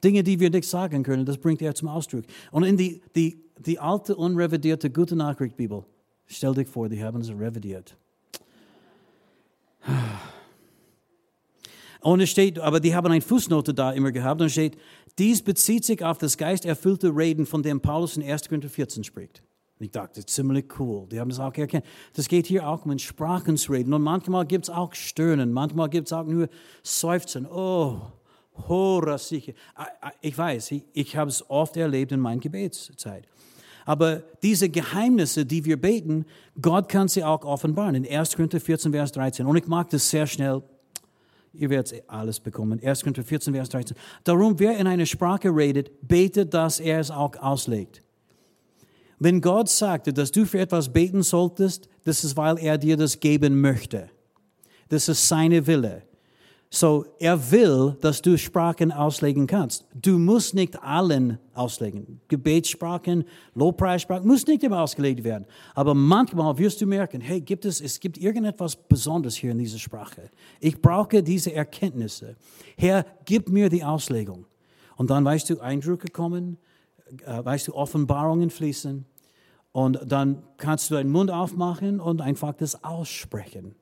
Dinge, 0.01 0.23
die 0.23 0.39
wir 0.39 0.49
nicht 0.49 0.67
sagen 0.67 1.03
können, 1.03 1.25
das 1.25 1.37
bringt 1.37 1.61
er 1.61 1.75
zum 1.75 1.89
Ausdruck. 1.89 2.23
Und 2.51 2.63
in 2.63 2.77
die, 2.77 3.01
die 3.15 3.43
die 3.59 3.79
alte, 3.79 4.15
unrevidierte 4.15 4.89
Gute 4.89 5.15
Nachricht 5.15 5.57
Bibel. 5.57 5.83
Stell 6.25 6.53
dich 6.53 6.67
vor, 6.67 6.89
die 6.89 7.03
haben 7.03 7.21
sie 7.21 7.33
revidiert. 7.33 7.97
Und 12.01 12.21
es 12.21 12.29
steht, 12.29 12.59
aber 12.59 12.79
die 12.79 12.95
haben 12.95 13.11
eine 13.11 13.21
Fußnote 13.21 13.73
da 13.73 13.91
immer 13.91 14.11
gehabt, 14.11 14.39
und 14.41 14.47
es 14.47 14.53
steht, 14.53 14.77
dies 15.17 15.41
bezieht 15.41 15.83
sich 15.83 16.03
auf 16.03 16.17
das 16.17 16.37
geisterfüllte 16.37 17.09
Reden, 17.15 17.45
von 17.45 17.61
dem 17.61 17.81
Paulus 17.81 18.15
in 18.15 18.23
1. 18.23 18.47
Korinther 18.47 18.69
14 18.69 19.03
spricht. 19.03 19.43
Und 19.79 19.85
ich 19.85 19.91
dachte, 19.91 20.25
ziemlich 20.25 20.65
cool. 20.79 21.07
Die 21.09 21.19
haben 21.19 21.29
das 21.29 21.39
auch 21.39 21.53
erkannt. 21.55 21.85
Das 22.13 22.27
geht 22.27 22.47
hier 22.47 22.67
auch 22.67 22.85
um 22.85 22.91
in 22.91 22.99
Sprachen 22.99 23.55
zu 23.57 23.71
reden. 23.71 23.93
Und 23.93 24.01
manchmal 24.01 24.45
gibt 24.45 24.65
es 24.65 24.69
auch 24.69 24.93
Stöhnen, 24.93 25.51
manchmal 25.53 25.89
gibt 25.89 26.07
es 26.07 26.13
auch 26.13 26.25
nur 26.25 26.49
Seufzen. 26.83 27.45
Oh, 27.45 28.01
hora 28.67 29.17
sicher. 29.17 29.53
Ich 30.21 30.37
weiß, 30.37 30.71
ich, 30.71 30.83
ich 30.93 31.15
habe 31.15 31.29
es 31.29 31.49
oft 31.49 31.77
erlebt 31.77 32.11
in 32.11 32.19
meiner 32.19 32.41
Gebetszeit. 32.41 33.25
Aber 33.89 34.21
diese 34.43 34.69
Geheimnisse, 34.69 35.47
die 35.47 35.65
wir 35.65 35.81
beten, 35.81 36.27
Gott 36.61 36.89
kann 36.89 37.07
sie 37.07 37.23
auch 37.23 37.43
offenbaren. 37.43 37.95
In 37.95 38.07
1. 38.07 38.35
Korinther 38.35 38.59
14, 38.59 38.91
Vers 38.91 39.11
13. 39.13 39.47
Und 39.47 39.55
ich 39.55 39.65
mag 39.65 39.89
das 39.89 40.07
sehr 40.07 40.27
schnell. 40.27 40.61
Ihr 41.53 41.71
werdet 41.71 42.03
alles 42.05 42.39
bekommen. 42.39 42.79
1. 42.83 43.01
Korinther 43.01 43.23
14, 43.23 43.51
Vers 43.51 43.69
13. 43.69 43.97
Darum, 44.25 44.59
wer 44.59 44.77
in 44.77 44.85
einer 44.85 45.07
Sprache 45.07 45.49
redet, 45.49 46.07
betet, 46.07 46.53
dass 46.53 46.79
er 46.79 46.99
es 46.99 47.09
auch 47.09 47.35
auslegt. 47.37 48.03
Wenn 49.17 49.41
Gott 49.41 49.69
sagte, 49.69 50.13
dass 50.13 50.31
du 50.31 50.45
für 50.45 50.59
etwas 50.59 50.93
beten 50.93 51.23
solltest, 51.23 51.89
das 52.03 52.23
ist, 52.23 52.37
weil 52.37 52.59
er 52.59 52.77
dir 52.77 52.95
das 52.95 53.19
geben 53.19 53.59
möchte. 53.59 54.11
Das 54.89 55.09
ist 55.09 55.27
seine 55.27 55.65
Wille. 55.65 56.03
So, 56.71 57.03
er 57.17 57.51
will, 57.51 57.97
dass 57.99 58.21
du 58.21 58.37
Sprachen 58.37 58.91
auslegen 58.91 59.47
kannst. 59.47 59.87
Du 59.95 60.19
musst 60.19 60.53
nicht 60.53 60.79
allen 60.83 61.39
auslegen. 61.55 62.21
Gebetssprachen, 62.27 63.25
Lobpreissprachen, 63.55 64.27
muss 64.27 64.45
nicht 64.45 64.63
immer 64.63 64.81
ausgelegt 64.81 65.23
werden. 65.23 65.47
Aber 65.73 65.95
manchmal 65.95 66.55
wirst 66.59 66.79
du 66.79 66.85
merken, 66.85 67.21
hey, 67.21 67.41
gibt 67.41 67.65
es, 67.65 67.81
es 67.81 67.99
gibt 67.99 68.19
irgendetwas 68.19 68.75
Besonderes 68.75 69.35
hier 69.35 69.51
in 69.51 69.57
dieser 69.57 69.79
Sprache. 69.79 70.29
Ich 70.59 70.79
brauche 70.79 71.23
diese 71.23 71.51
Erkenntnisse. 71.53 72.35
Herr, 72.77 73.03
gib 73.25 73.49
mir 73.49 73.69
die 73.69 73.83
Auslegung. 73.83 74.45
Und 74.95 75.09
dann 75.09 75.25
weißt 75.25 75.49
du, 75.49 75.59
Eindrücke 75.61 76.09
kommen, 76.09 76.59
äh, 77.25 77.43
weißt 77.43 77.69
du, 77.69 77.73
Offenbarungen 77.73 78.51
fließen. 78.51 79.05
Und 79.71 79.99
dann 80.05 80.43
kannst 80.57 80.91
du 80.91 80.95
deinen 80.95 81.11
Mund 81.11 81.31
aufmachen 81.31 81.99
und 81.99 82.21
einfach 82.21 82.53
das 82.53 82.83
aussprechen. 82.83 83.73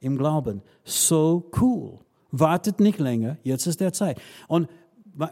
Im 0.00 0.18
Glauben. 0.18 0.60
So 0.84 1.50
cool. 1.58 2.03
Wartet 2.36 2.80
nicht 2.80 2.98
länger, 2.98 3.38
jetzt 3.42 3.66
ist 3.66 3.80
der 3.80 3.92
Zeit. 3.92 4.20
Und 4.48 4.68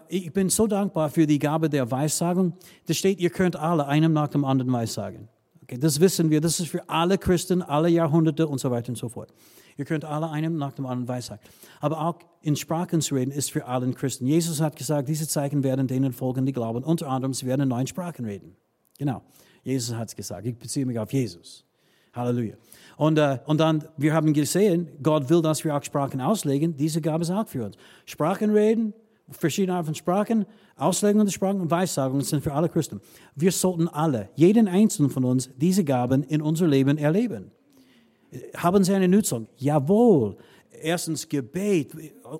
ich 0.08 0.32
bin 0.32 0.48
so 0.48 0.68
dankbar 0.68 1.10
für 1.10 1.26
die 1.26 1.40
Gabe 1.40 1.68
der 1.68 1.90
Weissagung. 1.90 2.52
Da 2.86 2.94
steht, 2.94 3.18
ihr 3.18 3.30
könnt 3.30 3.56
alle 3.56 3.86
einem 3.86 4.12
nach 4.12 4.28
dem 4.28 4.44
anderen 4.44 4.72
Weissagen. 4.72 5.28
Okay, 5.62 5.78
das 5.78 5.98
wissen 5.98 6.30
wir, 6.30 6.40
das 6.40 6.60
ist 6.60 6.68
für 6.68 6.88
alle 6.88 7.18
Christen, 7.18 7.62
alle 7.62 7.88
Jahrhunderte 7.88 8.46
und 8.46 8.58
so 8.58 8.70
weiter 8.70 8.90
und 8.90 8.96
so 8.96 9.08
fort. 9.08 9.32
Ihr 9.76 9.84
könnt 9.84 10.04
alle 10.04 10.30
einem 10.30 10.56
nach 10.56 10.72
dem 10.72 10.86
anderen 10.86 11.08
Weissagen. 11.08 11.42
Aber 11.80 12.00
auch 12.00 12.18
in 12.42 12.54
Sprachen 12.54 13.00
zu 13.00 13.16
reden 13.16 13.32
ist 13.32 13.50
für 13.50 13.66
alle 13.66 13.90
Christen. 13.92 14.26
Jesus 14.26 14.60
hat 14.60 14.76
gesagt, 14.76 15.08
diese 15.08 15.26
Zeichen 15.26 15.64
werden 15.64 15.88
denen 15.88 16.12
folgen, 16.12 16.46
die 16.46 16.52
glauben. 16.52 16.84
Unter 16.84 17.08
anderem, 17.08 17.34
sie 17.34 17.46
werden 17.46 17.62
in 17.62 17.68
neuen 17.68 17.86
Sprachen 17.88 18.24
reden. 18.24 18.54
Genau. 18.98 19.22
Jesus 19.64 19.96
hat 19.96 20.08
es 20.08 20.16
gesagt. 20.16 20.46
Ich 20.46 20.56
beziehe 20.56 20.86
mich 20.86 20.98
auf 20.98 21.12
Jesus. 21.12 21.64
Halleluja. 22.12 22.54
Und, 22.96 23.18
äh, 23.18 23.38
und 23.46 23.58
dann, 23.58 23.84
wir 23.96 24.12
haben 24.12 24.32
gesehen, 24.32 24.88
Gott 25.02 25.28
will, 25.30 25.42
dass 25.42 25.64
wir 25.64 25.74
auch 25.74 25.82
Sprachen 25.82 26.20
auslegen. 26.20 26.76
Diese 26.76 27.00
Gabe 27.00 27.22
ist 27.22 27.30
auch 27.30 27.48
für 27.48 27.64
uns. 27.64 27.76
Sprachen 28.04 28.50
reden, 28.50 28.92
verschiedene 29.30 29.76
Arten 29.76 29.86
von 29.86 29.94
Sprachen, 29.94 30.46
Auslegung 30.76 31.24
der 31.24 31.32
Sprachen 31.32 31.60
und 31.60 31.70
Weissagungen 31.70 32.22
sind 32.22 32.42
für 32.42 32.52
alle 32.52 32.68
Christen. 32.68 33.00
Wir 33.34 33.52
sollten 33.52 33.88
alle, 33.88 34.28
jeden 34.34 34.68
einzelnen 34.68 35.10
von 35.10 35.24
uns, 35.24 35.50
diese 35.56 35.84
Gaben 35.84 36.22
in 36.24 36.42
unser 36.42 36.66
Leben 36.66 36.98
erleben. 36.98 37.50
Haben 38.56 38.84
sie 38.84 38.94
eine 38.94 39.08
Nutzung? 39.08 39.46
Jawohl. 39.56 40.36
Erstens 40.82 41.28
Gebet. 41.28 41.92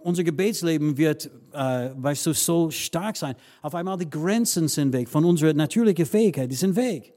Unser 0.03 0.25
Gebetsleben 0.25 0.97
wird, 0.97 1.31
äh, 1.53 1.91
weißt 1.95 2.27
du, 2.27 2.33
so 2.33 2.71
stark 2.71 3.17
sein. 3.17 3.37
Auf 3.61 3.75
einmal 3.75 3.99
die 3.99 4.09
Grenzen 4.09 4.69
sind 4.69 4.93
weg 4.93 5.09
von 5.09 5.25
unserer 5.25 5.53
natürlichen 5.53 6.07
Fähigkeit, 6.07 6.51
die 6.51 6.57
sind 6.57 6.75
weg. 6.75 7.15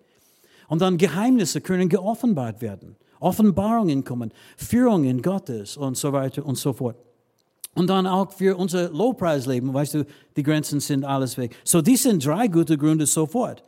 Und 0.67 0.81
dann 0.81 0.97
Geheimnisse 0.97 1.61
können 1.61 1.89
geoffenbart 1.89 2.61
werden. 2.61 2.95
Offenbarungen 3.19 4.03
kommen, 4.03 4.31
Führungen 4.57 5.21
Gottes 5.21 5.77
und 5.77 5.97
so 5.97 6.11
weiter 6.13 6.45
und 6.45 6.57
so 6.57 6.73
fort. 6.73 6.97
Und 7.75 7.89
dann 7.89 8.07
auch 8.07 8.31
für 8.31 8.55
unser 8.57 8.89
Lowpreisleben, 8.89 9.73
weißt 9.73 9.95
du, 9.95 10.05
die 10.35 10.43
Grenzen 10.43 10.79
sind 10.79 11.03
alles 11.03 11.37
weg. 11.37 11.55
So, 11.63 11.81
die 11.81 11.97
sind 11.97 12.25
drei 12.25 12.47
gute 12.47 12.77
Gründe 12.77 13.05
sofort. 13.05 13.63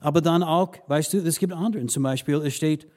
Aber 0.00 0.20
dann 0.20 0.42
auch, 0.42 0.72
weißt 0.88 1.12
du, 1.12 1.18
es 1.18 1.38
gibt 1.38 1.52
andere. 1.52 1.86
Zum 1.86 2.02
Beispiel, 2.02 2.36
es 2.36 2.54
steht, 2.54 2.88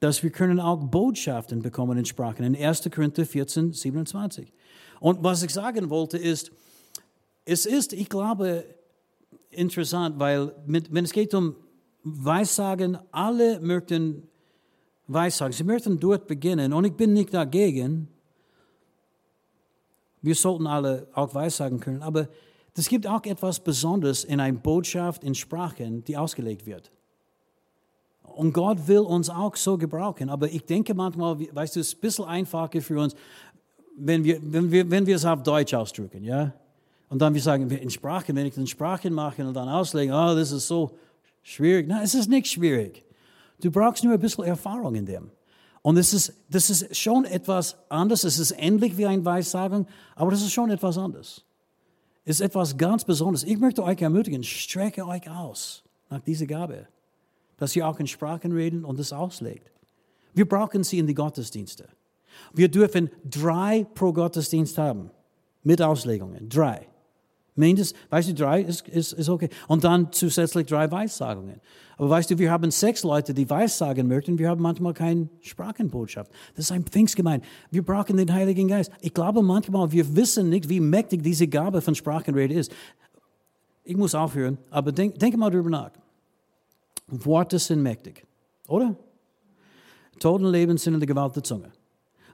dass 0.00 0.22
wir 0.22 0.30
können 0.30 0.58
auch 0.58 0.78
Botschaften 0.78 1.62
bekommen 1.62 1.98
in 1.98 2.04
Sprachen. 2.04 2.44
In 2.44 2.56
1. 2.56 2.88
Korinther 2.92 3.24
14, 3.24 3.72
27. 3.72 4.52
Und 5.00 5.22
was 5.22 5.42
ich 5.44 5.52
sagen 5.52 5.88
wollte 5.88 6.18
ist, 6.18 6.50
es 7.44 7.64
ist, 7.64 7.92
ich 7.92 8.08
glaube, 8.08 8.64
interessant, 9.50 10.18
weil 10.18 10.52
mit, 10.66 10.92
wenn 10.92 11.04
es 11.04 11.12
geht 11.12 11.32
um 11.32 11.54
Weissagen, 12.24 12.98
alle 13.10 13.60
möchten 13.60 14.28
Weissagen. 15.06 15.52
Sie 15.52 15.64
möchten 15.64 15.98
dort 15.98 16.26
beginnen 16.26 16.72
und 16.72 16.84
ich 16.84 16.94
bin 16.94 17.12
nicht 17.12 17.32
dagegen. 17.32 18.08
Wir 20.20 20.34
sollten 20.34 20.66
alle 20.66 21.08
auch 21.14 21.34
Weissagen 21.34 21.80
können, 21.80 22.02
aber 22.02 22.28
es 22.74 22.88
gibt 22.88 23.06
auch 23.06 23.24
etwas 23.24 23.58
Besonderes 23.58 24.22
in 24.22 24.38
einer 24.38 24.56
Botschaft 24.56 25.24
in 25.24 25.34
Sprachen, 25.34 26.04
die 26.04 26.16
ausgelegt 26.16 26.64
wird. 26.64 26.92
Und 28.22 28.52
Gott 28.52 28.86
will 28.86 29.00
uns 29.00 29.30
auch 29.30 29.56
so 29.56 29.76
gebrauchen. 29.76 30.30
Aber 30.30 30.48
ich 30.48 30.64
denke 30.64 30.94
manchmal, 30.94 31.40
weißt 31.40 31.74
du, 31.74 31.80
es 31.80 31.88
ist 31.88 31.96
ein 31.96 32.00
bisschen 32.00 32.24
einfacher 32.26 32.80
für 32.80 33.00
uns, 33.00 33.16
wenn 33.96 34.22
wir, 34.22 34.38
wenn 34.42 34.70
wir, 34.70 34.88
wenn 34.88 35.06
wir 35.06 35.16
es 35.16 35.24
auf 35.24 35.42
Deutsch 35.42 35.74
ausdrücken, 35.74 36.22
ja? 36.22 36.54
Und 37.08 37.20
dann 37.20 37.34
wir 37.34 37.40
sagen, 37.40 37.68
in 37.68 37.90
Sprachen, 37.90 38.36
wenn 38.36 38.46
ich 38.46 38.56
in 38.56 38.66
Sprachen 38.66 39.12
mache 39.12 39.44
und 39.44 39.54
dann 39.54 39.68
auslegen, 39.68 40.14
oh, 40.14 40.34
das 40.36 40.52
ist 40.52 40.68
so 40.68 40.96
schwierig. 41.48 41.88
Nein, 41.88 42.02
es 42.02 42.14
ist 42.14 42.28
nicht 42.28 42.46
schwierig. 42.46 43.04
Du 43.60 43.70
brauchst 43.70 44.04
nur 44.04 44.14
ein 44.14 44.20
bisschen 44.20 44.44
Erfahrung 44.44 44.94
in 44.94 45.06
dem. 45.06 45.30
Und 45.82 45.96
es 45.96 46.12
ist, 46.12 46.32
das 46.48 46.70
ist 46.70 46.96
schon 46.96 47.24
etwas 47.24 47.76
anderes. 47.88 48.24
Es 48.24 48.38
ist 48.38 48.54
ähnlich 48.58 48.96
wie 48.96 49.06
ein 49.06 49.24
Weissagung, 49.24 49.86
aber 50.14 50.30
das 50.30 50.42
ist 50.42 50.52
schon 50.52 50.70
etwas 50.70 50.98
anderes. 50.98 51.44
Es 52.24 52.40
ist 52.40 52.40
etwas 52.40 52.76
ganz 52.76 53.04
Besonderes. 53.04 53.44
Ich 53.44 53.58
möchte 53.58 53.82
euch 53.82 54.02
ermutigen, 54.02 54.44
strecke 54.44 55.06
euch 55.06 55.28
aus 55.30 55.82
nach 56.10 56.20
dieser 56.20 56.46
Gabe, 56.46 56.86
dass 57.56 57.74
ihr 57.74 57.88
auch 57.88 57.98
in 57.98 58.06
Sprachen 58.06 58.52
reden 58.52 58.84
und 58.84 58.98
es 58.98 59.12
auslegt. 59.12 59.70
Wir 60.34 60.46
brauchen 60.46 60.84
sie 60.84 60.98
in 60.98 61.06
die 61.06 61.14
Gottesdienste. 61.14 61.88
Wir 62.52 62.68
dürfen 62.68 63.10
drei 63.24 63.86
pro 63.94 64.12
Gottesdienst 64.12 64.78
haben, 64.78 65.10
mit 65.62 65.80
Auslegungen, 65.80 66.48
drei. 66.48 66.86
Mindestens, 67.58 67.98
weißt 68.10 68.28
du, 68.30 68.34
drei 68.34 68.62
ist, 68.62 68.86
ist, 68.88 69.12
ist 69.12 69.28
okay. 69.28 69.48
Und 69.66 69.82
dann 69.82 70.12
zusätzlich 70.12 70.66
drei 70.66 70.90
Weissagungen. 70.90 71.60
Aber 71.96 72.10
weißt 72.10 72.30
du, 72.30 72.38
wir 72.38 72.52
haben 72.52 72.70
sechs 72.70 73.02
Leute, 73.02 73.34
die 73.34 73.50
Weissagen 73.50 74.06
möchten. 74.06 74.38
Wir 74.38 74.48
haben 74.48 74.62
manchmal 74.62 74.94
keine 74.94 75.28
Sprachenbotschaft. 75.40 76.30
Das 76.54 76.66
ist 76.66 76.72
ein 76.72 76.84
Pfingstgemeinde. 76.84 77.44
Wir 77.72 77.84
brauchen 77.84 78.16
den 78.16 78.32
Heiligen 78.32 78.68
Geist. 78.68 78.92
Ich 79.00 79.12
glaube 79.12 79.42
manchmal, 79.42 79.90
wir 79.90 80.14
wissen 80.14 80.48
nicht, 80.48 80.68
wie 80.68 80.78
mächtig 80.78 81.24
diese 81.24 81.48
Gabe 81.48 81.80
von 81.80 81.96
Sprachenrede 81.96 82.54
ist. 82.54 82.72
Ich 83.82 83.96
muss 83.96 84.14
aufhören, 84.14 84.58
aber 84.70 84.92
denk, 84.92 85.18
denke 85.18 85.36
mal 85.36 85.50
darüber 85.50 85.70
nach. 85.70 85.90
Worte 87.08 87.58
sind 87.58 87.82
mächtig, 87.82 88.24
oder? 88.68 88.94
Totenleben 90.20 90.76
sind 90.76 90.94
in 90.94 91.00
der 91.00 91.06
Gewalt 91.06 91.34
der 91.34 91.42
Zunge. 91.42 91.72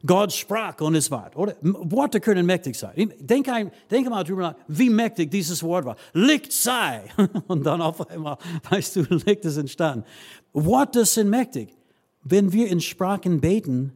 Gott 0.06 0.32
sprach 0.32 0.80
und 0.80 0.94
es 0.94 1.10
war. 1.10 1.30
Oder? 1.34 1.56
Worte 1.62 2.20
können 2.20 2.44
mächtig 2.44 2.76
sein. 2.76 3.12
Denk, 3.18 3.48
ein, 3.48 3.70
denk 3.90 4.08
mal 4.10 4.22
drüber 4.22 4.42
nach, 4.42 4.54
wie 4.68 4.90
mächtig 4.90 5.30
dieses 5.30 5.62
Wort 5.62 5.86
war. 5.86 5.96
Licht 6.12 6.52
sei. 6.52 7.04
Und 7.46 7.64
dann 7.64 7.80
auf 7.80 8.08
einmal, 8.10 8.36
weißt 8.68 8.96
du, 8.96 9.02
Licht 9.26 9.44
ist 9.44 9.56
entstanden. 9.56 10.04
Worte 10.52 11.04
sind 11.04 11.30
mächtig. 11.30 11.74
Wenn 12.22 12.52
wir 12.52 12.68
in 12.68 12.80
Sprachen 12.80 13.40
beten, 13.40 13.92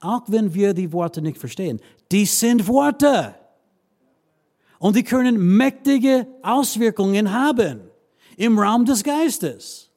auch 0.00 0.22
wenn 0.26 0.54
wir 0.54 0.74
die 0.74 0.92
Worte 0.92 1.22
nicht 1.22 1.38
verstehen, 1.38 1.80
die 2.12 2.26
sind 2.26 2.66
Worte. 2.68 3.34
Und 4.78 4.96
die 4.96 5.04
können 5.04 5.56
mächtige 5.56 6.26
Auswirkungen 6.42 7.32
haben 7.32 7.80
im 8.36 8.58
Raum 8.58 8.84
des 8.84 9.04
Geistes. 9.04 9.89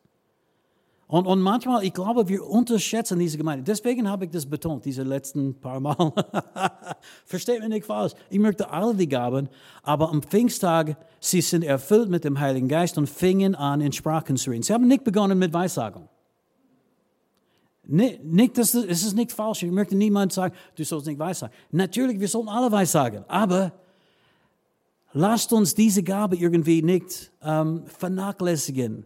Und, 1.14 1.28
und 1.28 1.42
manchmal, 1.42 1.84
ich 1.84 1.94
glaube, 1.94 2.28
wir 2.28 2.44
unterschätzen 2.44 3.20
diese 3.20 3.38
Gemeinde. 3.38 3.64
Deswegen 3.64 4.10
habe 4.10 4.26
ich 4.26 4.32
das 4.32 4.48
betont, 4.48 4.84
diese 4.84 5.04
letzten 5.04 5.54
paar 5.54 5.80
Mal. 5.80 5.96
Versteht 7.28 7.60
mich 7.60 7.70
nicht 7.70 7.86
falsch. 7.86 8.14
Ich 8.32 8.40
möchte 8.40 8.72
alle 8.72 8.96
die 8.96 9.08
Gaben, 9.08 9.48
aber 9.84 10.10
am 10.10 10.24
Pfingsttag, 10.24 10.98
sie 11.20 11.42
sind 11.42 11.64
erfüllt 11.64 12.10
mit 12.10 12.24
dem 12.24 12.40
Heiligen 12.40 12.68
Geist 12.68 12.98
und 12.98 13.08
fingen 13.08 13.54
an, 13.54 13.80
in 13.80 13.92
Sprachen 13.92 14.38
zu 14.38 14.50
reden. 14.50 14.64
Sie 14.64 14.74
haben 14.74 14.88
nicht 14.88 15.04
begonnen 15.04 15.38
mit 15.38 15.54
Weissagung. 15.54 16.10
Nicht, 17.84 18.24
nicht, 18.24 18.58
das 18.58 18.74
es 18.74 19.04
ist 19.04 19.14
nicht 19.16 19.34
falsch. 19.34 19.62
Ich 19.62 19.72
möchte 19.72 19.96
niemand 19.96 20.34
sagen, 20.34 20.56
du 20.76 20.84
sollst 20.84 21.06
nicht 21.06 21.20
weissagen. 21.20 21.54
Natürlich, 21.70 22.20
wir 22.20 22.28
sollen 22.28 22.50
alle 22.50 22.72
weissagen. 22.72 23.24
Aber 23.28 23.72
lasst 25.12 25.54
uns 25.54 25.76
diese 25.76 26.02
Gabe 26.02 26.38
irgendwie 26.38 26.82
nicht 26.82 27.32
ähm, 27.44 27.84
vernachlässigen. 27.86 29.06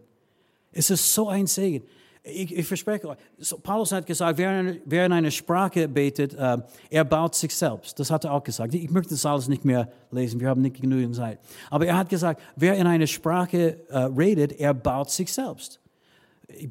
Es 0.72 0.88
ist 0.88 1.12
so 1.12 1.28
ein 1.28 1.46
Segen 1.46 1.84
ich, 2.28 2.56
ich 2.56 2.66
verspreche 2.66 3.08
euch, 3.08 3.18
so 3.38 3.58
Paulus 3.58 3.92
hat 3.92 4.06
gesagt, 4.06 4.38
wer 4.38 4.60
in, 4.60 4.80
wer 4.84 5.06
in 5.06 5.12
eine 5.12 5.30
Sprache 5.30 5.88
betet, 5.88 6.34
äh, 6.34 6.58
er 6.90 7.04
baut 7.04 7.34
sich 7.34 7.54
selbst. 7.54 7.98
Das 7.98 8.10
hat 8.10 8.24
er 8.24 8.32
auch 8.32 8.42
gesagt. 8.42 8.74
Ich 8.74 8.90
möchte 8.90 9.10
das 9.10 9.26
alles 9.26 9.48
nicht 9.48 9.64
mehr 9.64 9.90
lesen, 10.10 10.40
wir 10.40 10.48
haben 10.48 10.62
nicht 10.62 10.80
genügend 10.80 11.16
Zeit. 11.16 11.38
Aber 11.70 11.86
er 11.86 11.96
hat 11.96 12.08
gesagt, 12.08 12.40
wer 12.56 12.74
in 12.74 12.86
eine 12.86 13.06
Sprache 13.06 13.80
äh, 13.88 13.98
redet, 13.98 14.52
er 14.52 14.74
baut 14.74 15.10
sich 15.10 15.32
selbst. 15.32 15.80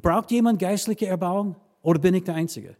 Braucht 0.02 0.30
jemand 0.30 0.58
geistliche 0.58 1.06
Erbauung 1.06 1.56
oder 1.82 1.98
bin 1.98 2.14
ich 2.14 2.24
der 2.24 2.34
Einzige? 2.34 2.76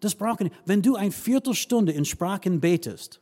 Das 0.00 0.14
braucht 0.14 0.40
nicht. 0.40 0.54
Wenn 0.64 0.82
du 0.82 0.96
eine 0.96 1.12
Viertelstunde 1.12 1.92
in 1.92 2.04
Sprachen 2.04 2.60
betest, 2.60 3.20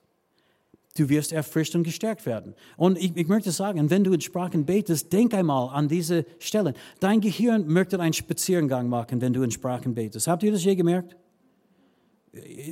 Du 0.97 1.09
wirst 1.09 1.33
erfrischt 1.33 1.75
und 1.75 1.83
gestärkt 1.83 2.25
werden. 2.25 2.55
Und 2.77 2.99
ich, 2.99 3.17
ich, 3.17 3.27
möchte 3.27 3.51
sagen, 3.51 3.91
wenn 3.91 4.05
du 4.05 4.13
in 4.13 4.21
Sprachen 4.21 4.65
betest, 4.65 5.13
denk 5.13 5.35
einmal 5.35 5.75
an 5.75 5.89
diese 5.89 6.25
Stellen. 6.39 6.75
Dein 7.01 7.21
Gehirn 7.21 7.67
möchte 7.67 7.99
einen 7.99 8.13
Spaziergang 8.13 8.89
machen, 8.89 9.21
wenn 9.21 9.33
du 9.33 9.43
in 9.43 9.51
Sprachen 9.51 9.95
betest. 9.95 10.29
Habt 10.29 10.45
ihr 10.45 10.53
das 10.53 10.63
je 10.63 10.77
gemerkt? 10.77 11.17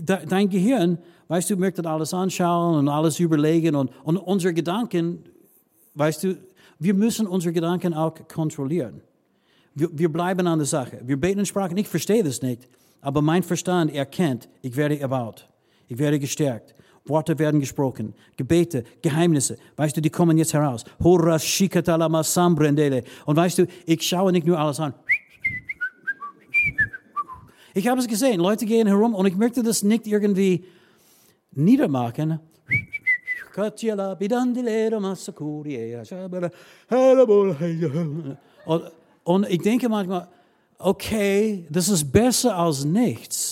dein 0.04 0.48
Gehirn, 0.48 0.98
weißt 1.28 1.50
du, 1.50 1.56
möchte 1.56 1.84
alles 1.88 2.12
anschauen 2.14 2.78
und 2.78 2.88
alles 2.88 3.18
überlegen 3.20 3.76
und, 3.76 3.90
und 4.04 4.16
unsere 4.16 4.54
Gedanken, 4.54 5.24
weißt 5.94 6.24
du, 6.24 6.36
wir 6.78 6.94
müssen 6.94 7.26
unsere 7.26 7.52
Gedanken 7.52 7.94
auch 7.94 8.14
kontrollieren. 8.28 9.02
Wir, 9.74 9.88
wir 9.92 10.12
bleiben 10.12 10.46
an 10.46 10.58
der 10.58 10.66
Sache. 10.66 11.00
Wir 11.04 11.18
beten 11.18 11.40
in 11.40 11.46
Sprachen, 11.46 11.76
ich 11.76 11.88
verstehe 11.88 12.22
das 12.22 12.42
nicht, 12.42 12.68
aber 13.00 13.22
mein 13.22 13.42
Verstand 13.42 13.94
erkennt, 13.94 14.48
ich 14.62 14.76
werde 14.76 14.98
erbaut, 14.98 15.48
ich 15.88 15.98
werde 15.98 16.18
gestärkt. 16.18 16.74
Worte 17.04 17.38
werden 17.38 17.60
gesprochen, 17.60 18.14
Gebete, 18.36 18.84
Geheimnisse, 19.02 19.58
weißt 19.76 19.96
du, 19.96 20.00
die 20.00 20.10
kommen 20.10 20.38
jetzt 20.38 20.54
heraus. 20.54 20.84
Und 20.98 21.16
weißt 23.36 23.58
du, 23.58 23.66
ich 23.86 24.02
schaue 24.02 24.32
nicht 24.32 24.46
nur 24.46 24.58
alles 24.58 24.78
an. 24.78 24.94
Ich 27.74 27.88
habe 27.88 28.00
es 28.00 28.06
gesehen, 28.06 28.38
Leute 28.38 28.66
gehen 28.66 28.86
herum 28.86 29.14
und 29.14 29.26
ich 29.26 29.34
möchte 29.36 29.62
das 29.62 29.82
nicht 29.82 30.06
irgendwie 30.06 30.64
niedermachen. 31.52 32.38
Und, 38.64 38.82
und 39.24 39.50
ich 39.50 39.60
denke 39.60 39.88
manchmal, 39.88 40.28
okay, 40.78 41.66
das 41.68 41.88
ist 41.88 42.10
besser 42.12 42.56
als 42.56 42.84
nichts. 42.84 43.51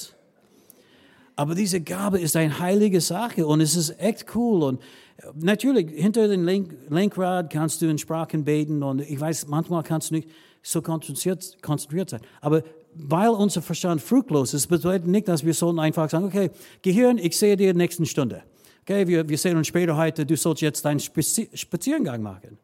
Aber 1.40 1.54
diese 1.54 1.80
Gabe 1.80 2.20
ist 2.20 2.36
eine 2.36 2.58
heilige 2.58 3.00
Sache 3.00 3.46
und 3.46 3.62
es 3.62 3.74
ist 3.74 3.98
echt 3.98 4.26
cool. 4.34 4.62
Und 4.62 4.82
natürlich, 5.36 5.90
hinter 5.90 6.28
dem 6.28 6.44
Lenk 6.44 6.76
Lenkrad 6.90 7.50
kannst 7.50 7.80
du 7.80 7.86
in 7.88 7.96
Sprachen 7.96 8.44
beten 8.44 8.82
und 8.82 9.00
ich 9.00 9.18
weiß, 9.18 9.46
manchmal 9.46 9.82
kannst 9.82 10.10
du 10.10 10.16
nicht 10.16 10.28
so 10.60 10.82
konzentriert, 10.82 11.56
konzentriert 11.62 12.10
sein. 12.10 12.20
Aber 12.42 12.62
weil 12.92 13.30
unser 13.30 13.62
Verstand 13.62 14.02
fruchtlos 14.02 14.52
ist, 14.52 14.66
bedeutet 14.66 15.08
nicht, 15.08 15.28
dass 15.28 15.42
wir 15.42 15.54
sollten 15.54 15.78
einfach 15.78 16.10
sagen, 16.10 16.26
okay, 16.26 16.50
Gehirn, 16.82 17.16
ich 17.16 17.38
sehe 17.38 17.56
dir 17.56 17.70
in 17.70 17.78
der 17.78 17.84
nächsten 17.86 18.04
Stunde. 18.04 18.42
Okay, 18.82 19.06
wir, 19.06 19.26
wir 19.26 19.38
sehen 19.38 19.56
uns 19.56 19.66
später 19.66 19.96
heute, 19.96 20.26
du 20.26 20.36
sollst 20.36 20.60
jetzt 20.60 20.84
deinen 20.84 21.00
Spaziergang 21.00 22.22
machen. 22.22 22.58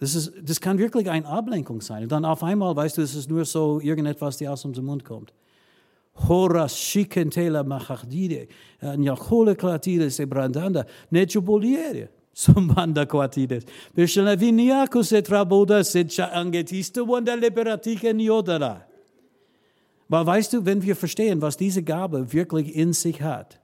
Das, 0.00 0.14
ist, 0.14 0.34
das 0.42 0.60
kann 0.60 0.76
wirklich 0.76 1.08
eine 1.08 1.26
Ablenkung 1.26 1.80
sein. 1.80 2.02
Und 2.02 2.12
dann 2.12 2.26
auf 2.26 2.42
einmal 2.42 2.76
weißt 2.76 2.98
du, 2.98 3.00
es 3.00 3.14
ist 3.14 3.30
nur 3.30 3.46
so 3.46 3.80
irgendetwas, 3.80 4.36
die 4.36 4.46
aus 4.46 4.66
unserem 4.66 4.84
Mund 4.84 5.06
kommt. 5.06 5.32
Horas 6.26 6.74
shikentela 6.74 7.64
machardide, 7.64 8.48
nyakole 8.82 9.54
klatide 9.54 10.10
se 10.10 10.26
brandanda, 10.26 10.84
necuboliere. 11.12 12.08
Sumbanda 12.34 13.04
quatides. 13.10 13.64
Bishana 13.96 14.36
viniaco 14.36 15.04
se 15.04 15.22
traboda 15.22 15.84
se 15.84 16.04
angetiste 16.04 17.04
wanda 17.06 17.36
liberatike 17.36 18.12
niodara. 18.14 18.82
Weil 20.08 20.24
weißt 20.24 20.52
du, 20.52 20.64
wenn 20.64 20.82
wir 20.82 20.96
verstehen, 20.96 21.42
was 21.42 21.56
diese 21.56 21.82
Gabe 21.82 22.32
wirklich 22.32 22.74
in 22.74 22.92
sich 22.92 23.20
hat, 23.20 23.60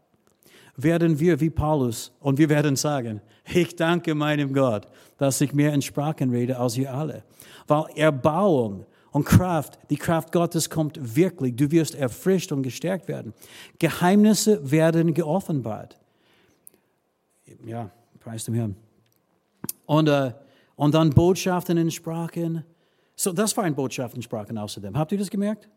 werden 0.76 1.20
wir 1.20 1.40
wie 1.40 1.50
Paulus 1.50 2.12
und 2.20 2.38
wir 2.38 2.48
werden 2.48 2.76
sagen, 2.76 3.20
ich 3.46 3.76
danke 3.76 4.14
meinem 4.14 4.52
Gott, 4.52 4.86
dass 5.18 5.40
ich 5.40 5.54
mehr 5.54 5.72
in 5.72 5.80
Sprachen 5.80 6.30
rede 6.30 6.58
als 6.58 6.76
ihr 6.76 6.92
alle. 6.92 7.22
Weil 7.66 7.84
Erbauung 7.94 8.84
und 9.14 9.24
Kraft, 9.24 9.78
die 9.90 9.96
Kraft 9.96 10.32
Gottes 10.32 10.68
kommt 10.68 11.14
wirklich. 11.14 11.54
Du 11.54 11.70
wirst 11.70 11.94
erfrischt 11.94 12.50
und 12.50 12.64
gestärkt 12.64 13.06
werden. 13.06 13.32
Geheimnisse 13.78 14.72
werden 14.72 15.14
geoffenbart. 15.14 15.96
Ja, 17.64 17.92
preis 18.18 18.44
dem 18.44 18.54
Herrn. 18.54 18.74
Und, 19.86 20.08
äh, 20.08 20.32
und 20.74 20.96
dann 20.96 21.10
Botschaften 21.10 21.78
in 21.78 21.92
Sprachen. 21.92 22.64
So, 23.14 23.32
das 23.32 23.56
war 23.56 23.62
ein 23.62 23.76
Botschaft 23.76 24.16
in 24.16 24.22
Sprachen 24.22 24.58
außerdem. 24.58 24.98
Habt 24.98 25.12
ihr 25.12 25.18
das 25.18 25.30
gemerkt? 25.30 25.68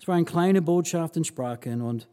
Es 0.00 0.08
war 0.08 0.16
eine 0.16 0.24
kleine 0.24 0.60
Botschaft 0.60 1.16
in 1.16 1.22
Sprachen 1.22 1.82
und 1.82 2.08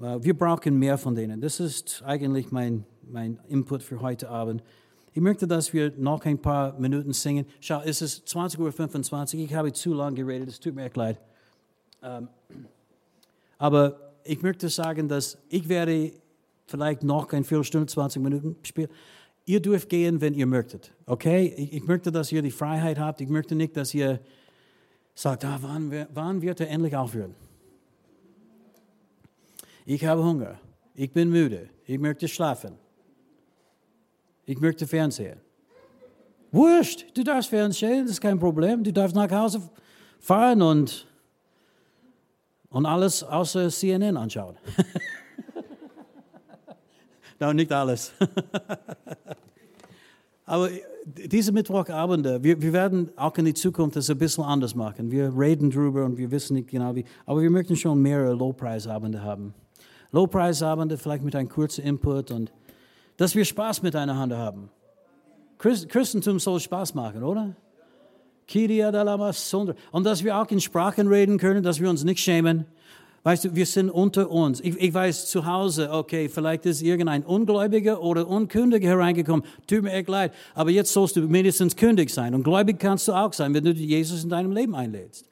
äh, 0.00 0.18
wir 0.20 0.36
brauchen 0.36 0.76
mehr 0.76 0.98
von 0.98 1.14
denen. 1.14 1.40
Das 1.40 1.60
ist 1.60 2.02
eigentlich 2.04 2.50
mein, 2.50 2.84
mein 3.08 3.38
Input 3.46 3.84
für 3.84 4.00
heute 4.00 4.28
Abend. 4.28 4.60
Ich 5.12 5.20
möchte, 5.20 5.46
dass 5.46 5.72
wir 5.72 5.92
noch 5.96 6.24
ein 6.24 6.38
paar 6.38 6.78
Minuten 6.78 7.12
singen. 7.12 7.46
Schau, 7.60 7.80
es 7.84 8.02
ist 8.02 8.26
20.25 8.28 9.36
Uhr. 9.36 9.44
Ich 9.44 9.54
habe 9.54 9.72
zu 9.72 9.94
lange 9.94 10.16
geredet. 10.16 10.48
Es 10.48 10.60
tut 10.60 10.74
mir 10.74 10.84
echt 10.84 10.96
leid. 10.96 11.20
Ähm, 12.02 12.28
aber 13.56 14.12
ich 14.24 14.42
möchte 14.42 14.68
sagen, 14.68 15.08
dass 15.08 15.38
ich 15.48 15.68
werde 15.68 16.12
vielleicht 16.66 17.02
noch 17.02 17.32
eine 17.32 17.44
Viertelstunde, 17.44 17.86
20 17.86 18.22
Minuten 18.22 18.56
spielen. 18.62 18.88
Ihr 19.46 19.60
dürft 19.60 19.88
gehen, 19.88 20.20
wenn 20.20 20.34
ihr 20.34 20.46
möchtet. 20.46 20.92
Okay? 21.06 21.54
Ich, 21.56 21.72
ich 21.72 21.86
möchte, 21.86 22.12
dass 22.12 22.30
ihr 22.30 22.42
die 22.42 22.50
Freiheit 22.50 22.98
habt. 22.98 23.20
Ich 23.20 23.28
möchte 23.28 23.54
nicht, 23.54 23.76
dass 23.76 23.94
ihr 23.94 24.20
sagt, 25.14 25.44
ah, 25.44 25.58
wann, 25.62 26.06
wann 26.12 26.42
wird 26.42 26.60
er 26.60 26.68
endlich 26.68 26.94
aufhören? 26.94 27.34
Ich 29.86 30.04
habe 30.04 30.22
Hunger. 30.22 30.60
Ich 30.94 31.10
bin 31.12 31.30
müde. 31.30 31.70
Ich 31.86 31.98
möchte 31.98 32.28
schlafen. 32.28 32.74
Ich 34.48 34.60
möchte 34.60 34.86
Fernsehen. 34.86 35.38
Wurscht, 36.50 37.04
du 37.14 37.22
darfst 37.22 37.50
Fernsehen, 37.50 38.04
das 38.04 38.12
ist 38.12 38.20
kein 38.22 38.38
Problem. 38.38 38.82
Du 38.82 38.90
darfst 38.90 39.14
nach 39.14 39.30
Hause 39.30 39.60
fahren 40.18 40.62
und, 40.62 41.06
und 42.70 42.86
alles 42.86 43.22
außer 43.22 43.68
CNN 43.68 44.16
anschauen. 44.16 44.56
Nein, 47.38 47.56
nicht 47.56 47.70
alles. 47.70 48.14
Aber 50.46 50.70
diese 51.04 51.52
Mittwochabende, 51.52 52.42
wir, 52.42 52.62
wir 52.62 52.72
werden 52.72 53.10
auch 53.16 53.36
in 53.36 53.44
die 53.44 53.52
Zukunft 53.52 53.96
das 53.96 54.08
ein 54.08 54.16
bisschen 54.16 54.44
anders 54.44 54.74
machen. 54.74 55.10
Wir 55.10 55.30
reden 55.38 55.68
drüber 55.68 56.06
und 56.06 56.16
wir 56.16 56.30
wissen 56.30 56.54
nicht 56.54 56.70
genau 56.70 56.94
wie. 56.94 57.04
Aber 57.26 57.42
wir 57.42 57.50
möchten 57.50 57.76
schon 57.76 58.00
mehrere 58.00 58.32
Lowpreisabende 58.32 59.22
haben. 59.22 59.52
Lowpreisabende, 60.10 60.96
vielleicht 60.96 61.22
mit 61.22 61.36
einem 61.36 61.50
kurzen 61.50 61.84
Input 61.84 62.30
und 62.30 62.50
dass 63.18 63.34
wir 63.34 63.44
Spaß 63.44 63.82
miteinander 63.82 64.38
haben. 64.38 64.70
Christentum 65.58 66.38
soll 66.38 66.60
Spaß 66.60 66.94
machen, 66.94 67.22
oder? 67.22 67.54
Und 69.92 70.04
dass 70.04 70.24
wir 70.24 70.38
auch 70.38 70.48
in 70.48 70.60
Sprachen 70.60 71.08
reden 71.08 71.36
können, 71.36 71.62
dass 71.62 71.80
wir 71.80 71.90
uns 71.90 72.04
nicht 72.04 72.20
schämen. 72.20 72.64
Weißt 73.24 73.44
du, 73.44 73.56
wir 73.56 73.66
sind 73.66 73.90
unter 73.90 74.30
uns. 74.30 74.60
Ich, 74.60 74.78
ich, 74.78 74.94
weiß 74.94 75.26
zu 75.26 75.44
Hause, 75.44 75.90
okay, 75.92 76.28
vielleicht 76.28 76.64
ist 76.64 76.80
irgendein 76.80 77.24
Ungläubiger 77.24 78.00
oder 78.00 78.26
Unkündiger 78.28 78.88
hereingekommen. 78.88 79.44
Tut 79.66 79.82
mir 79.82 79.92
echt 79.92 80.08
leid. 80.08 80.32
Aber 80.54 80.70
jetzt 80.70 80.92
sollst 80.92 81.16
du 81.16 81.22
mindestens 81.22 81.74
kündig 81.74 82.10
sein. 82.10 82.34
Und 82.34 82.44
gläubig 82.44 82.78
kannst 82.78 83.08
du 83.08 83.12
auch 83.12 83.32
sein, 83.32 83.52
wenn 83.52 83.64
du 83.64 83.72
Jesus 83.72 84.22
in 84.22 84.30
deinem 84.30 84.52
Leben 84.52 84.74
einlädst. 84.74 85.28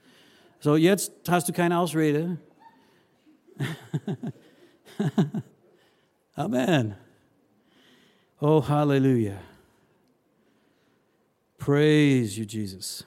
So, 0.58 0.74
jetzt 0.74 1.12
hast 1.28 1.48
du 1.48 1.52
keine 1.52 1.78
Ausrede. 1.78 2.38
Amen. 6.34 7.05
Oh, 8.38 8.62
Halleluja. 8.68 9.38
Praise 11.56 12.38
you, 12.38 12.44
Jesus. 12.44 13.06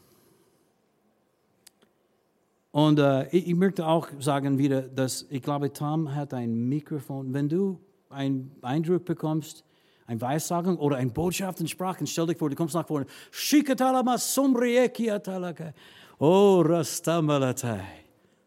Und 2.72 2.98
äh, 2.98 3.28
ich, 3.30 3.48
ich, 3.48 3.56
möchte 3.56 3.86
auch 3.86 4.08
sagen 4.20 4.58
wieder, 4.58 4.82
dass 4.82 5.28
ich 5.30 5.44
glaube, 5.44 5.72
Tom 5.72 6.16
hat 6.16 6.34
ein 6.34 6.68
Mikrofon. 6.68 7.32
Wenn 7.32 7.48
du 7.48 7.80
einen 8.10 8.56
Eindruck 8.64 9.06
bekommst, 9.06 9.64
ein 10.08 10.20
Weissagen 10.20 10.78
oder 10.78 10.98
eine 10.98 11.12
Botschaft 11.12 11.60
in 11.62 11.68
Sprachen, 11.68 12.08
stell 12.08 12.26
dich 12.26 12.38
vor, 12.38 12.50
du 12.50 12.56
kommst 12.56 12.74
nach 12.74 12.88
vorne. 12.88 13.06
Shikatalama 13.30 14.18
sombriekiatalaka. 14.18 15.74
Oh, 16.18 16.64
rastamalatai. 16.66 17.84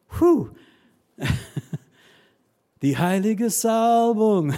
Puh. 0.08 0.48
Die 2.82 2.98
heilige 2.98 3.48
Salbung. 3.50 4.52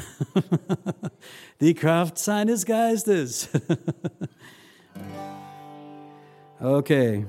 Die 1.60 1.74
Kraft 1.74 2.18
seines 2.18 2.66
Geistes. 2.66 3.48
okay. 6.60 7.24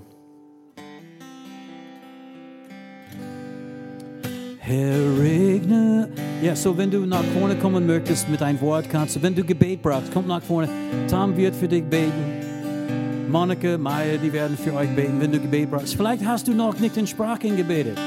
Herr 4.60 5.20
Regne. 5.20 6.10
Ja, 6.42 6.56
so 6.56 6.76
wenn 6.76 6.90
du 6.90 7.06
nach 7.06 7.24
vorne 7.40 7.56
kommen 7.56 7.86
möchtest 7.86 8.28
mit 8.28 8.42
einem 8.42 8.60
Wort, 8.62 8.90
kannst 8.90 9.16
du, 9.16 9.22
wenn 9.22 9.36
du 9.36 9.44
Gebet 9.44 9.84
brauchst, 9.84 10.12
komm 10.12 10.26
nach 10.26 10.42
vorne. 10.42 10.68
Tom 11.08 11.38
wird 11.38 11.56
für 11.56 11.68
dich 11.68 11.84
beten. 11.84 13.30
Monika, 13.30 13.78
Maya, 13.78 14.18
die 14.18 14.34
werden 14.34 14.58
für 14.58 14.74
euch 14.74 14.90
beten, 14.96 15.22
wenn 15.22 15.32
du 15.32 15.40
Gebet 15.40 15.70
brauchst. 15.70 15.96
Vielleicht 15.96 16.26
hast 16.26 16.48
du 16.48 16.54
noch 16.54 16.80
nicht 16.80 16.98
in 16.98 17.06
Sprachen 17.06 17.56
gebetet. 17.56 17.98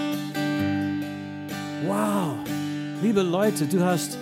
Wow, 1.86 2.34
liebe 3.02 3.22
Leute, 3.22 3.66
du 3.66 3.80
hast 3.80 4.18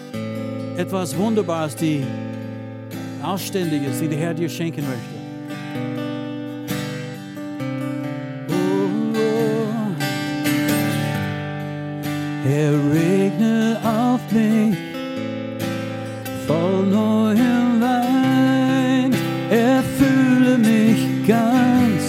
etwas 0.76 1.16
Wunderbares, 1.16 1.74
die 1.74 2.04
Ausständiges, 3.22 3.98
die 4.00 4.08
der 4.08 4.18
Herr 4.18 4.34
dir 4.34 4.48
schenken 4.48 4.84
möchte. 4.86 5.16
Er 12.48 12.72
regne 12.92 13.80
auf 13.82 14.20
mich 14.30 14.76
voll 16.46 16.86
neuem 16.86 17.80
Wein, 17.80 19.12
erfülle 19.50 20.58
mich 20.58 21.26
ganz. 21.26 22.04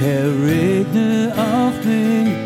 Herr, 0.00 0.26
regne 0.46 1.32
auf 1.36 1.84
mich 1.84 2.43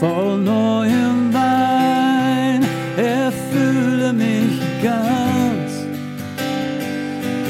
voll 0.00 0.38
neuem 0.38 1.30
Wein, 1.30 2.64
erfülle 2.96 4.14
mich 4.14 4.58
ganz. 4.82 5.70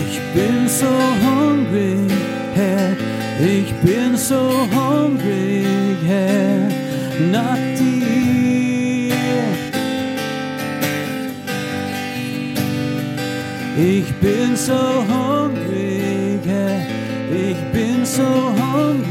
Ich 0.05 0.19
bin 0.35 0.69
so 0.69 0.93
hungrig, 1.27 2.11
Herr, 2.57 2.97
ich 3.41 3.73
bin 3.85 4.17
so 4.17 4.43
hungrig, 4.75 5.97
Herr, 6.05 6.69
nach 7.31 7.63
dir. 7.79 9.15
Ich 13.77 14.13
bin 14.15 14.57
so 14.57 14.83
hungrig, 15.13 16.41
Herr, 16.45 16.81
ich 17.33 17.61
bin 17.73 18.05
so 18.05 18.27
hungrig, 18.61 19.10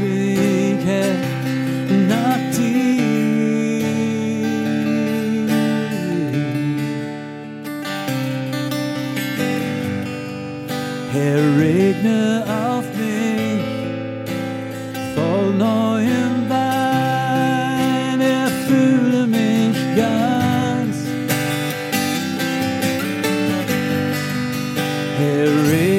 Herr, 11.30 11.56
regne 11.60 12.44
auf 12.44 12.84
mich 12.98 13.62
voll 15.14 15.54
neuem 15.54 16.48
Wein, 16.48 18.20
erfülle 18.20 19.28
mich 19.28 19.78
ganz. 19.94 20.96
Herr, 25.18 25.70
regne 25.70 25.89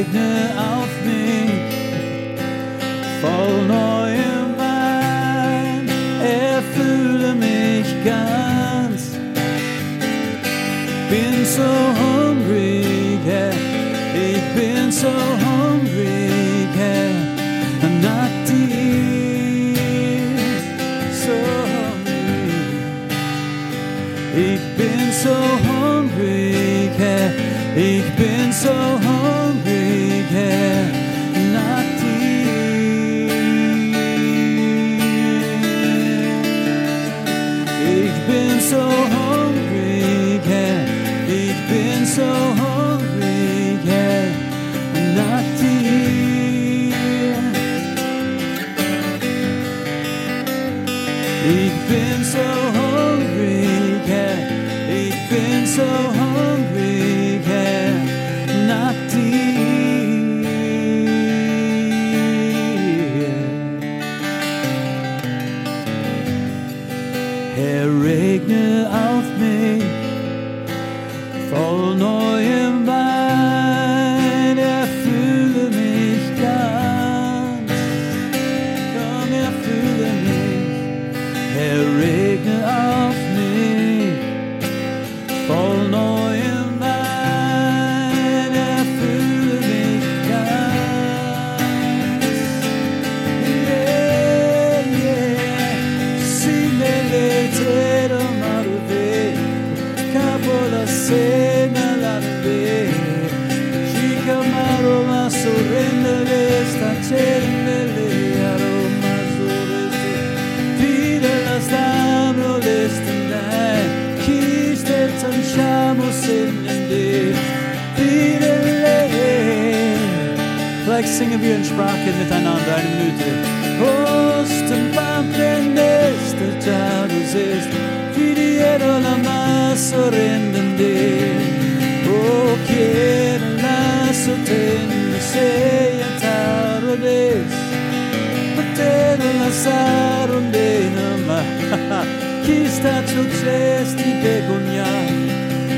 pistaccio 142.51 143.23
zesti, 143.29 144.11
begonia, 144.21 144.85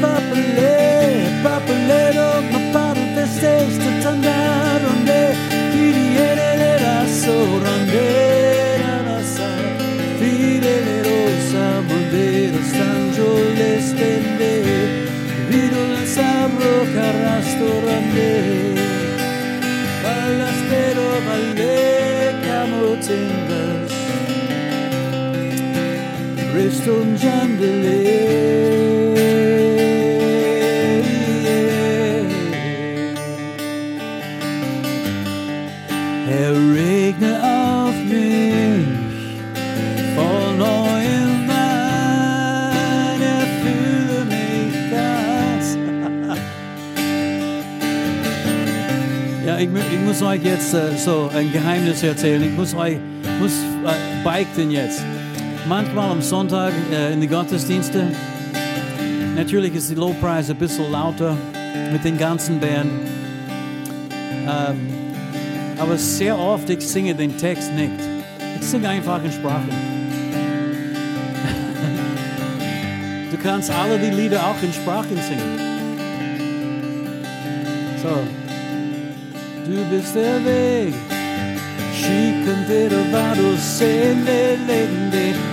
papale, 0.02 1.30
papelero, 1.44 2.42
ma 2.52 2.60
parte 2.72 3.28
stesta 3.28 3.90
tandarande, 4.02 5.36
piriere 5.72 6.58
le 6.62 6.78
raso 6.78 7.34
randera 7.62 9.02
rasa, 9.06 9.50
fire 10.18 10.76
le 10.88 10.98
rosa, 11.10 11.66
bandera 11.88 12.62
stangio 12.72 13.30
le 13.60 13.80
stende, 13.80 14.52
vino 15.50 15.80
la 15.94 16.06
sabro 16.06 16.74
carrasto 16.96 17.66
rande. 17.86 18.63
Resto 26.74 26.92
un 26.92 27.16
Herr, 36.26 36.54
regne 36.74 37.34
auf 37.44 37.96
mich 38.06 38.88
voll 40.16 40.58
neuem 40.58 41.48
Wein, 41.48 43.22
erfülle 43.22 44.26
mich 44.26 44.74
ganz. 44.90 45.78
ja, 49.46 49.60
ich, 49.60 49.70
ich 49.94 50.00
muss 50.04 50.22
euch 50.24 50.44
jetzt 50.44 50.74
äh, 50.74 50.98
so 50.98 51.30
ein 51.36 51.52
Geheimnis 51.52 52.02
erzählen. 52.02 52.44
Ich 52.44 52.58
muss 52.58 52.74
euch 52.74 52.98
muss, 53.40 53.52
äh, 53.86 54.24
beichten 54.24 54.72
jetzt. 54.72 55.04
Manchmal 55.68 56.12
am 56.12 56.22
Sonntag 56.22 56.74
äh, 56.92 57.14
in 57.14 57.22
die 57.22 57.28
Gottesdienste, 57.28 58.08
natürlich 59.36 59.74
ist 59.76 59.90
die 59.90 59.96
Lobpreis 59.96 60.50
ein 60.50 60.58
bisschen 60.58 60.92
lauter 60.92 61.38
mit 61.92 62.04
den 62.04 62.18
ganzen 62.18 62.60
Band. 62.60 62.92
Ähm, 64.46 64.90
aber 65.80 65.98
sehr 65.98 66.38
oft 66.38 66.70
ich 66.70 66.86
singe 66.86 67.16
den 67.16 67.38
Text 67.38 67.72
nicht. 67.74 67.94
Ich 68.60 68.68
singe 68.68 68.90
einfach 68.90 69.24
in 69.24 69.32
Sprachen. 69.32 69.70
Du 73.32 73.38
kannst 73.38 73.72
alle 73.72 73.98
die 73.98 74.12
Lieder 74.12 74.46
auch 74.46 74.62
in 74.62 74.72
Sprachen 74.72 75.18
singen. 75.18 75.60
So. 78.02 78.20
Du 79.66 79.84
bist 79.90 80.16
der 80.16 80.46
Weg. 80.46 80.94
Scicantero 82.04 83.00
vado 83.12 83.56
sende 83.56 84.58
lende, 84.68 85.34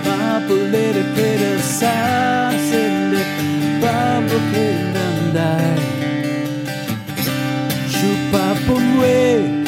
pere 1.15 1.61
sa 1.61 2.51
sende, 2.69 3.21
babbo 3.79 4.37
che 4.51 4.67
andai. 5.07 5.79
Chupa 7.91 8.55
pomwe, 8.65 9.61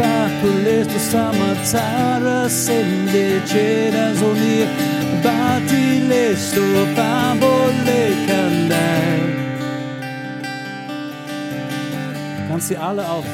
Bakules 0.00 0.86
to 0.86 0.98
samatara 0.98 2.48
sende 2.48 3.42
cheda 3.44 4.14
zonir 4.14 4.68
Batiles 5.22 6.54
to 6.54 6.64
pabole 6.96 8.02
kandai 8.26 9.20
Kannst 12.48 12.68
sie 12.68 12.78
alle 12.78 13.06
auf 13.06 13.26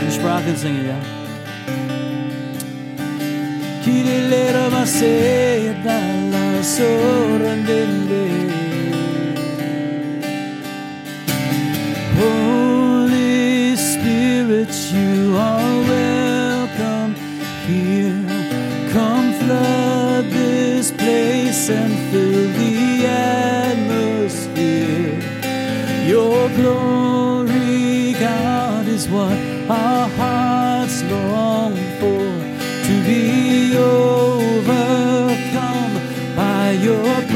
in 0.00 0.10
Sprache 0.12 0.54
singen, 0.56 0.86
ja? 0.86 1.17
Kirilera 3.88 4.68
masea 4.70 5.72
dalla 5.84 6.62
sorandende 6.62 8.24
Holy 12.20 13.76
Spirit, 13.76 14.72
you 14.92 15.34
are 15.36 15.80
welcome 15.96 17.14
here. 17.66 18.20
Come 18.92 19.32
flood 19.40 20.24
this 20.26 20.90
place 20.92 21.70
and 21.70 21.94
fill 22.10 22.52
the 22.60 23.06
atmosphere. 23.06 24.52
Your 26.06 26.50
glory, 26.60 28.12
God, 28.20 28.86
is 28.86 29.08
what 29.08 29.38
our 29.70 30.07
overcome 33.76 35.34
by 36.36 36.72
your 36.72 37.27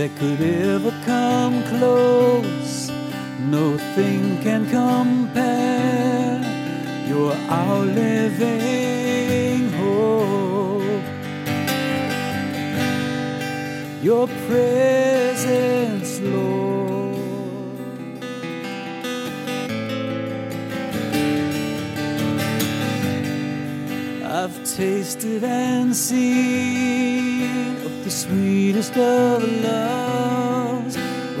that 0.00 0.16
could 0.16 0.40
ever 0.40 0.92
come 1.04 1.62
close. 1.64 2.90
Nothing 3.38 4.40
can 4.40 4.64
compare. 4.70 6.40
You're 7.06 7.36
our 7.50 7.84
living 7.84 9.68
hope. 9.80 11.04
Your 14.02 14.26
presence, 14.48 16.20
Lord. 16.20 16.80
I've 24.24 24.58
tasted 24.64 25.44
and 25.44 25.94
seen 25.94 27.76
of 27.84 28.04
the 28.04 28.10
sweetest 28.10 28.96
of 28.96 29.42
loves, 29.62 29.89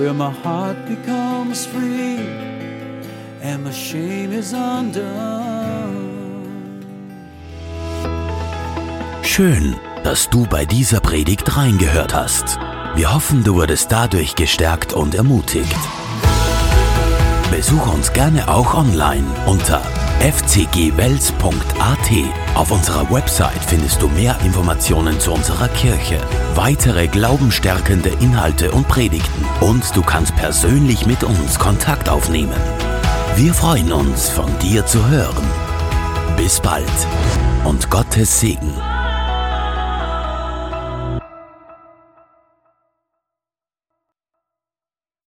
where 0.00 0.14
my 0.14 0.30
heart 0.30 0.86
becomes 0.86 1.66
free 1.66 2.16
and 3.42 3.62
my 3.64 3.70
shame 3.70 4.32
is 4.32 4.54
undone. 4.54 6.08
Schön, 9.22 9.76
dass 10.02 10.30
du 10.30 10.46
bei 10.46 10.64
dieser 10.64 11.00
Predigt 11.00 11.54
reingehört 11.54 12.14
hast. 12.14 12.58
Wir 12.94 13.12
hoffen, 13.14 13.44
du 13.44 13.56
wurdest 13.56 13.92
dadurch 13.92 14.34
gestärkt 14.34 14.94
und 14.94 15.14
ermutigt. 15.14 15.76
Besuch 17.50 17.92
uns 17.92 18.12
gerne 18.12 18.48
auch 18.48 18.74
online 18.74 19.26
unter 19.46 19.82
fcgwels.at. 20.20 22.10
Auf 22.54 22.70
unserer 22.70 23.10
Website 23.10 23.64
findest 23.66 24.02
du 24.02 24.08
mehr 24.08 24.38
Informationen 24.44 25.18
zu 25.18 25.32
unserer 25.32 25.68
Kirche, 25.68 26.18
weitere 26.54 27.08
glaubenstärkende 27.08 28.10
Inhalte 28.20 28.70
und 28.70 28.86
Predigten 28.86 29.44
und 29.60 29.96
du 29.96 30.02
kannst 30.02 30.36
persönlich 30.36 31.06
mit 31.06 31.24
uns 31.24 31.58
Kontakt 31.58 32.08
aufnehmen. 32.08 32.60
Wir 33.36 33.54
freuen 33.54 33.92
uns, 33.92 34.28
von 34.28 34.50
dir 34.58 34.84
zu 34.84 35.08
hören. 35.08 35.44
Bis 36.36 36.60
bald 36.60 36.84
und 37.64 37.88
Gottes 37.90 38.40
Segen. 38.40 38.89